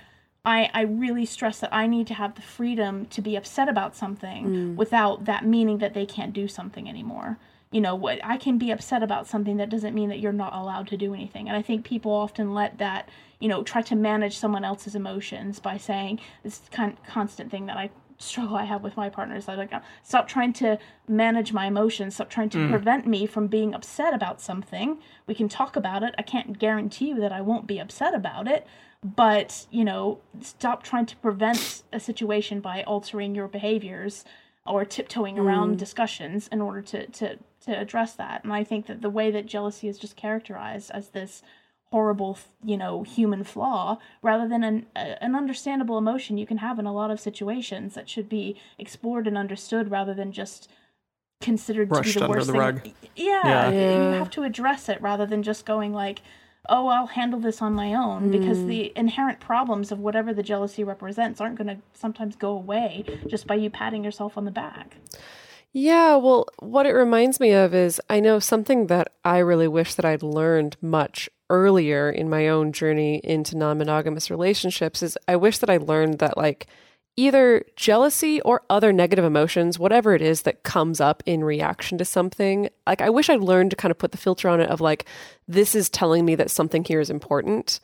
I, 0.43 0.69
I 0.73 0.81
really 0.81 1.25
stress 1.25 1.59
that 1.59 1.73
I 1.73 1.87
need 1.87 2.07
to 2.07 2.13
have 2.13 2.35
the 2.35 2.41
freedom 2.41 3.05
to 3.07 3.21
be 3.21 3.35
upset 3.35 3.69
about 3.69 3.95
something 3.95 4.45
mm. 4.45 4.75
without 4.75 5.25
that 5.25 5.45
meaning 5.45 5.79
that 5.79 5.93
they 5.93 6.05
can't 6.05 6.33
do 6.33 6.47
something 6.47 6.89
anymore. 6.89 7.37
You 7.75 7.81
know, 7.81 7.93
what 7.93 8.19
I 8.23 8.37
can 8.37 8.57
be 8.57 8.71
upset 8.71 9.03
about 9.03 9.27
something 9.27 9.57
that 9.57 9.69
doesn't 9.69 9.93
mean 9.93 10.07
that 10.07 10.19
you're 10.19 10.31
not 10.31 10.53
allowed 10.55 10.87
to 10.87 10.97
do 10.97 11.13
anything. 11.13 11.49
And 11.49 11.57
I 11.57 11.61
think 11.61 11.83
people 11.83 12.13
often 12.13 12.53
let 12.53 12.77
that, 12.77 13.09
you 13.41 13.49
know, 13.49 13.63
try 13.63 13.81
to 13.81 13.95
manage 13.97 14.37
someone 14.37 14.63
else's 14.63 14.95
emotions 14.95 15.59
by 15.59 15.75
saying 15.75 16.21
this 16.41 16.61
kind 16.71 16.93
of 16.93 17.03
constant 17.03 17.51
thing 17.51 17.65
that 17.65 17.75
I 17.75 17.89
struggle 18.17 18.55
I 18.55 18.63
have 18.63 18.81
with 18.81 18.95
my 18.95 19.09
partners. 19.09 19.49
I 19.49 19.55
like 19.55 19.71
stop 20.03 20.27
trying 20.27 20.53
to 20.53 20.79
manage 21.07 21.51
my 21.51 21.65
emotions. 21.65 22.15
Stop 22.15 22.29
trying 22.29 22.49
to 22.51 22.59
mm. 22.59 22.69
prevent 22.69 23.05
me 23.07 23.25
from 23.25 23.47
being 23.47 23.73
upset 23.73 24.13
about 24.13 24.39
something. 24.39 24.99
We 25.27 25.35
can 25.35 25.49
talk 25.49 25.75
about 25.75 26.01
it. 26.01 26.15
I 26.17 26.21
can't 26.21 26.57
guarantee 26.57 27.09
you 27.09 27.19
that 27.19 27.33
I 27.33 27.41
won't 27.41 27.67
be 27.67 27.79
upset 27.79 28.15
about 28.15 28.47
it, 28.47 28.65
but 29.03 29.65
you 29.69 29.83
know, 29.83 30.19
stop 30.41 30.83
trying 30.83 31.07
to 31.07 31.17
prevent 31.17 31.83
a 31.91 31.99
situation 31.99 32.61
by 32.61 32.83
altering 32.83 33.35
your 33.35 33.47
behaviors 33.47 34.23
or 34.65 34.83
tiptoeing 34.85 35.37
around 35.37 35.75
mm. 35.75 35.77
discussions 35.77 36.47
in 36.51 36.61
order 36.61 36.81
to 36.81 37.07
to 37.07 37.37
to 37.65 37.79
address 37.79 38.13
that. 38.13 38.43
And 38.43 38.53
I 38.53 38.63
think 38.63 38.87
that 38.87 39.01
the 39.01 39.09
way 39.09 39.31
that 39.31 39.45
jealousy 39.45 39.87
is 39.87 39.97
just 39.97 40.15
characterized 40.15 40.91
as 40.91 41.09
this 41.09 41.43
horrible 41.91 42.37
you 42.63 42.75
know 42.75 43.03
human 43.03 43.43
flaw 43.43 43.97
rather 44.21 44.47
than 44.47 44.63
an, 44.63 44.85
a- 44.95 45.23
an 45.23 45.35
understandable 45.35 45.97
emotion 45.97 46.37
you 46.37 46.47
can 46.47 46.57
have 46.57 46.79
in 46.79 46.85
a 46.85 46.93
lot 46.93 47.11
of 47.11 47.19
situations 47.19 47.93
that 47.93 48.09
should 48.09 48.27
be 48.27 48.59
explored 48.79 49.27
and 49.27 49.37
understood 49.37 49.91
rather 49.91 50.13
than 50.13 50.31
just 50.31 50.69
considered 51.41 51.89
Brushed 51.89 52.13
to 52.13 52.19
be 52.19 52.19
the 52.19 52.25
under 52.25 52.37
worst 52.37 52.47
the 52.47 52.53
thing 52.53 52.59
rug. 52.59 52.89
yeah, 53.15 53.69
Yeah. 53.69 54.11
you 54.11 54.17
have 54.17 54.31
to 54.31 54.43
address 54.43 54.89
it 54.89 55.01
rather 55.01 55.25
than 55.25 55.43
just 55.43 55.65
going 55.65 55.93
like 55.93 56.21
oh 56.69 56.87
i'll 56.87 57.07
handle 57.07 57.39
this 57.39 57.61
on 57.61 57.73
my 57.73 57.93
own 57.93 58.31
because 58.31 58.59
mm. 58.59 58.67
the 58.67 58.93
inherent 58.95 59.39
problems 59.39 59.91
of 59.91 59.99
whatever 59.99 60.33
the 60.33 60.43
jealousy 60.43 60.83
represents 60.83 61.41
aren't 61.41 61.57
going 61.57 61.67
to 61.67 61.77
sometimes 61.93 62.35
go 62.35 62.51
away 62.51 63.03
just 63.27 63.47
by 63.47 63.55
you 63.55 63.69
patting 63.69 64.03
yourself 64.03 64.37
on 64.37 64.45
the 64.45 64.51
back. 64.51 64.97
Yeah, 65.73 66.15
well, 66.15 66.47
what 66.59 66.85
it 66.85 66.93
reminds 66.93 67.39
me 67.39 67.51
of 67.51 67.73
is 67.73 67.99
I 68.09 68.21
know 68.21 68.39
something 68.39 68.87
that 68.87 69.09
I 69.25 69.39
really 69.39 69.67
wish 69.67 69.95
that 69.95 70.05
I'd 70.05 70.23
learned 70.23 70.77
much 70.81 71.29
earlier 71.49 72.09
in 72.09 72.29
my 72.29 72.47
own 72.47 72.71
journey 72.71 73.19
into 73.23 73.57
non 73.57 73.77
monogamous 73.77 74.31
relationships 74.31 75.03
is 75.03 75.17
I 75.27 75.35
wish 75.35 75.57
that 75.57 75.69
I 75.69 75.77
learned 75.77 76.19
that, 76.19 76.37
like, 76.37 76.67
either 77.17 77.63
jealousy 77.75 78.41
or 78.41 78.61
other 78.69 78.91
negative 78.91 79.23
emotions, 79.23 79.79
whatever 79.79 80.13
it 80.15 80.21
is 80.21 80.41
that 80.41 80.63
comes 80.63 80.99
up 80.99 81.23
in 81.25 81.43
reaction 81.43 81.97
to 81.97 82.05
something, 82.05 82.69
like, 82.85 83.01
I 83.01 83.09
wish 83.09 83.29
I'd 83.29 83.41
learned 83.41 83.71
to 83.71 83.77
kind 83.77 83.91
of 83.91 83.97
put 83.97 84.11
the 84.11 84.17
filter 84.17 84.49
on 84.49 84.59
it 84.59 84.69
of, 84.69 84.81
like, 84.81 85.05
this 85.47 85.75
is 85.75 85.89
telling 85.89 86.25
me 86.25 86.35
that 86.35 86.51
something 86.51 86.83
here 86.83 86.99
is 86.99 87.09
important. 87.09 87.79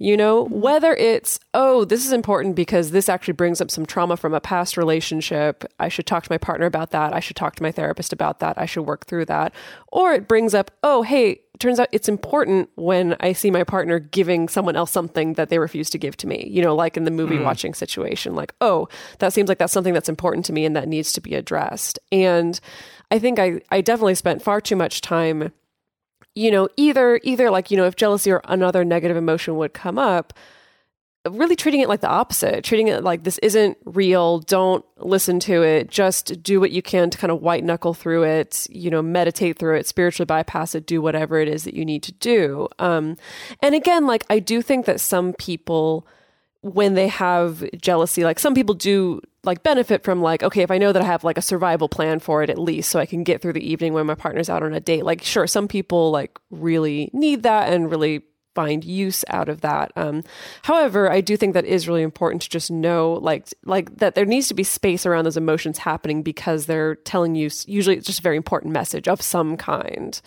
You 0.00 0.16
know, 0.16 0.44
whether 0.44 0.94
it's, 0.94 1.40
oh, 1.54 1.84
this 1.84 2.06
is 2.06 2.12
important 2.12 2.54
because 2.54 2.92
this 2.92 3.08
actually 3.08 3.34
brings 3.34 3.60
up 3.60 3.68
some 3.68 3.84
trauma 3.84 4.16
from 4.16 4.32
a 4.32 4.40
past 4.40 4.76
relationship. 4.76 5.64
I 5.80 5.88
should 5.88 6.06
talk 6.06 6.22
to 6.22 6.32
my 6.32 6.38
partner 6.38 6.66
about 6.66 6.92
that. 6.92 7.12
I 7.12 7.18
should 7.18 7.34
talk 7.34 7.56
to 7.56 7.64
my 7.64 7.72
therapist 7.72 8.12
about 8.12 8.38
that. 8.38 8.56
I 8.56 8.64
should 8.64 8.82
work 8.82 9.06
through 9.06 9.24
that. 9.24 9.52
Or 9.88 10.12
it 10.12 10.28
brings 10.28 10.54
up, 10.54 10.70
oh, 10.84 11.02
hey, 11.02 11.40
turns 11.58 11.80
out 11.80 11.88
it's 11.90 12.08
important 12.08 12.70
when 12.76 13.16
I 13.18 13.32
see 13.32 13.50
my 13.50 13.64
partner 13.64 13.98
giving 13.98 14.48
someone 14.48 14.76
else 14.76 14.92
something 14.92 15.34
that 15.34 15.48
they 15.48 15.58
refuse 15.58 15.90
to 15.90 15.98
give 15.98 16.16
to 16.18 16.28
me. 16.28 16.46
You 16.48 16.62
know, 16.62 16.76
like 16.76 16.96
in 16.96 17.02
the 17.02 17.10
movie 17.10 17.38
mm. 17.38 17.44
watching 17.44 17.74
situation, 17.74 18.36
like, 18.36 18.54
oh, 18.60 18.88
that 19.18 19.32
seems 19.32 19.48
like 19.48 19.58
that's 19.58 19.72
something 19.72 19.94
that's 19.94 20.08
important 20.08 20.44
to 20.46 20.52
me 20.52 20.64
and 20.64 20.76
that 20.76 20.86
needs 20.86 21.12
to 21.14 21.20
be 21.20 21.34
addressed. 21.34 21.98
And 22.12 22.60
I 23.10 23.18
think 23.18 23.40
I, 23.40 23.62
I 23.70 23.80
definitely 23.80 24.14
spent 24.14 24.42
far 24.42 24.60
too 24.60 24.76
much 24.76 25.00
time 25.00 25.52
you 26.38 26.52
know 26.52 26.68
either 26.76 27.20
either 27.24 27.50
like 27.50 27.70
you 27.70 27.76
know 27.76 27.84
if 27.84 27.96
jealousy 27.96 28.30
or 28.30 28.40
another 28.44 28.84
negative 28.84 29.16
emotion 29.16 29.56
would 29.56 29.74
come 29.74 29.98
up 29.98 30.32
really 31.28 31.56
treating 31.56 31.80
it 31.80 31.88
like 31.88 32.00
the 32.00 32.08
opposite 32.08 32.62
treating 32.64 32.86
it 32.86 33.02
like 33.02 33.24
this 33.24 33.38
isn't 33.38 33.76
real 33.84 34.38
don't 34.38 34.84
listen 34.98 35.40
to 35.40 35.62
it 35.62 35.90
just 35.90 36.42
do 36.42 36.60
what 36.60 36.70
you 36.70 36.80
can 36.80 37.10
to 37.10 37.18
kind 37.18 37.32
of 37.32 37.42
white 37.42 37.64
knuckle 37.64 37.92
through 37.92 38.22
it 38.22 38.66
you 38.70 38.88
know 38.88 39.02
meditate 39.02 39.58
through 39.58 39.76
it 39.76 39.86
spiritually 39.86 40.26
bypass 40.26 40.74
it 40.74 40.86
do 40.86 41.02
whatever 41.02 41.38
it 41.38 41.48
is 41.48 41.64
that 41.64 41.74
you 41.74 41.84
need 41.84 42.02
to 42.02 42.12
do. 42.12 42.68
Um 42.78 43.16
and 43.60 43.74
again 43.74 44.06
like 44.06 44.24
i 44.30 44.38
do 44.38 44.62
think 44.62 44.86
that 44.86 45.00
some 45.00 45.34
people 45.34 46.06
when 46.74 46.94
they 46.94 47.08
have 47.08 47.64
jealousy 47.80 48.24
like 48.24 48.38
some 48.38 48.54
people 48.54 48.74
do 48.74 49.20
like 49.44 49.62
benefit 49.62 50.04
from 50.04 50.20
like 50.20 50.42
okay 50.42 50.62
if 50.62 50.70
i 50.70 50.78
know 50.78 50.92
that 50.92 51.02
i 51.02 51.06
have 51.06 51.24
like 51.24 51.38
a 51.38 51.42
survival 51.42 51.88
plan 51.88 52.18
for 52.18 52.42
it 52.42 52.50
at 52.50 52.58
least 52.58 52.90
so 52.90 52.98
i 52.98 53.06
can 53.06 53.24
get 53.24 53.40
through 53.40 53.52
the 53.52 53.70
evening 53.70 53.92
when 53.92 54.06
my 54.06 54.14
partner's 54.14 54.50
out 54.50 54.62
on 54.62 54.74
a 54.74 54.80
date 54.80 55.04
like 55.04 55.22
sure 55.22 55.46
some 55.46 55.68
people 55.68 56.10
like 56.10 56.38
really 56.50 57.10
need 57.12 57.42
that 57.42 57.72
and 57.72 57.90
really 57.90 58.22
find 58.54 58.84
use 58.84 59.24
out 59.28 59.48
of 59.48 59.60
that 59.60 59.92
um 59.94 60.24
however 60.62 61.10
i 61.12 61.20
do 61.20 61.36
think 61.36 61.54
that 61.54 61.64
is 61.64 61.86
really 61.86 62.02
important 62.02 62.42
to 62.42 62.48
just 62.48 62.70
know 62.70 63.12
like 63.22 63.46
like 63.64 63.94
that 63.98 64.16
there 64.16 64.26
needs 64.26 64.48
to 64.48 64.54
be 64.54 64.64
space 64.64 65.06
around 65.06 65.24
those 65.24 65.36
emotions 65.36 65.78
happening 65.78 66.22
because 66.22 66.66
they're 66.66 66.96
telling 66.96 67.36
you 67.36 67.48
usually 67.66 67.96
it's 67.96 68.06
just 68.06 68.18
a 68.18 68.22
very 68.22 68.36
important 68.36 68.72
message 68.72 69.06
of 69.06 69.22
some 69.22 69.56
kind. 69.56 70.20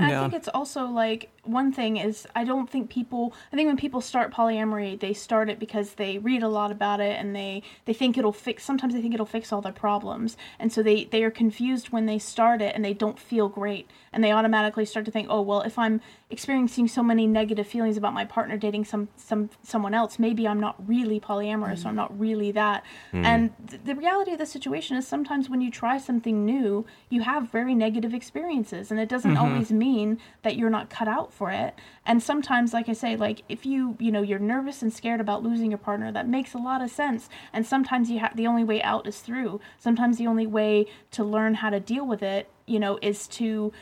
I 0.00 0.20
think 0.20 0.34
it's 0.34 0.48
also 0.48 0.86
like 0.86 1.30
one 1.50 1.72
thing 1.72 1.96
is 1.96 2.26
I 2.34 2.44
don't 2.44 2.68
think 2.68 2.90
people 2.90 3.34
I 3.52 3.56
think 3.56 3.66
when 3.66 3.76
people 3.76 4.00
start 4.00 4.32
polyamory 4.32 4.98
they 4.98 5.12
start 5.12 5.48
it 5.48 5.58
because 5.58 5.94
they 5.94 6.18
read 6.18 6.42
a 6.42 6.48
lot 6.48 6.70
about 6.70 7.00
it 7.00 7.18
and 7.18 7.34
they 7.34 7.62
they 7.84 7.92
think 7.92 8.16
it'll 8.16 8.32
fix 8.32 8.64
sometimes 8.64 8.94
they 8.94 9.00
think 9.00 9.14
it'll 9.14 9.26
fix 9.26 9.52
all 9.52 9.60
their 9.60 9.72
problems. 9.72 10.36
And 10.58 10.72
so 10.72 10.82
they 10.82 11.04
they 11.04 11.22
are 11.24 11.30
confused 11.30 11.90
when 11.90 12.06
they 12.06 12.18
start 12.18 12.62
it 12.62 12.74
and 12.74 12.84
they 12.84 12.94
don't 12.94 13.18
feel 13.18 13.48
great. 13.48 13.90
And 14.12 14.24
they 14.24 14.32
automatically 14.32 14.84
start 14.84 15.04
to 15.06 15.10
think 15.10 15.28
oh 15.30 15.40
well 15.40 15.62
if 15.62 15.78
I'm 15.78 16.00
experiencing 16.30 16.88
so 16.88 17.02
many 17.02 17.26
negative 17.26 17.66
feelings 17.66 17.96
about 17.96 18.14
my 18.14 18.24
partner 18.24 18.56
dating 18.56 18.84
some 18.84 19.08
some 19.16 19.50
someone 19.62 19.94
else 19.94 20.18
maybe 20.18 20.46
I'm 20.46 20.60
not 20.60 20.76
really 20.86 21.18
polyamorous 21.18 21.84
or 21.84 21.88
I'm 21.88 21.96
not 21.96 22.18
really 22.18 22.52
that. 22.52 22.84
Hmm. 23.10 23.24
And 23.24 23.68
th- 23.68 23.82
the 23.84 23.94
reality 23.94 24.32
of 24.32 24.38
the 24.38 24.46
situation 24.46 24.96
is 24.96 25.06
sometimes 25.06 25.48
when 25.48 25.60
you 25.60 25.70
try 25.70 25.98
something 25.98 26.44
new 26.44 26.86
you 27.08 27.22
have 27.22 27.50
very 27.50 27.74
negative 27.74 28.14
experiences. 28.14 28.90
And 28.90 29.00
it 29.00 29.08
doesn't 29.08 29.34
mm-hmm. 29.34 29.52
always 29.52 29.70
mean 29.70 30.18
that 30.42 30.56
you're 30.56 30.70
not 30.70 30.90
cut 30.90 31.08
out 31.08 31.32
for 31.40 31.50
it. 31.50 31.74
And 32.04 32.22
sometimes 32.22 32.74
like 32.74 32.86
i 32.90 32.92
say 32.92 33.16
like 33.16 33.44
if 33.48 33.64
you 33.64 33.96
you 33.98 34.12
know 34.12 34.20
you're 34.20 34.38
nervous 34.54 34.82
and 34.82 34.92
scared 34.92 35.22
about 35.22 35.42
losing 35.42 35.70
your 35.70 35.78
partner 35.78 36.12
that 36.12 36.28
makes 36.28 36.52
a 36.52 36.58
lot 36.58 36.82
of 36.82 36.90
sense. 36.90 37.30
And 37.50 37.66
sometimes 37.66 38.10
you 38.10 38.18
have 38.18 38.36
the 38.36 38.46
only 38.46 38.62
way 38.62 38.82
out 38.82 39.06
is 39.06 39.20
through. 39.20 39.58
Sometimes 39.78 40.18
the 40.18 40.26
only 40.26 40.46
way 40.46 40.86
to 41.12 41.24
learn 41.24 41.54
how 41.54 41.70
to 41.70 41.80
deal 41.80 42.06
with 42.06 42.22
it 42.22 42.50
you 42.66 42.78
know 42.78 42.98
is 43.00 43.26
to 43.40 43.72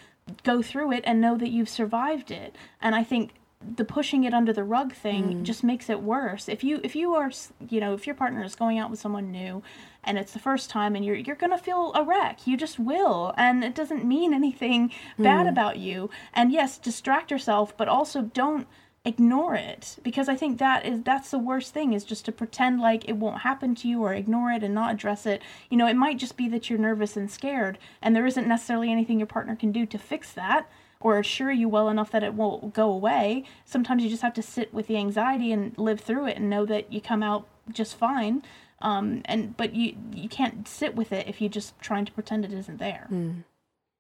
go 0.45 0.63
through 0.63 0.93
it 0.93 1.03
and 1.05 1.21
know 1.21 1.37
that 1.37 1.51
you've 1.51 1.69
survived 1.69 2.31
it. 2.31 2.55
And 2.81 2.95
i 2.95 3.03
think 3.03 3.35
the 3.77 3.85
pushing 3.85 4.23
it 4.23 4.33
under 4.33 4.53
the 4.53 4.63
rug 4.63 4.95
thing 4.95 5.25
mm. 5.25 5.43
just 5.43 5.65
makes 5.65 5.91
it 5.91 6.01
worse. 6.01 6.49
If 6.49 6.63
you 6.63 6.81
if 6.85 6.95
you 6.95 7.15
are 7.15 7.33
you 7.69 7.81
know 7.81 7.93
if 7.93 8.07
your 8.07 8.15
partner 8.15 8.45
is 8.45 8.55
going 8.55 8.79
out 8.79 8.89
with 8.89 9.01
someone 9.01 9.33
new, 9.33 9.65
and 10.05 10.19
it's 10.19 10.33
the 10.33 10.39
first 10.39 10.71
time, 10.71 10.95
and 10.97 11.05
you're 11.05 11.17
you're 11.17 11.37
gonna 11.37 11.59
feel 11.59 11.93
a 11.95 12.03
wreck. 12.03 12.47
You 12.47 12.57
just 12.57 12.79
will, 12.79 13.35
and 13.37 13.65
it 13.65 13.75
doesn't 13.75 14.05
mean 14.05 14.33
anything 14.33 14.93
bad 15.19 15.43
hmm. 15.43 15.49
about 15.49 15.79
you. 15.79 16.11
And 16.33 16.53
yes, 16.53 16.79
distract 16.79 17.31
yourself, 17.31 17.77
but 17.77 17.89
also 17.89 18.23
don't 18.23 18.67
ignore 19.05 19.55
it 19.55 19.97
because 20.03 20.29
I 20.29 20.37
think 20.37 20.59
that 20.59 20.85
is 20.85 21.03
that's 21.03 21.31
the 21.31 21.39
worst 21.39 21.73
thing 21.73 21.93
is 21.93 22.05
just 22.05 22.25
to 22.27 22.33
pretend 22.33 22.81
like 22.81 23.09
it 23.09 23.17
won't 23.17 23.41
happen 23.41 23.75
to 23.77 23.89
you 23.89 24.03
or 24.03 24.13
ignore 24.13 24.51
it 24.51 24.63
and 24.63 24.75
not 24.75 24.93
address 24.93 25.25
it. 25.25 25.43
You 25.71 25.77
know, 25.77 25.87
it 25.87 25.97
might 25.97 26.19
just 26.19 26.37
be 26.37 26.49
that 26.49 26.69
you're 26.69 26.79
nervous 26.79 27.17
and 27.17 27.31
scared, 27.31 27.79
and 28.03 28.15
there 28.15 28.27
isn't 28.27 28.49
necessarily 28.49 28.93
anything 28.93 29.19
your 29.19 29.27
partner 29.27 29.57
can 29.57 29.73
do 29.73 29.87
to 29.87 29.99
fix 29.99 30.33
that 30.33 30.71
or 31.01 31.19
assure 31.19 31.53
you 31.53 31.69
well 31.69 31.89
enough 31.89 32.11
that 32.11 32.25
it 32.25 32.35
won't 32.35 32.75
go 32.75 32.91
away. 32.91 33.45
Sometimes 33.65 34.03
you 34.03 34.11
just 34.11 34.23
have 34.23 34.35
to 34.35 34.43
sit 34.43 34.75
with 34.75 34.89
the 34.89 34.97
anxiety 34.97 35.53
and 35.53 35.77
live 35.79 36.01
through 36.01 36.27
it 36.27 36.37
and 36.37 36.51
know 36.51 36.67
that 36.67 36.93
you 36.93 37.01
come 37.01 37.23
out 37.23 37.47
just 37.71 37.97
fine. 37.97 38.43
Um, 38.81 39.23
and 39.25 39.57
but 39.57 39.75
you 39.75 39.97
you 40.15 40.29
can't 40.29 40.69
sit 40.69 40.95
with 40.95 41.13
it 41.13 41.27
if 41.27 41.41
you're 41.41 41.51
just 41.51 41.79
trying 41.81 42.05
to 42.05 42.13
pretend 42.13 42.45
it 42.45 42.53
isn't 42.53 42.79
there. 42.79 43.09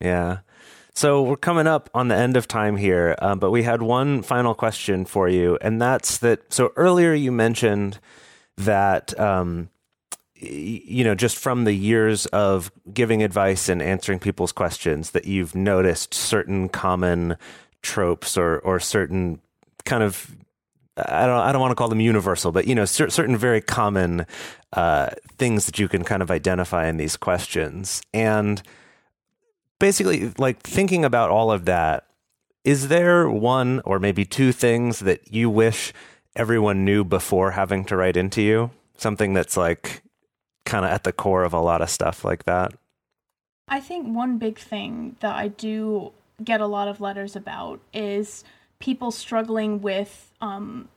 Yeah. 0.00 0.38
So 0.94 1.22
we're 1.22 1.36
coming 1.36 1.66
up 1.66 1.90
on 1.94 2.08
the 2.08 2.16
end 2.16 2.36
of 2.36 2.48
time 2.48 2.76
here, 2.76 3.16
um, 3.20 3.38
but 3.38 3.50
we 3.50 3.62
had 3.62 3.82
one 3.82 4.22
final 4.22 4.54
question 4.54 5.04
for 5.04 5.28
you, 5.28 5.58
and 5.60 5.80
that's 5.80 6.18
that. 6.18 6.52
So 6.52 6.72
earlier 6.76 7.12
you 7.14 7.30
mentioned 7.30 8.00
that, 8.56 9.18
um, 9.18 9.70
you 10.34 11.04
know, 11.04 11.14
just 11.14 11.36
from 11.36 11.64
the 11.64 11.72
years 11.72 12.26
of 12.26 12.72
giving 12.92 13.22
advice 13.22 13.68
and 13.68 13.80
answering 13.80 14.18
people's 14.18 14.52
questions, 14.52 15.10
that 15.12 15.24
you've 15.24 15.54
noticed 15.54 16.14
certain 16.14 16.68
common 16.68 17.36
tropes 17.82 18.36
or 18.36 18.58
or 18.60 18.80
certain 18.80 19.40
kind 19.84 20.02
of 20.02 20.36
I 21.06 21.26
don't 21.26 21.40
I 21.40 21.52
don't 21.52 21.60
want 21.60 21.72
to 21.72 21.74
call 21.74 21.88
them 21.88 22.00
universal, 22.00 22.52
but 22.52 22.66
you 22.66 22.74
know, 22.74 22.84
cer- 22.84 23.10
certain 23.10 23.36
very 23.36 23.60
common 23.60 24.26
uh, 24.72 25.10
things 25.36 25.66
that 25.66 25.78
you 25.78 25.88
can 25.88 26.04
kind 26.04 26.22
of 26.22 26.30
identify 26.30 26.88
in 26.88 26.96
these 26.96 27.16
questions, 27.16 28.02
and 28.12 28.62
basically, 29.78 30.32
like 30.38 30.60
thinking 30.62 31.04
about 31.04 31.30
all 31.30 31.52
of 31.52 31.64
that, 31.66 32.06
is 32.64 32.88
there 32.88 33.28
one 33.28 33.80
or 33.84 33.98
maybe 33.98 34.24
two 34.24 34.52
things 34.52 35.00
that 35.00 35.32
you 35.32 35.48
wish 35.48 35.92
everyone 36.36 36.84
knew 36.84 37.04
before 37.04 37.52
having 37.52 37.84
to 37.86 37.96
write 37.96 38.16
into 38.16 38.42
you? 38.42 38.70
Something 38.96 39.34
that's 39.34 39.56
like 39.56 40.02
kind 40.64 40.84
of 40.84 40.90
at 40.90 41.04
the 41.04 41.12
core 41.12 41.44
of 41.44 41.52
a 41.52 41.60
lot 41.60 41.82
of 41.82 41.90
stuff 41.90 42.24
like 42.24 42.44
that. 42.44 42.74
I 43.68 43.80
think 43.80 44.14
one 44.14 44.38
big 44.38 44.58
thing 44.58 45.16
that 45.20 45.34
I 45.34 45.48
do 45.48 46.12
get 46.42 46.60
a 46.60 46.66
lot 46.66 46.88
of 46.88 47.00
letters 47.00 47.36
about 47.36 47.80
is 47.92 48.44
people 48.80 49.10
struggling 49.10 49.80
with 49.80 50.32
um, 50.40 50.88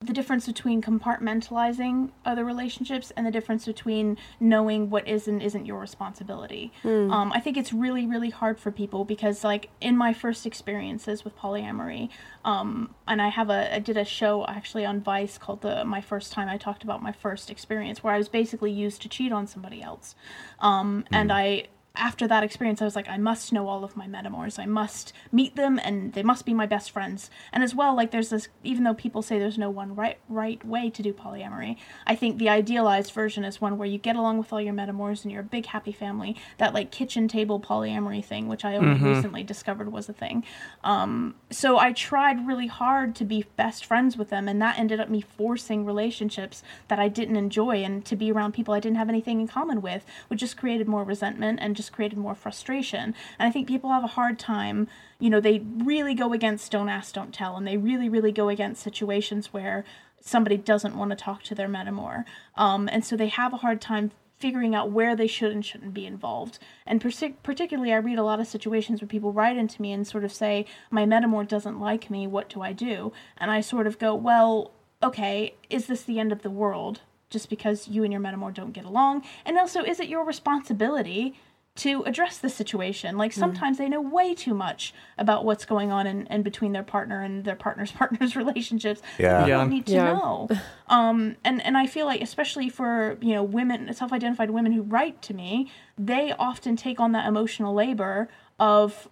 the 0.00 0.12
difference 0.12 0.46
between 0.46 0.80
compartmentalizing 0.80 2.10
other 2.24 2.44
relationships 2.44 3.10
and 3.16 3.26
the 3.26 3.32
difference 3.32 3.66
between 3.66 4.16
knowing 4.38 4.90
what 4.90 5.08
is 5.08 5.26
and 5.26 5.42
isn't 5.42 5.66
your 5.66 5.80
responsibility. 5.80 6.72
Um, 7.10 7.32
I 7.32 7.40
think 7.40 7.56
it's 7.56 7.72
really, 7.72 8.06
really 8.06 8.30
hard 8.30 8.60
for 8.60 8.70
people 8.70 9.04
because, 9.04 9.42
like, 9.42 9.70
in 9.80 9.96
my 9.96 10.12
first 10.12 10.46
experiences 10.46 11.24
with 11.24 11.36
polyamory, 11.36 12.10
um, 12.44 12.94
and 13.08 13.20
I 13.20 13.28
have 13.28 13.50
a, 13.50 13.74
I 13.74 13.80
did 13.80 13.96
a 13.96 14.04
show 14.04 14.46
actually 14.46 14.86
on 14.86 15.00
Vice 15.00 15.36
called 15.36 15.62
the 15.62 15.84
My 15.84 16.00
First 16.00 16.32
Time. 16.32 16.48
I 16.48 16.58
talked 16.58 16.84
about 16.84 17.02
my 17.02 17.12
first 17.12 17.50
experience 17.50 18.04
where 18.04 18.14
I 18.14 18.18
was 18.18 18.28
basically 18.28 18.70
used 18.70 19.02
to 19.02 19.08
cheat 19.08 19.32
on 19.32 19.48
somebody 19.48 19.82
else, 19.82 20.14
um, 20.60 21.06
and 21.10 21.32
I 21.32 21.66
after 21.98 22.26
that 22.28 22.44
experience, 22.44 22.80
I 22.80 22.84
was 22.84 22.96
like, 22.96 23.08
I 23.08 23.18
must 23.18 23.52
know 23.52 23.68
all 23.68 23.84
of 23.84 23.96
my 23.96 24.06
metamors. 24.06 24.58
I 24.58 24.66
must 24.66 25.12
meet 25.32 25.56
them, 25.56 25.78
and 25.82 26.12
they 26.12 26.22
must 26.22 26.46
be 26.46 26.54
my 26.54 26.66
best 26.66 26.90
friends. 26.90 27.30
And 27.52 27.62
as 27.62 27.74
well, 27.74 27.94
like 27.94 28.10
there's 28.10 28.30
this, 28.30 28.48
even 28.64 28.84
though 28.84 28.94
people 28.94 29.20
say 29.20 29.38
there's 29.38 29.58
no 29.58 29.70
one 29.70 29.94
right 29.94 30.18
right 30.28 30.64
way 30.64 30.90
to 30.90 31.02
do 31.02 31.12
polyamory, 31.12 31.76
I 32.06 32.14
think 32.14 32.38
the 32.38 32.48
idealized 32.48 33.12
version 33.12 33.44
is 33.44 33.60
one 33.60 33.78
where 33.78 33.88
you 33.88 33.98
get 33.98 34.16
along 34.16 34.38
with 34.38 34.52
all 34.52 34.60
your 34.60 34.74
metamors 34.74 35.22
and 35.22 35.32
you're 35.32 35.42
a 35.42 35.44
big 35.44 35.66
happy 35.66 35.92
family. 35.92 36.36
That 36.58 36.72
like 36.72 36.90
kitchen 36.90 37.28
table 37.28 37.60
polyamory 37.60 38.24
thing, 38.24 38.48
which 38.48 38.64
I 38.64 38.76
only 38.76 39.00
recently 39.00 39.42
discovered 39.42 39.92
was 39.92 40.08
a 40.08 40.12
thing. 40.12 40.44
Um, 40.84 41.34
so 41.50 41.78
I 41.78 41.92
tried 41.92 42.46
really 42.46 42.68
hard 42.68 43.14
to 43.16 43.24
be 43.24 43.44
best 43.56 43.84
friends 43.84 44.16
with 44.16 44.30
them, 44.30 44.48
and 44.48 44.62
that 44.62 44.78
ended 44.78 45.00
up 45.00 45.08
me 45.08 45.20
forcing 45.20 45.84
relationships 45.84 46.62
that 46.88 46.98
I 46.98 47.08
didn't 47.08 47.36
enjoy 47.36 47.82
and 47.82 48.04
to 48.04 48.16
be 48.16 48.30
around 48.30 48.52
people 48.52 48.74
I 48.74 48.80
didn't 48.80 48.98
have 48.98 49.08
anything 49.08 49.40
in 49.40 49.48
common 49.48 49.82
with, 49.82 50.04
which 50.28 50.40
just 50.40 50.56
created 50.56 50.88
more 50.88 51.04
resentment 51.04 51.58
and 51.60 51.74
just 51.74 51.87
created 51.90 52.18
more 52.18 52.34
frustration. 52.34 53.14
And 53.38 53.48
I 53.48 53.50
think 53.50 53.68
people 53.68 53.90
have 53.90 54.04
a 54.04 54.08
hard 54.08 54.38
time, 54.38 54.88
you 55.18 55.30
know, 55.30 55.40
they 55.40 55.60
really 55.60 56.14
go 56.14 56.32
against 56.32 56.70
don't 56.72 56.88
ask, 56.88 57.14
don't 57.14 57.34
tell, 57.34 57.56
and 57.56 57.66
they 57.66 57.76
really, 57.76 58.08
really 58.08 58.32
go 58.32 58.48
against 58.48 58.82
situations 58.82 59.52
where 59.52 59.84
somebody 60.20 60.56
doesn't 60.56 60.96
want 60.96 61.10
to 61.10 61.16
talk 61.16 61.42
to 61.44 61.54
their 61.54 61.68
metamor. 61.68 62.24
Um, 62.56 62.88
and 62.90 63.04
so 63.04 63.16
they 63.16 63.28
have 63.28 63.52
a 63.52 63.58
hard 63.58 63.80
time 63.80 64.10
figuring 64.38 64.74
out 64.74 64.90
where 64.90 65.16
they 65.16 65.26
should 65.26 65.52
and 65.52 65.64
shouldn't 65.64 65.94
be 65.94 66.06
involved. 66.06 66.58
And 66.86 67.00
partic- 67.00 67.34
particularly, 67.42 67.92
I 67.92 67.96
read 67.96 68.18
a 68.18 68.24
lot 68.24 68.40
of 68.40 68.46
situations 68.46 69.00
where 69.00 69.08
people 69.08 69.32
write 69.32 69.56
into 69.56 69.82
me 69.82 69.92
and 69.92 70.06
sort 70.06 70.24
of 70.24 70.32
say, 70.32 70.66
My 70.90 71.04
metamor 71.04 71.46
doesn't 71.46 71.80
like 71.80 72.10
me, 72.10 72.26
what 72.26 72.48
do 72.48 72.62
I 72.62 72.72
do? 72.72 73.12
And 73.36 73.50
I 73.50 73.60
sort 73.60 73.86
of 73.86 73.98
go, 73.98 74.14
Well, 74.14 74.72
okay, 75.02 75.54
is 75.68 75.86
this 75.86 76.02
the 76.02 76.20
end 76.20 76.32
of 76.32 76.42
the 76.42 76.50
world? 76.50 77.00
Just 77.30 77.50
because 77.50 77.88
you 77.88 78.04
and 78.04 78.12
your 78.12 78.22
metamor 78.22 78.54
don't 78.54 78.72
get 78.72 78.84
along? 78.84 79.22
And 79.44 79.58
also, 79.58 79.82
is 79.82 80.00
it 80.00 80.08
your 80.08 80.24
responsibility 80.24 81.34
to 81.78 82.02
address 82.04 82.38
the 82.38 82.48
situation. 82.48 83.16
Like 83.16 83.32
sometimes 83.32 83.78
they 83.78 83.88
know 83.88 84.00
way 84.00 84.34
too 84.34 84.52
much 84.54 84.92
about 85.16 85.44
what's 85.44 85.64
going 85.64 85.92
on 85.92 86.06
in, 86.06 86.26
in 86.26 86.42
between 86.42 86.72
their 86.72 86.82
partner 86.82 87.22
and 87.22 87.44
their 87.44 87.54
partner's 87.56 87.92
partner's 88.00 88.34
relationships. 88.36 89.00
Yeah. 89.18 89.42
They 89.42 89.48
Yeah. 89.50 89.56
don't 89.58 89.70
need 89.70 89.86
to 89.86 89.92
Yeah. 89.94 90.12
know. 90.12 90.48
Um, 90.90 91.36
and, 91.44 91.62
and 91.66 91.76
I 91.76 91.86
feel 91.86 92.06
like 92.06 92.22
especially 92.22 92.70
for, 92.70 93.18
you 93.20 93.34
know, 93.34 93.42
women, 93.42 93.92
self-identified 93.92 94.48
women 94.50 94.72
who 94.72 94.80
write 94.80 95.20
to 95.22 95.34
me, 95.34 95.70
they 95.98 96.32
often 96.38 96.76
take 96.76 96.98
on 96.98 97.12
that 97.12 97.26
emotional 97.28 97.74
labor 97.74 98.28
of 98.58 99.06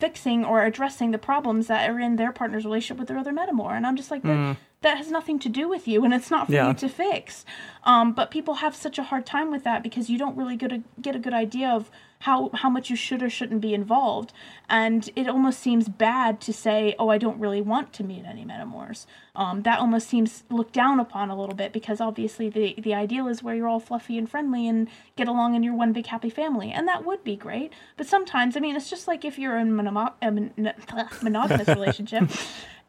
fixing 0.00 0.44
or 0.44 0.64
addressing 0.64 1.12
the 1.12 1.18
problems 1.18 1.68
that 1.68 1.88
are 1.88 2.00
in 2.00 2.16
their 2.16 2.32
partner's 2.32 2.64
relationship 2.64 2.98
with 2.98 3.06
their 3.06 3.18
other 3.18 3.32
metamor. 3.32 3.70
And 3.70 3.86
I'm 3.86 3.94
just 3.94 4.10
like, 4.10 4.22
that, 4.24 4.56
that 4.82 4.98
has 4.98 5.10
nothing 5.10 5.38
to 5.40 5.48
do 5.48 5.68
with 5.68 5.88
you 5.88 6.04
and 6.04 6.12
it's 6.14 6.30
not 6.30 6.46
for 6.46 6.52
Yeah. 6.52 6.68
you 6.68 6.74
to 6.74 6.88
fix. 6.88 7.44
Um, 7.84 8.12
but 8.12 8.30
people 8.30 8.54
have 8.54 8.76
such 8.76 8.98
a 8.98 9.02
hard 9.04 9.26
time 9.26 9.50
with 9.50 9.64
that 9.64 9.82
because 9.82 10.08
you 10.08 10.16
don't 10.18 10.36
really 10.36 10.54
get 10.56 10.70
a, 10.72 10.82
get 11.00 11.16
a 11.16 11.18
good 11.18 11.34
idea 11.34 11.68
of 11.68 11.90
how, 12.20 12.50
how 12.54 12.70
much 12.70 12.88
you 12.90 12.94
should 12.94 13.20
or 13.20 13.28
shouldn't 13.28 13.60
be 13.60 13.74
involved. 13.74 14.32
And 14.68 15.10
it 15.16 15.26
almost 15.28 15.58
seems 15.58 15.88
bad 15.88 16.40
to 16.42 16.52
say, 16.52 16.94
oh, 16.96 17.08
I 17.08 17.18
don't 17.18 17.40
really 17.40 17.60
want 17.60 17.92
to 17.94 18.04
meet 18.04 18.24
any 18.24 18.44
metamors. 18.44 19.06
Um, 19.34 19.62
that 19.62 19.80
almost 19.80 20.08
seems 20.08 20.44
looked 20.48 20.72
down 20.74 21.00
upon 21.00 21.30
a 21.30 21.36
little 21.36 21.56
bit 21.56 21.72
because 21.72 22.00
obviously 22.00 22.48
the, 22.48 22.76
the 22.78 22.94
ideal 22.94 23.26
is 23.26 23.42
where 23.42 23.56
you're 23.56 23.66
all 23.66 23.80
fluffy 23.80 24.16
and 24.18 24.30
friendly 24.30 24.68
and 24.68 24.86
get 25.16 25.26
along 25.26 25.56
in 25.56 25.64
your 25.64 25.74
one 25.74 25.92
big 25.92 26.06
happy 26.06 26.30
family. 26.30 26.70
And 26.70 26.86
that 26.86 27.04
would 27.04 27.24
be 27.24 27.34
great. 27.34 27.72
But 27.96 28.06
sometimes, 28.06 28.56
I 28.56 28.60
mean, 28.60 28.76
it's 28.76 28.90
just 28.90 29.08
like 29.08 29.24
if 29.24 29.36
you're 29.36 29.58
in 29.58 29.68
a 29.70 29.82
mono- 29.82 30.14
a 30.22 30.30
mon- 30.30 30.52
monogamous 31.22 31.66
relationship 31.66 32.30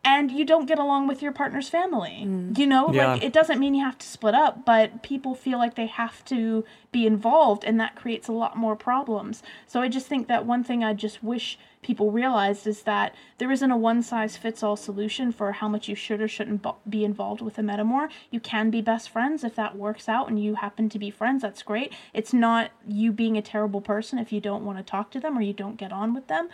and 0.06 0.32
you 0.32 0.44
don't 0.44 0.66
get 0.66 0.80
along 0.80 1.08
with 1.08 1.22
your 1.22 1.32
partner's 1.32 1.70
family. 1.70 2.24
Mm. 2.26 2.58
You 2.58 2.68
know, 2.68 2.92
Yeah. 2.92 3.14
like 3.14 3.24
it 3.24 3.32
doesn't 3.34 3.60
mean 3.60 3.74
you 3.74 3.84
have 3.86 3.98
to 4.00 4.08
split 4.08 4.36
up, 4.36 4.66
but 4.66 5.02
people 5.02 5.34
feel 5.34 5.58
like 5.58 5.76
they 5.76 5.86
have 5.88 6.24
to 6.26 6.66
be 6.92 7.08
involved 7.08 7.64
and 7.64 7.80
that 7.80 7.96
creates 7.96 8.28
a 8.28 8.34
lot 8.34 8.58
more 8.58 8.76
problems. 8.76 9.42
So 9.66 9.82
I 9.82 9.88
just 9.88 10.08
think 10.08 10.28
that 10.28 10.46
one 10.46 10.64
thing 10.64 10.84
I 10.84 10.94
just 10.94 11.24
wish 11.24 11.58
people 11.82 12.12
realized 12.12 12.66
is 12.66 12.84
that 12.84 13.14
there 13.40 13.52
isn't 13.52 13.72
a 13.72 13.76
one 13.78 14.02
size 14.02 14.38
fits 14.38 14.64
all 14.64 14.76
solution 14.78 15.32
for 15.32 15.52
how 15.54 15.68
much 15.68 15.90
you 15.90 15.96
should 15.96 16.22
or 16.22 16.28
shouldn't 16.30 16.66
be 16.90 17.04
involved 17.04 17.42
with 17.42 17.58
a 17.58 17.62
metamor. 17.62 18.10
You 18.32 18.40
can 18.40 18.70
be 18.70 18.82
best 18.82 19.10
friends 19.10 19.44
if 19.44 19.56
that 19.56 19.76
works 19.78 20.08
out 20.08 20.30
and 20.30 20.42
you 20.42 20.56
happen 20.56 20.88
to 20.90 21.00
be 21.00 21.10
friends, 21.12 21.42
that's 21.42 21.62
great. 21.64 21.92
It's 22.14 22.34
not 22.34 22.72
you 22.88 23.12
being 23.12 23.38
a 23.38 23.42
terrible 23.42 23.82
person 23.82 24.18
if 24.18 24.32
you 24.32 24.40
don't 24.40 24.64
want 24.66 24.78
to 24.78 24.84
talk 24.84 25.12
to 25.12 25.20
them 25.20 25.38
or 25.38 25.42
you 25.42 25.54
don't 25.54 25.76
get 25.78 25.92
on 25.92 26.14
with 26.14 26.28
them. 26.28 26.48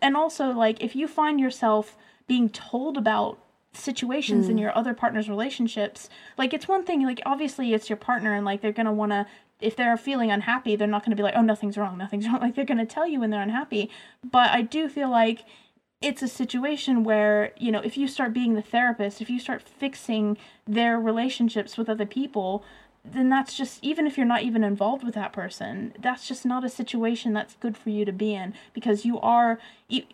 And 0.00 0.16
also 0.16 0.50
like 0.50 0.82
if 0.82 0.96
you 0.96 1.06
find 1.06 1.38
yourself 1.38 1.96
being 2.26 2.48
told 2.48 2.96
about 2.96 3.38
situations 3.74 4.48
in 4.48 4.56
hmm. 4.56 4.62
your 4.62 4.76
other 4.76 4.94
partner's 4.94 5.28
relationships. 5.28 6.08
Like 6.36 6.52
it's 6.52 6.68
one 6.68 6.84
thing 6.84 7.04
like 7.04 7.20
obviously 7.24 7.72
it's 7.72 7.88
your 7.88 7.96
partner 7.96 8.34
and 8.34 8.44
like 8.44 8.60
they're 8.60 8.72
gonna 8.72 8.92
want 8.92 9.12
to 9.12 9.26
if 9.60 9.76
they're 9.76 9.96
feeling 9.96 10.30
unhappy 10.30 10.74
they're 10.74 10.88
not 10.88 11.04
gonna 11.04 11.16
be 11.16 11.22
like 11.22 11.34
oh 11.36 11.42
nothing's 11.42 11.78
wrong 11.78 11.96
nothing's 11.96 12.26
wrong. 12.28 12.40
Like 12.40 12.54
they're 12.54 12.64
gonna 12.64 12.86
tell 12.86 13.06
you 13.06 13.20
when 13.20 13.30
they're 13.30 13.42
unhappy. 13.42 13.90
But 14.28 14.50
i 14.50 14.62
do 14.62 14.88
feel 14.88 15.10
like 15.10 15.40
it's 16.02 16.20
a 16.20 16.28
situation 16.28 17.04
where 17.04 17.52
you 17.56 17.72
know 17.72 17.80
if 17.80 17.96
you 17.96 18.08
start 18.08 18.34
being 18.34 18.54
the 18.54 18.62
therapist 18.62 19.22
if 19.22 19.30
you 19.30 19.38
start 19.38 19.62
fixing 19.62 20.36
their 20.66 20.98
relationships 20.98 21.78
with 21.78 21.88
other 21.88 22.06
people 22.06 22.64
then 23.04 23.28
that's 23.28 23.54
just 23.54 23.82
even 23.82 24.06
if 24.06 24.16
you're 24.16 24.26
not 24.26 24.42
even 24.42 24.62
involved 24.62 25.02
with 25.02 25.14
that 25.14 25.32
person, 25.32 25.92
that's 25.98 26.28
just 26.28 26.46
not 26.46 26.64
a 26.64 26.68
situation 26.68 27.32
that's 27.32 27.56
good 27.56 27.76
for 27.76 27.90
you 27.90 28.04
to 28.04 28.12
be 28.12 28.34
in 28.34 28.54
because 28.72 29.04
you 29.04 29.18
are 29.18 29.58
you, 29.88 30.04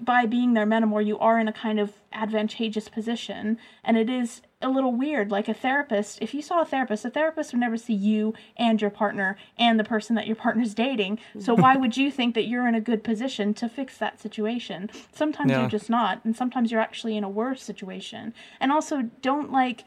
by 0.00 0.26
being 0.26 0.54
their 0.54 0.66
metamor, 0.66 1.04
you 1.04 1.18
are 1.18 1.38
in 1.38 1.48
a 1.48 1.52
kind 1.52 1.80
of 1.80 1.92
advantageous 2.12 2.88
position, 2.88 3.58
and 3.84 3.96
it 3.96 4.08
is 4.08 4.42
a 4.60 4.68
little 4.68 4.92
weird. 4.92 5.30
Like 5.30 5.48
a 5.48 5.54
therapist, 5.54 6.18
if 6.20 6.34
you 6.34 6.42
saw 6.42 6.62
a 6.62 6.64
therapist, 6.64 7.04
a 7.04 7.10
therapist 7.10 7.52
would 7.52 7.60
never 7.60 7.76
see 7.76 7.94
you 7.94 8.34
and 8.56 8.80
your 8.80 8.90
partner 8.90 9.36
and 9.58 9.78
the 9.78 9.84
person 9.84 10.14
that 10.16 10.26
your 10.26 10.36
partner's 10.36 10.74
dating. 10.74 11.18
So 11.38 11.54
why 11.62 11.76
would 11.76 11.96
you 11.96 12.10
think 12.10 12.34
that 12.34 12.46
you're 12.46 12.68
in 12.68 12.74
a 12.74 12.80
good 12.80 13.02
position 13.02 13.54
to 13.54 13.68
fix 13.68 13.98
that 13.98 14.20
situation? 14.20 14.90
Sometimes 15.12 15.50
Yeah. 15.50 15.60
you're 15.60 15.70
just 15.70 15.90
not, 15.90 16.24
and 16.24 16.36
sometimes 16.36 16.70
you're 16.70 16.80
actually 16.80 17.16
in 17.16 17.24
a 17.24 17.28
worse 17.28 17.62
situation. 17.62 18.34
And 18.60 18.70
also, 18.70 19.02
don't 19.20 19.52
like 19.52 19.84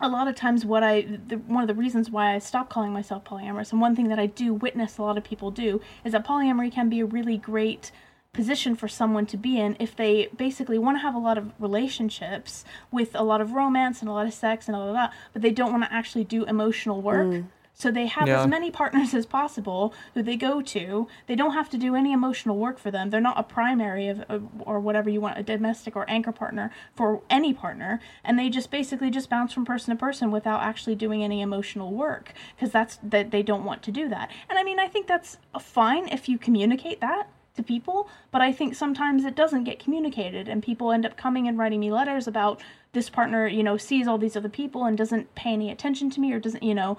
a 0.00 0.08
lot 0.08 0.28
of 0.28 0.34
times 0.36 0.64
what 0.64 0.82
i 0.82 1.00
the, 1.26 1.36
one 1.36 1.62
of 1.62 1.66
the 1.66 1.74
reasons 1.74 2.10
why 2.10 2.34
i 2.34 2.38
stopped 2.38 2.70
calling 2.70 2.92
myself 2.92 3.24
polyamorous 3.24 3.72
and 3.72 3.80
one 3.80 3.96
thing 3.96 4.08
that 4.08 4.18
i 4.18 4.26
do 4.26 4.54
witness 4.54 4.98
a 4.98 5.02
lot 5.02 5.16
of 5.18 5.24
people 5.24 5.50
do 5.50 5.80
is 6.04 6.12
that 6.12 6.24
polyamory 6.24 6.70
can 6.70 6.88
be 6.88 7.00
a 7.00 7.06
really 7.06 7.36
great 7.36 7.90
position 8.38 8.76
for 8.76 8.86
someone 8.86 9.26
to 9.26 9.36
be 9.36 9.58
in 9.58 9.76
if 9.80 9.96
they 9.96 10.28
basically 10.36 10.78
want 10.78 10.96
to 10.96 11.00
have 11.00 11.16
a 11.16 11.18
lot 11.18 11.36
of 11.36 11.50
relationships 11.58 12.64
with 12.92 13.10
a 13.16 13.24
lot 13.24 13.40
of 13.40 13.50
romance 13.50 13.98
and 14.00 14.08
a 14.08 14.12
lot 14.12 14.28
of 14.28 14.32
sex 14.32 14.68
and 14.68 14.76
all 14.76 14.86
of 14.86 14.94
that 14.94 15.12
but 15.32 15.42
they 15.42 15.50
don't 15.50 15.72
want 15.72 15.82
to 15.82 15.92
actually 15.92 16.22
do 16.22 16.44
emotional 16.44 17.02
work 17.02 17.26
mm. 17.26 17.44
so 17.74 17.90
they 17.90 18.06
have 18.06 18.28
Yeah. 18.28 18.40
as 18.42 18.46
many 18.46 18.70
partners 18.70 19.12
as 19.20 19.26
possible 19.26 19.92
who 20.14 20.22
they 20.22 20.36
go 20.36 20.54
to. 20.62 21.08
They 21.26 21.34
don't 21.40 21.54
have 21.60 21.68
to 21.70 21.78
do 21.86 21.90
any 21.96 22.12
emotional 22.12 22.56
work 22.66 22.78
for 22.78 22.90
them. 22.92 23.10
They're 23.10 23.28
not 23.30 23.38
a 23.38 23.42
primary 23.58 24.06
of, 24.12 24.18
of 24.28 24.40
or 24.70 24.78
whatever 24.86 25.08
you 25.10 25.20
want, 25.20 25.38
a 25.38 25.42
domestic 25.42 25.96
or 25.96 26.04
anchor 26.08 26.32
partner 26.42 26.70
for 26.94 27.08
any 27.38 27.52
partner, 27.64 28.00
and 28.26 28.38
they 28.38 28.48
just 28.58 28.70
basically 28.70 29.10
just 29.10 29.28
bounce 29.28 29.52
from 29.52 29.64
person 29.64 29.88
to 29.94 29.98
person 29.98 30.30
without 30.38 30.60
actually 30.70 30.96
doing 31.04 31.20
any 31.24 31.40
emotional 31.40 31.90
work 31.92 32.26
because 32.54 32.70
that's 32.72 32.94
that 33.02 33.30
they 33.34 33.42
don't 33.42 33.64
want 33.64 33.80
to 33.82 33.90
do 34.00 34.08
that. 34.08 34.26
And 34.48 34.58
I 34.60 34.62
mean, 34.68 34.78
I 34.78 34.88
think 34.92 35.06
that's 35.06 35.38
fine 35.60 36.04
if 36.08 36.28
you 36.28 36.36
communicate 36.38 37.00
that 37.00 37.26
to 37.58 37.62
people, 37.62 38.08
but 38.30 38.40
I 38.40 38.50
think 38.50 38.74
sometimes 38.74 39.26
it 39.26 39.36
doesn't 39.36 39.64
get 39.64 39.78
communicated, 39.78 40.48
and 40.48 40.62
people 40.62 40.90
end 40.90 41.04
up 41.04 41.18
coming 41.18 41.46
and 41.46 41.58
writing 41.58 41.80
me 41.80 41.92
letters 41.92 42.26
about 42.26 42.62
this 42.92 43.10
partner, 43.10 43.46
you 43.46 43.62
know, 43.62 43.76
sees 43.76 44.08
all 44.08 44.16
these 44.16 44.36
other 44.36 44.48
people 44.48 44.86
and 44.86 44.96
doesn't 44.96 45.34
pay 45.34 45.52
any 45.52 45.70
attention 45.70 46.08
to 46.10 46.20
me 46.20 46.32
or 46.32 46.40
doesn't, 46.40 46.62
you 46.62 46.74
know, 46.74 46.96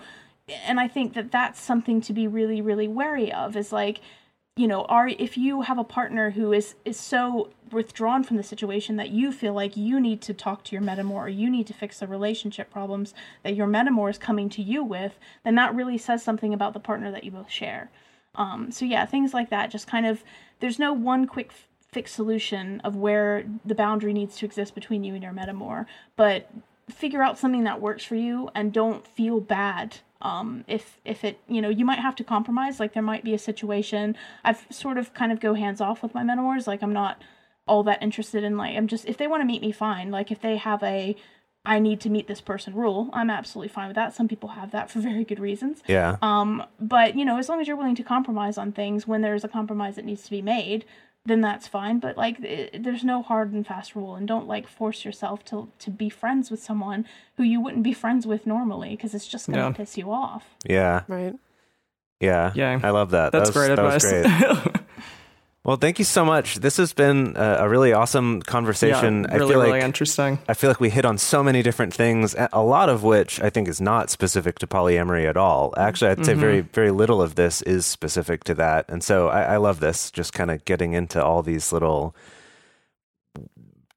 and 0.65 0.79
I 0.79 0.87
think 0.87 1.13
that 1.13 1.31
that's 1.31 1.59
something 1.59 2.01
to 2.01 2.13
be 2.13 2.27
really, 2.27 2.61
really 2.61 2.87
wary 2.87 3.31
of. 3.31 3.55
Is 3.55 3.71
like, 3.71 4.01
you 4.55 4.67
know, 4.67 4.83
are 4.83 5.07
if 5.07 5.37
you 5.37 5.61
have 5.61 5.77
a 5.77 5.83
partner 5.83 6.31
who 6.31 6.53
is 6.53 6.75
is 6.85 6.99
so 6.99 7.49
withdrawn 7.71 8.23
from 8.23 8.37
the 8.37 8.43
situation 8.43 8.95
that 8.95 9.09
you 9.09 9.31
feel 9.31 9.53
like 9.53 9.77
you 9.77 9.99
need 9.99 10.21
to 10.21 10.33
talk 10.33 10.63
to 10.63 10.75
your 10.75 10.81
metamor 10.81 11.13
or 11.13 11.29
you 11.29 11.49
need 11.49 11.67
to 11.67 11.73
fix 11.73 11.99
the 11.99 12.07
relationship 12.07 12.71
problems 12.71 13.13
that 13.43 13.55
your 13.55 13.67
metamor 13.67 14.09
is 14.09 14.17
coming 14.17 14.49
to 14.49 14.61
you 14.61 14.83
with, 14.83 15.19
then 15.43 15.55
that 15.55 15.75
really 15.75 15.97
says 15.97 16.23
something 16.23 16.53
about 16.53 16.73
the 16.73 16.79
partner 16.79 17.11
that 17.11 17.23
you 17.23 17.31
both 17.31 17.49
share. 17.49 17.91
Um, 18.35 18.71
so 18.71 18.85
yeah, 18.85 19.05
things 19.05 19.33
like 19.33 19.49
that. 19.49 19.69
Just 19.69 19.87
kind 19.87 20.05
of, 20.05 20.23
there's 20.59 20.79
no 20.79 20.93
one 20.93 21.25
quick 21.25 21.51
fix 21.91 22.11
solution 22.11 22.79
of 22.81 22.95
where 22.95 23.45
the 23.65 23.75
boundary 23.75 24.13
needs 24.13 24.35
to 24.37 24.45
exist 24.45 24.75
between 24.75 25.03
you 25.03 25.13
and 25.13 25.23
your 25.23 25.33
metamor, 25.33 25.85
but 26.15 26.49
figure 26.89 27.21
out 27.21 27.37
something 27.37 27.63
that 27.63 27.81
works 27.81 28.03
for 28.03 28.15
you 28.15 28.49
and 28.55 28.73
don't 28.73 29.05
feel 29.07 29.39
bad 29.39 29.97
um 30.21 30.65
if 30.67 30.99
if 31.05 31.23
it 31.23 31.39
you 31.47 31.61
know 31.61 31.69
you 31.69 31.85
might 31.85 31.99
have 31.99 32.15
to 32.15 32.23
compromise. 32.23 32.79
Like 32.79 32.93
there 32.93 33.03
might 33.03 33.23
be 33.23 33.33
a 33.33 33.39
situation 33.39 34.17
i've 34.43 34.67
sort 34.69 34.97
of 34.97 35.13
kind 35.13 35.31
of 35.31 35.39
go 35.39 35.53
hands 35.53 35.79
off 35.79 36.03
with 36.03 36.13
my 36.13 36.23
metamors. 36.23 36.67
Like 36.67 36.83
i'm 36.83 36.93
not 36.93 37.21
all 37.67 37.83
that 37.83 38.01
interested 38.01 38.43
in 38.43 38.57
like 38.57 38.75
i'm 38.75 38.87
just 38.87 39.05
if 39.05 39.17
they 39.17 39.27
want 39.27 39.41
to 39.41 39.45
meet 39.45 39.61
me 39.61 39.71
fine. 39.71 40.11
Like 40.11 40.31
if 40.31 40.41
they 40.41 40.57
have 40.57 40.83
a 40.83 41.15
i 41.75 41.77
need 41.87 41.99
to 42.05 42.09
meet 42.15 42.27
this 42.27 42.41
person 42.51 42.73
rule 42.73 43.09
i'm 43.13 43.29
absolutely 43.29 43.69
fine 43.77 43.87
with 43.87 43.95
that 44.01 44.13
some 44.15 44.27
people 44.27 44.49
have 44.59 44.69
that 44.71 44.89
for 44.91 44.99
very 45.09 45.23
good 45.23 45.39
reasons 45.39 45.75
Yeah. 45.87 46.17
um, 46.21 46.63
but 46.95 47.09
you 47.17 47.23
know, 47.27 47.37
as 47.37 47.47
long 47.49 47.59
as 47.61 47.67
you're 47.67 47.77
willing 47.81 47.95
to 48.01 48.03
compromise 48.15 48.57
on 48.57 48.71
things 48.71 49.07
when 49.07 49.21
there's 49.21 49.43
a 49.43 49.47
compromise 49.57 49.95
that 49.97 50.05
needs 50.05 50.23
to 50.23 50.31
be 50.37 50.41
made, 50.41 50.85
then 51.25 51.41
that's 51.41 51.67
fine. 51.67 51.99
But 51.99 52.13
like, 52.17 52.37
i 52.43 52.69
there's 52.85 53.03
no 53.03 53.21
hard 53.21 53.51
and 53.53 53.63
fast 53.67 53.89
rule, 53.95 54.15
and 54.17 54.25
don't 54.33 54.47
like 54.47 54.65
force 54.79 54.99
yourself 55.07 55.37
to 55.49 55.55
to 55.83 55.89
be 56.01 56.09
friends 56.21 56.49
with 56.51 56.61
someone 56.69 57.05
who 57.37 57.43
you 57.43 57.59
wouldn't 57.63 57.83
be 57.83 57.93
friends 57.93 58.23
with 58.31 58.47
normally 58.55 58.91
because 58.95 59.13
it's 59.17 59.27
just 59.27 59.45
gonna 59.47 59.67
Yeah. 59.69 59.71
piss 59.79 59.97
you 59.97 60.07
off. 60.11 60.43
yeah. 60.77 61.03
Right. 61.07 61.35
Yeah. 62.19 62.51
Yeah. 62.55 62.79
I 62.81 62.89
love 62.99 63.09
that. 63.11 63.31
That's 63.33 63.49
that 63.51 63.55
was, 63.59 63.67
great 63.67 63.75
that 63.75 63.83
was 63.85 64.03
advice. 64.05 64.81
great. 65.69 65.73
Well, 65.73 65.77
thank 65.77 65.99
you 65.99 66.05
so 66.05 66.25
much. 66.25 66.55
This 66.55 66.77
has 66.77 66.93
been 66.93 67.35
a, 67.35 67.57
a 67.59 67.69
really 67.69 67.93
awesome 67.93 68.41
conversation. 68.41 69.23
yeah, 69.23 69.33
I 69.33 69.35
really, 69.35 69.51
feel 69.51 69.59
really 69.59 69.71
like 69.71 69.83
interesting. 69.83 70.39
I 70.47 70.53
feel 70.53 70.69
like 70.69 70.79
we 70.79 70.89
hit 70.89 71.05
on 71.05 71.17
so 71.17 71.43
many 71.43 71.61
different 71.61 71.93
things, 71.93 72.35
a 72.35 72.49
a 72.51 72.63
lot 72.63 72.89
of 72.89 73.03
which 73.03 73.39
I 73.41 73.49
think 73.49 73.67
is 73.67 73.79
not 73.79 74.09
specific 74.09 74.59
to 74.59 74.67
polyamory 74.67 75.25
at 75.25 75.37
all. 75.37 75.73
Actually, 75.77 76.11
I'd 76.11 76.25
say 76.25 76.33
very, 76.33 76.61
very 76.61 76.91
little 76.91 77.21
of 77.21 77.35
this 77.35 77.61
is 77.61 77.85
specific 77.85 78.43
to 78.45 78.55
that. 78.55 78.85
And 78.89 79.03
so 79.03 79.29
I, 79.29 79.53
I 79.53 79.57
love 79.57 79.79
this, 79.79 80.11
just 80.11 80.33
kind 80.33 80.51
of 80.51 80.65
getting 80.65 80.93
into 80.93 81.23
all 81.23 81.41
these 81.41 81.71
little, 81.71 82.15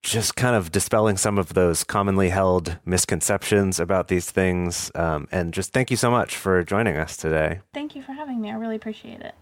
just 0.02 0.36
kind 0.36 0.54
of 0.54 0.70
dispelling 0.70 1.16
some 1.16 1.38
of 1.38 1.54
those 1.54 1.84
commonly 1.84 2.28
held 2.28 2.78
misconceptions 2.84 3.80
about 3.80 4.08
these 4.08 4.30
things. 4.30 4.90
Um, 4.94 5.26
and 5.32 5.52
just 5.52 5.72
thank 5.72 5.90
you 5.90 5.96
so 5.96 6.10
much 6.10 6.36
for 6.36 6.62
joining 6.62 6.96
us 6.96 7.16
today. 7.16 7.60
Thank 7.74 7.96
you 7.96 8.02
for 8.02 8.12
having 8.12 8.40
me. 8.40 8.50
I 8.50 8.54
really 8.54 8.76
appreciate 8.76 9.20
it. 9.22 9.34